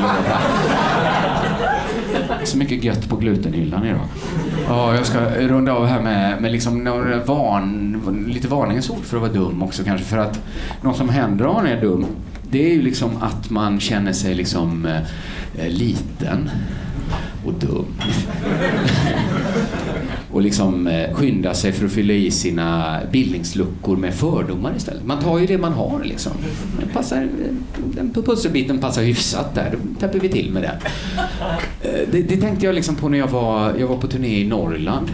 så 2.49 2.59
mycket 2.59 2.85
gött 2.85 3.09
på 3.09 3.17
glutenhyllan 3.17 3.85
idag. 3.85 4.01
Ja, 4.69 4.95
jag 4.95 5.07
ska 5.07 5.19
runda 5.21 5.73
av 5.73 5.87
här 5.87 6.03
med, 6.03 6.43
med 6.43 6.53
liksom 6.53 6.85
några 6.85 7.25
van, 7.25 8.25
lite 8.29 8.49
varningens 8.49 8.91
ord 8.91 9.05
för 9.05 9.17
att 9.17 9.23
vara 9.23 9.33
dum 9.33 9.63
också 9.63 9.85
kanske. 9.85 10.07
För 10.07 10.19
att 10.19 10.41
något 10.83 10.97
som 10.97 11.09
händer 11.09 11.47
om 11.47 11.55
man 11.55 11.67
är 11.67 11.81
dum, 11.81 12.07
det 12.51 12.71
är 12.71 12.75
ju 12.75 12.83
liksom 12.83 13.11
att 13.21 13.51
man 13.51 13.81
känner 13.81 14.13
sig 14.13 14.35
liksom 14.35 14.87
eh, 14.87 15.01
eh 15.59 15.71
liten 15.71 16.51
och 17.45 17.55
dum. 17.55 17.87
och 20.33 20.43
liksom 20.43 20.87
eh, 20.87 21.15
skynda 21.15 21.55
sig 21.55 21.73
för 21.73 21.87
att 21.87 21.93
fylla 21.93 22.13
i 22.13 22.31
sina 22.31 23.01
bildningsluckor 23.13 23.97
med 23.97 24.15
fördomar 24.15 24.75
istället. 24.77 25.05
Man 25.05 25.23
tar 25.23 25.39
ju 25.39 25.47
det 25.47 25.59
man 25.59 25.73
har 25.73 26.05
liksom. 26.05 26.33
Eh, 26.33 26.81
den, 26.81 26.89
passar, 26.89 27.29
den 27.95 28.13
pusselbiten 28.13 28.79
passar 28.79 29.03
hyfsat 29.03 29.55
där, 29.55 29.71
då 29.73 30.01
täpper 30.01 30.21
vi 30.21 30.29
till 30.29 30.53
med 30.53 30.63
den. 30.63 30.77
Eh, 31.83 32.09
det, 32.13 32.23
det 32.23 32.37
tänkte 32.37 32.67
jag 32.67 32.75
liksom 32.75 32.95
på 32.97 33.09
när 33.09 33.19
jag 33.19 33.29
var, 33.29 33.75
jag 33.79 33.87
var 33.87 33.97
på 33.97 34.07
turné 34.07 34.41
i 34.41 34.47
Norrland. 34.47 35.13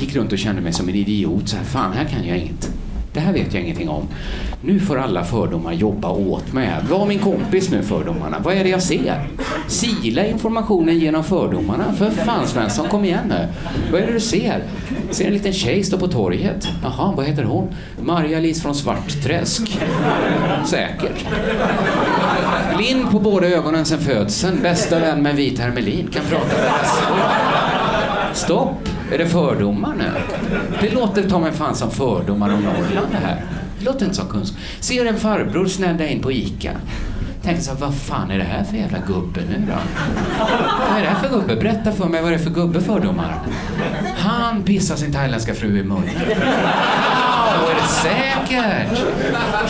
Gick 0.00 0.16
runt 0.16 0.32
och 0.32 0.38
kände 0.38 0.62
mig 0.62 0.72
som 0.72 0.88
en 0.88 0.94
idiot. 0.94 1.48
Så 1.48 1.56
här, 1.56 1.64
fan, 1.64 1.92
här 1.92 2.04
kan 2.04 2.26
jag 2.26 2.38
inget. 2.38 2.70
Det 3.14 3.20
här 3.20 3.32
vet 3.32 3.54
jag 3.54 3.62
ingenting 3.62 3.88
om. 3.88 4.08
Nu 4.60 4.80
får 4.80 4.98
alla 4.98 5.24
fördomar 5.24 5.72
jobba 5.72 6.10
åt 6.10 6.52
mig 6.52 6.66
här. 6.66 6.82
Vad 6.90 7.00
har 7.00 7.06
min 7.06 7.18
kompis 7.18 7.70
nu 7.70 7.82
fördomarna? 7.82 8.36
Vad 8.44 8.54
är 8.54 8.64
det 8.64 8.70
jag 8.70 8.82
ser? 8.82 9.28
Sila 9.66 10.26
informationen 10.26 10.98
genom 10.98 11.24
fördomarna. 11.24 11.92
För 11.92 12.10
fan 12.10 12.46
Svensson, 12.46 12.88
kom 12.88 13.04
igen 13.04 13.24
nu. 13.28 13.48
Vad 13.92 14.02
är 14.02 14.06
det 14.06 14.12
du 14.12 14.20
ser? 14.20 14.64
Ser 15.10 15.26
en 15.26 15.32
liten 15.32 15.52
tjej 15.52 15.84
stå 15.84 15.98
på 15.98 16.08
torget. 16.08 16.68
Jaha, 16.82 17.12
vad 17.16 17.26
heter 17.26 17.44
hon? 17.44 17.68
Marja-Lis 18.00 18.62
från 18.62 18.74
Svartträsk. 18.74 19.78
Säkert. 20.66 21.26
Blind 22.76 23.10
på 23.10 23.18
båda 23.18 23.46
ögonen 23.46 23.84
sen 23.84 23.98
födseln. 23.98 24.58
Bästa 24.62 24.98
vän 24.98 25.22
med 25.22 25.36
vit 25.36 25.58
hermelin. 25.58 26.08
Kan 26.12 26.24
prata 26.24 26.46
med 26.46 28.36
Stopp! 28.36 28.93
Är 29.12 29.18
det 29.18 29.26
fördomar 29.26 29.94
nu? 29.98 30.10
Det 30.80 30.90
låter 30.90 31.28
ta 31.28 31.38
mig 31.38 31.52
fan 31.52 31.74
som 31.74 31.90
fördomar 31.90 32.54
om 32.54 32.60
Norrland 32.60 33.06
det 33.10 33.26
här. 33.26 33.44
Det 33.78 33.84
låter 33.84 34.04
inte 34.04 34.16
som 34.16 34.28
kunskap. 34.28 34.60
Ser 34.80 35.06
en 35.06 35.16
farbror 35.16 35.66
snedda 35.66 36.06
in 36.06 36.22
på 36.22 36.32
ICA. 36.32 36.72
Tänker 37.42 37.62
så 37.62 37.70
här, 37.70 37.78
vad 37.78 37.94
fan 37.94 38.30
är 38.30 38.38
det 38.38 38.44
här 38.44 38.64
för 38.64 38.76
jävla 38.76 38.98
gubbe 39.06 39.40
nu 39.50 39.66
då? 39.66 39.72
Vad 40.90 40.98
är 40.98 41.02
det 41.02 41.08
här 41.08 41.28
för 41.28 41.28
gubbe? 41.28 41.56
Berätta 41.56 41.92
för 41.92 42.06
mig 42.06 42.22
vad 42.22 42.30
det 42.32 42.36
är 42.36 42.38
för 42.38 42.50
gubbe 42.50 42.80
fördomar. 42.80 43.38
Han 44.16 44.62
pissar 44.62 44.96
sin 44.96 45.12
thailändska 45.12 45.54
fru 45.54 45.78
i 45.78 45.84
munnen. 45.84 46.10
Då 47.60 47.70
är 47.70 47.74
det 47.74 47.88
säkert? 47.88 49.04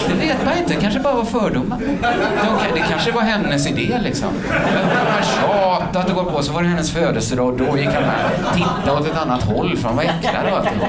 Det 0.09 0.15
vet 0.15 0.45
man 0.45 0.59
inte. 0.59 0.75
kanske 0.75 1.01
bara 1.01 1.15
var 1.15 1.25
fördomar. 1.25 1.79
De, 1.81 2.75
det 2.75 2.81
kanske 2.89 3.13
var 3.13 3.23
hennes 3.23 3.67
idé 3.67 3.99
liksom. 4.03 4.29
Hon 4.49 5.07
har 5.07 5.23
tjatat 5.23 6.11
och 6.11 6.15
gått 6.15 6.33
på, 6.35 6.43
så 6.43 6.53
var 6.53 6.63
det 6.63 6.69
hennes 6.69 6.91
födelsedag 6.91 7.47
och 7.47 7.59
då 7.59 7.79
gick 7.79 7.89
han 7.89 8.03
med. 8.03 8.31
Titta 8.55 8.93
åt 8.93 9.07
ett 9.07 9.17
annat 9.19 9.43
håll 9.43 9.77
för 9.77 9.89
han 9.89 9.97
var 9.97 10.05
äcklad 10.05 10.53
och 10.53 10.59
alltihop. 10.59 10.89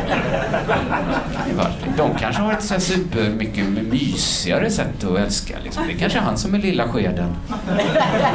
De 1.98 2.16
kanske 2.20 2.42
har 2.42 2.54
ett 2.54 2.64
så 2.64 2.80
super 2.80 3.30
mycket 3.30 3.66
mysigare 3.66 4.70
sätt 4.70 5.04
att 5.04 5.18
älska. 5.20 5.56
Liksom. 5.64 5.84
Det 5.88 5.94
är 5.94 5.98
kanske 5.98 6.20
han 6.20 6.38
som 6.38 6.56
är 6.56 6.60
lilla 6.60 6.88
skeden. 6.88 7.36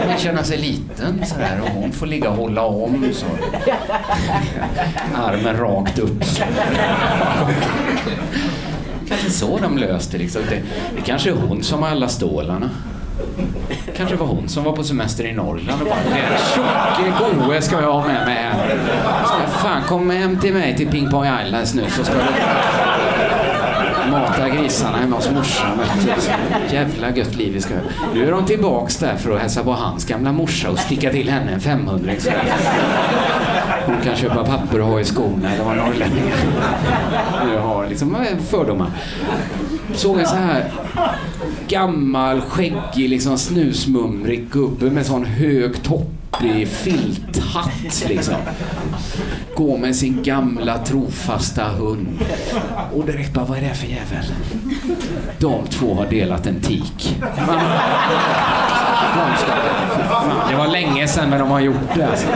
Vill 0.08 0.18
känner 0.18 0.42
sig 0.42 0.58
liten 0.58 1.26
sådär 1.26 1.60
och 1.62 1.68
hon 1.68 1.92
får 1.92 2.06
ligga 2.06 2.30
och 2.30 2.36
hålla 2.36 2.62
om 2.62 3.04
så. 3.12 3.26
Armen 5.22 5.56
rakt 5.56 5.98
upp. 5.98 6.24
Kanske 9.10 9.30
så 9.30 9.58
de 9.58 9.78
löste 9.78 10.18
liksom. 10.18 10.42
Det, 10.48 10.62
det 10.96 11.02
kanske 11.02 11.30
är 11.30 11.34
hon 11.34 11.62
som 11.62 11.82
har 11.82 11.90
alla 11.90 12.08
stålarna. 12.08 12.70
Kanske 13.96 14.16
var 14.16 14.26
hon 14.26 14.48
som 14.48 14.64
var 14.64 14.72
på 14.72 14.84
semester 14.84 15.26
i 15.26 15.32
Norrland 15.32 15.82
och 15.82 15.88
bara 15.88 15.98
den 16.04 16.38
tjocke 16.54 17.46
goe 17.46 17.62
ska 17.62 17.80
jag 17.80 17.92
ha 17.92 18.06
med 18.06 18.26
mig 18.26 18.34
hem. 18.34 18.78
Ska 19.24 19.58
fan 19.58 19.82
kom 19.82 20.10
hem 20.10 20.38
till 20.38 20.52
mig 20.52 20.76
till 20.76 20.88
Ping 20.88 21.10
Pong 21.10 21.26
Islands 21.46 21.74
nu 21.74 21.84
så 21.90 22.04
ska 22.04 22.14
du 22.14 22.20
mata 24.10 24.48
grisarna 24.48 24.98
hemma 24.98 25.16
hos 25.16 25.30
morsan. 25.30 25.80
Jävla 26.70 27.16
gött 27.16 27.36
liv 27.36 27.52
vi 27.52 27.60
ska 27.60 27.74
ha. 27.74 27.80
Nu 28.14 28.26
är 28.26 28.30
de 28.30 28.44
tillbaks 28.44 28.96
där 28.96 29.16
för 29.16 29.34
att 29.34 29.40
hälsa 29.40 29.64
på 29.64 29.72
hans 29.72 30.04
gamla 30.04 30.32
morsa 30.32 30.70
och 30.70 30.78
sticka 30.78 31.10
till 31.10 31.30
henne 31.30 31.52
en 31.52 31.60
500 31.60 32.12
hon 33.86 34.00
kan 34.04 34.16
köpa 34.16 34.44
papper 34.44 34.80
och 34.80 34.86
ha 34.86 35.00
i 35.00 35.04
skorna 35.04 35.54
eller 35.54 35.64
vad 35.64 35.76
norrlänningar 35.76 36.36
nu 37.46 37.58
har 37.58 37.86
liksom 37.86 38.16
fördomar. 38.50 38.90
Såg 39.94 40.18
en 40.20 40.26
så 40.26 40.34
här 40.34 40.70
gammal, 41.68 42.40
skäggig, 42.40 43.08
liksom 43.10 43.38
snusmumrig 43.38 44.48
gubbe 44.50 44.90
med 44.90 45.06
sån 45.06 45.24
hög 45.24 45.82
toppig 45.82 46.68
filthatt 46.68 48.04
liksom. 48.08 48.34
Gå 49.54 49.76
med 49.76 49.96
sin 49.96 50.22
gamla 50.22 50.78
trofasta 50.78 51.64
hund. 51.68 52.08
Och 52.94 53.06
direkt 53.06 53.32
bara, 53.32 53.44
vad 53.44 53.58
är 53.58 53.62
det 53.62 53.74
för 53.74 53.86
jävel? 53.86 54.24
De 55.38 55.66
två 55.66 55.94
har 55.94 56.06
delat 56.06 56.46
en 56.46 56.60
tik. 56.60 57.18
Man, 57.46 57.56
de 59.14 59.36
ska, 59.36 59.52
det 60.50 60.56
var 60.56 60.68
länge 60.68 61.08
sedan 61.08 61.30
men 61.30 61.38
de 61.38 61.50
har 61.50 61.60
gjort 61.60 61.94
det 61.94 62.06
alltså. 62.06 62.26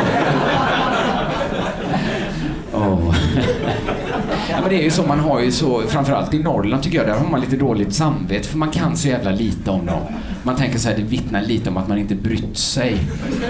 Ja, 4.51 4.61
men 4.61 4.71
det 4.71 4.77
är 4.77 4.83
ju 4.83 4.91
så, 4.91 5.03
man 5.03 5.21
har 5.21 5.41
ju 5.41 5.53
så, 5.53 5.83
framförallt 5.89 6.35
i 6.35 6.39
Norrland 6.39 6.83
tycker 6.83 6.99
jag, 6.99 7.07
där 7.07 7.15
har 7.15 7.31
man 7.31 7.41
lite 7.41 7.57
dåligt 7.57 7.95
samvete 7.95 8.49
för 8.49 8.59
man 8.59 8.71
kan 8.71 8.97
så 8.97 9.09
jävla 9.09 9.31
lite 9.31 9.71
om 9.71 9.87
dem. 9.87 10.01
Man 10.43 10.57
tänker 10.57 10.79
så 10.79 10.89
här, 10.89 10.97
det 10.97 11.03
vittnar 11.03 11.43
lite 11.43 11.71
om 11.71 11.77
att 11.77 11.89
man 11.89 11.99
inte 11.99 12.15
brytt 12.15 12.59
sig. 12.59 12.97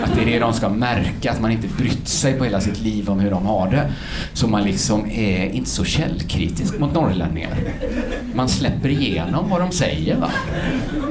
Att 0.04 0.16
det 0.16 0.22
är 0.22 0.26
det 0.26 0.38
de 0.38 0.52
ska 0.52 0.68
märka, 0.68 1.30
att 1.30 1.40
man 1.40 1.50
inte 1.50 1.68
brytt 1.78 2.08
sig 2.08 2.32
på 2.34 2.44
hela 2.44 2.60
sitt 2.60 2.80
liv 2.80 3.10
om 3.10 3.20
hur 3.20 3.30
de 3.30 3.46
har 3.46 3.70
det. 3.70 3.92
Så 4.32 4.48
man 4.48 4.62
liksom 4.62 5.06
är 5.10 5.46
inte 5.46 5.70
så 5.70 5.84
källkritisk 5.84 6.78
mot 6.78 6.94
norrlänningar. 6.94 7.50
Man 8.34 8.48
släpper 8.48 8.88
igenom 8.88 9.50
vad 9.50 9.60
de 9.60 9.72
säger 9.72 10.16
va. 10.16 10.30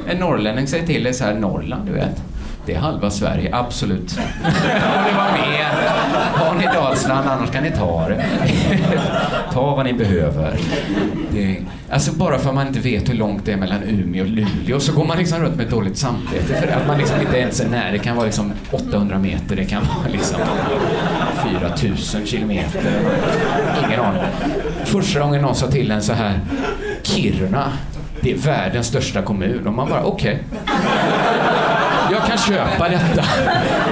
En 0.08 0.16
norrlänning 0.16 0.66
säger 0.66 0.86
till 0.86 1.04
dig 1.04 1.14
så 1.14 1.24
här, 1.24 1.34
Norrland 1.34 1.86
du 1.86 1.92
vet. 1.92 2.33
Det 2.66 2.74
är 2.74 2.78
halva 2.78 3.10
Sverige, 3.10 3.50
absolut. 3.52 4.18
Om 4.18 5.04
ni 5.04 5.12
var 5.16 5.32
med. 5.32 5.66
Har 6.34 6.54
ni 6.54 6.64
Dalsland, 6.74 7.28
annars 7.28 7.50
kan 7.50 7.62
ni 7.62 7.70
ta 7.70 8.08
det. 8.08 8.24
ta 9.52 9.74
vad 9.74 9.86
ni 9.86 9.92
behöver. 9.92 10.56
Det, 11.32 11.56
alltså 11.90 12.12
bara 12.12 12.38
för 12.38 12.48
att 12.48 12.54
man 12.54 12.66
inte 12.66 12.80
vet 12.80 13.08
hur 13.08 13.14
långt 13.14 13.44
det 13.44 13.52
är 13.52 13.56
mellan 13.56 13.82
Umeå 13.82 14.22
och 14.22 14.30
Luleå 14.30 14.80
så 14.80 14.92
går 14.92 15.04
man 15.04 15.18
liksom 15.18 15.42
runt 15.42 15.56
med 15.56 15.70
dåligt 15.70 15.98
samvete 15.98 16.54
för 16.60 16.68
att 16.68 16.86
man 16.86 16.98
liksom 16.98 17.20
inte 17.20 17.38
ens 17.38 17.60
är 17.60 17.68
nära. 17.68 17.92
Det 17.92 17.98
kan 17.98 18.16
vara 18.16 18.26
liksom 18.26 18.52
800 18.70 19.18
meter, 19.18 19.56
det 19.56 19.64
kan 19.64 19.82
vara 19.82 20.08
liksom 20.12 20.40
4000 21.42 22.26
kilometer. 22.26 22.82
Ingen 23.86 24.00
aning. 24.00 24.22
Första 24.84 25.20
gången 25.20 25.42
någon 25.42 25.54
sa 25.54 25.66
till 25.66 25.90
en 25.90 26.02
så 26.02 26.12
här, 26.12 26.40
Kiruna, 27.02 27.72
det 28.20 28.32
är 28.32 28.36
världens 28.36 28.86
största 28.86 29.22
kommun. 29.22 29.66
Och 29.66 29.72
man 29.72 29.88
bara, 29.88 30.04
okej. 30.04 30.42
Okay. 30.54 30.74
Jag 32.28 32.38
kan 32.38 32.54
köpa 32.54 32.88
detta. 32.88 33.24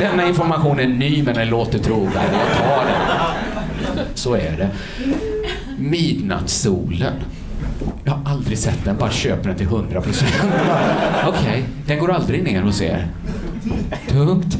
Denna 0.00 0.28
information 0.28 0.80
är 0.80 0.86
ny 0.86 1.22
men 1.22 1.34
den 1.34 1.48
låter 1.48 1.78
trovärdig. 1.78 2.38
Jag 2.38 2.68
tar 2.68 2.84
den. 2.84 4.04
Så 4.14 4.34
är 4.34 4.56
det. 4.56 4.70
Midnattssolen. 5.78 7.14
Jag 8.04 8.12
har 8.12 8.32
aldrig 8.32 8.58
sett 8.58 8.84
den, 8.84 8.96
bara 8.96 9.10
köper 9.10 9.48
den 9.48 9.58
till 9.58 9.66
100 9.66 10.00
procent. 10.00 10.34
Okej, 11.26 11.40
okay. 11.40 11.62
den 11.86 11.98
går 11.98 12.12
aldrig 12.12 12.42
ner 12.42 12.62
hos 12.62 12.82
er. 12.82 13.08
Tungt. 14.08 14.58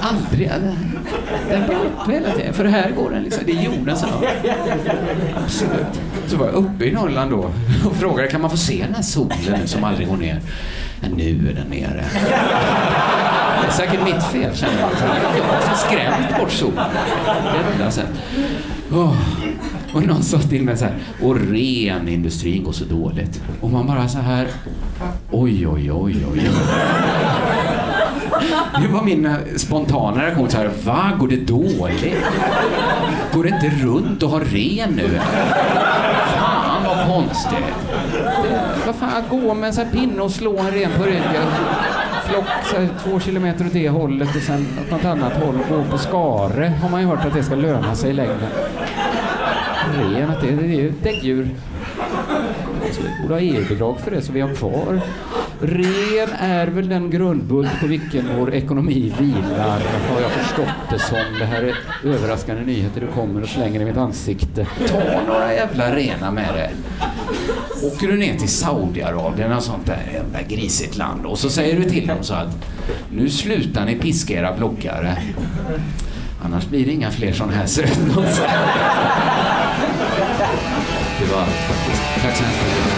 Aldrig. 0.00 0.50
Den 1.48 1.66
var 1.68 1.74
uppe 1.74 2.12
hela 2.12 2.30
tiden. 2.30 2.54
För 2.54 2.64
här 2.64 2.90
går 2.90 3.10
den 3.10 3.22
liksom. 3.22 3.42
Det 3.46 3.52
är 3.52 3.62
jorden 3.62 3.96
som 3.96 4.08
Absolut. 5.44 6.00
Så 6.26 6.36
var 6.36 6.46
jag 6.46 6.54
uppe 6.54 6.84
i 6.84 6.92
Norrland 6.92 7.30
då 7.30 7.50
och 7.84 7.96
frågade 7.96 8.28
kan 8.28 8.40
man 8.40 8.50
få 8.50 8.56
se 8.56 8.84
den 8.86 8.94
här 8.94 9.02
solen 9.02 9.68
som 9.68 9.84
aldrig 9.84 10.08
går 10.08 10.16
ner. 10.16 10.40
Men 11.08 11.12
nu 11.16 11.48
är 11.50 11.54
den 11.54 11.66
nere. 11.66 12.04
Det 13.60 13.66
är 13.66 13.70
säkert 13.70 14.04
mitt 14.04 14.24
fel 14.24 14.56
känner 14.56 14.80
jag. 14.80 14.90
Jag 15.38 15.44
har 15.44 15.74
skrämt 15.74 16.38
bort 16.40 16.50
solen. 16.50 16.84
Det 17.26 17.82
är 17.82 17.84
det 17.84 17.90
sen. 17.90 18.06
Oh. 18.92 19.16
Och 19.94 20.02
någon 20.06 20.22
sa 20.22 20.38
till 20.38 20.62
mig 20.62 20.76
så 20.76 20.84
här, 20.84 20.94
och 21.22 21.36
renindustrin 21.36 22.64
går 22.64 22.72
så 22.72 22.84
dåligt. 22.84 23.42
Och 23.60 23.70
man 23.70 23.86
bara 23.86 24.08
så 24.08 24.18
här, 24.18 24.48
oj, 25.30 25.68
oj, 25.68 25.92
oj, 25.92 26.16
oj. 26.32 26.50
Det 28.82 28.88
var 28.88 29.02
min 29.02 29.26
eh, 29.26 29.36
spontana 29.56 30.24
reaktion 30.24 30.50
så 30.50 30.56
här, 30.56 30.70
va, 30.84 31.12
går 31.18 31.28
det 31.28 31.36
dåligt? 31.36 32.24
Går 33.34 33.42
det 33.44 33.48
inte 33.48 33.72
runt 33.84 34.22
och 34.22 34.30
ha 34.30 34.40
ren 34.40 34.90
nu? 34.90 35.20
Fan 36.34 36.53
konstigt. 37.08 37.74
Vad 38.86 38.94
fan, 38.94 39.16
att 39.16 39.28
gå 39.28 39.54
med 39.54 39.66
en 39.66 39.74
sån 39.74 39.84
här 39.84 39.92
pinne 39.92 40.22
och 40.22 40.30
slå 40.30 40.58
en 40.58 40.70
ren 40.70 40.90
på 40.98 41.04
ryggen. 41.04 41.46
Flock 42.24 42.44
så 42.64 42.76
här, 42.76 42.88
två 43.04 43.20
kilometer 43.20 43.66
åt 43.66 43.72
det 43.72 43.88
hållet 43.88 44.36
och 44.36 44.42
sen 44.42 44.66
åt 44.84 44.90
något 44.90 45.04
annat 45.04 45.32
håll. 45.32 45.58
Gå 45.70 45.84
på 45.90 45.98
skare 45.98 46.72
har 46.82 46.88
man 46.88 47.00
ju 47.00 47.06
hört 47.06 47.24
att 47.24 47.34
det 47.34 47.42
ska 47.42 47.54
löna 47.54 47.94
sig 47.94 48.10
i 48.10 48.12
längden. 48.12 48.48
Ren, 49.98 50.30
att 50.30 50.40
det, 50.40 50.50
det 50.50 50.64
är 50.64 50.80
ju 50.80 50.88
ett 50.88 51.02
däggdjur. 51.02 51.48
Vi 53.02 53.22
borde 53.22 53.34
ha 53.34 53.40
EU-bidrag 53.40 54.00
för 54.00 54.10
det 54.10 54.22
så 54.22 54.32
vi 54.32 54.40
har 54.40 54.54
kvar. 54.54 55.00
Ren 55.60 56.28
är 56.38 56.66
väl 56.66 56.88
den 56.88 57.10
grundbult 57.10 57.80
på 57.80 57.86
vilken 57.86 58.38
vår 58.38 58.54
ekonomi 58.54 59.14
vilar, 59.18 59.80
har 60.10 60.20
jag 60.20 60.30
förstått 60.30 60.90
det 60.90 60.98
som. 60.98 61.38
Det 61.38 61.44
här 61.44 61.62
är 61.62 61.74
överraskande 62.04 62.62
nyheter 62.62 63.00
du 63.00 63.06
kommer 63.06 63.42
och 63.42 63.48
slänger 63.48 63.80
i 63.80 63.84
mitt 63.84 63.96
ansikte. 63.96 64.66
Ta 64.88 65.22
några 65.26 65.54
jävla 65.54 65.96
rena 65.96 66.30
med 66.30 66.54
dig. 66.54 66.74
Åker 67.82 68.08
du 68.08 68.16
ner 68.16 68.36
till 68.38 68.48
Saudiarabien 68.48 69.52
och 69.52 69.62
sånt 69.62 69.86
där 69.86 70.02
jävla 70.12 70.42
grisigt 70.48 70.96
land 70.96 71.26
och 71.26 71.38
så 71.38 71.50
säger 71.50 71.76
du 71.80 71.84
till 71.84 72.06
dem 72.06 72.18
så 72.22 72.34
att 72.34 72.66
nu 73.10 73.30
slutar 73.30 73.84
ni 73.84 73.94
piska 73.94 74.34
era 74.34 74.56
bloggare. 74.56 75.16
Annars 76.44 76.66
blir 76.66 76.86
det 76.86 76.92
inga 76.92 77.10
fler 77.10 77.32
sådana 77.32 77.52
här 77.52 77.66
sötnosar. 77.66 78.48
Det 81.20 81.32
var 81.32 81.44
faktiskt. 81.44 82.02
Tack 82.22 82.36
så 82.36 82.44
hemskt 82.44 82.62
mycket. 82.64 82.93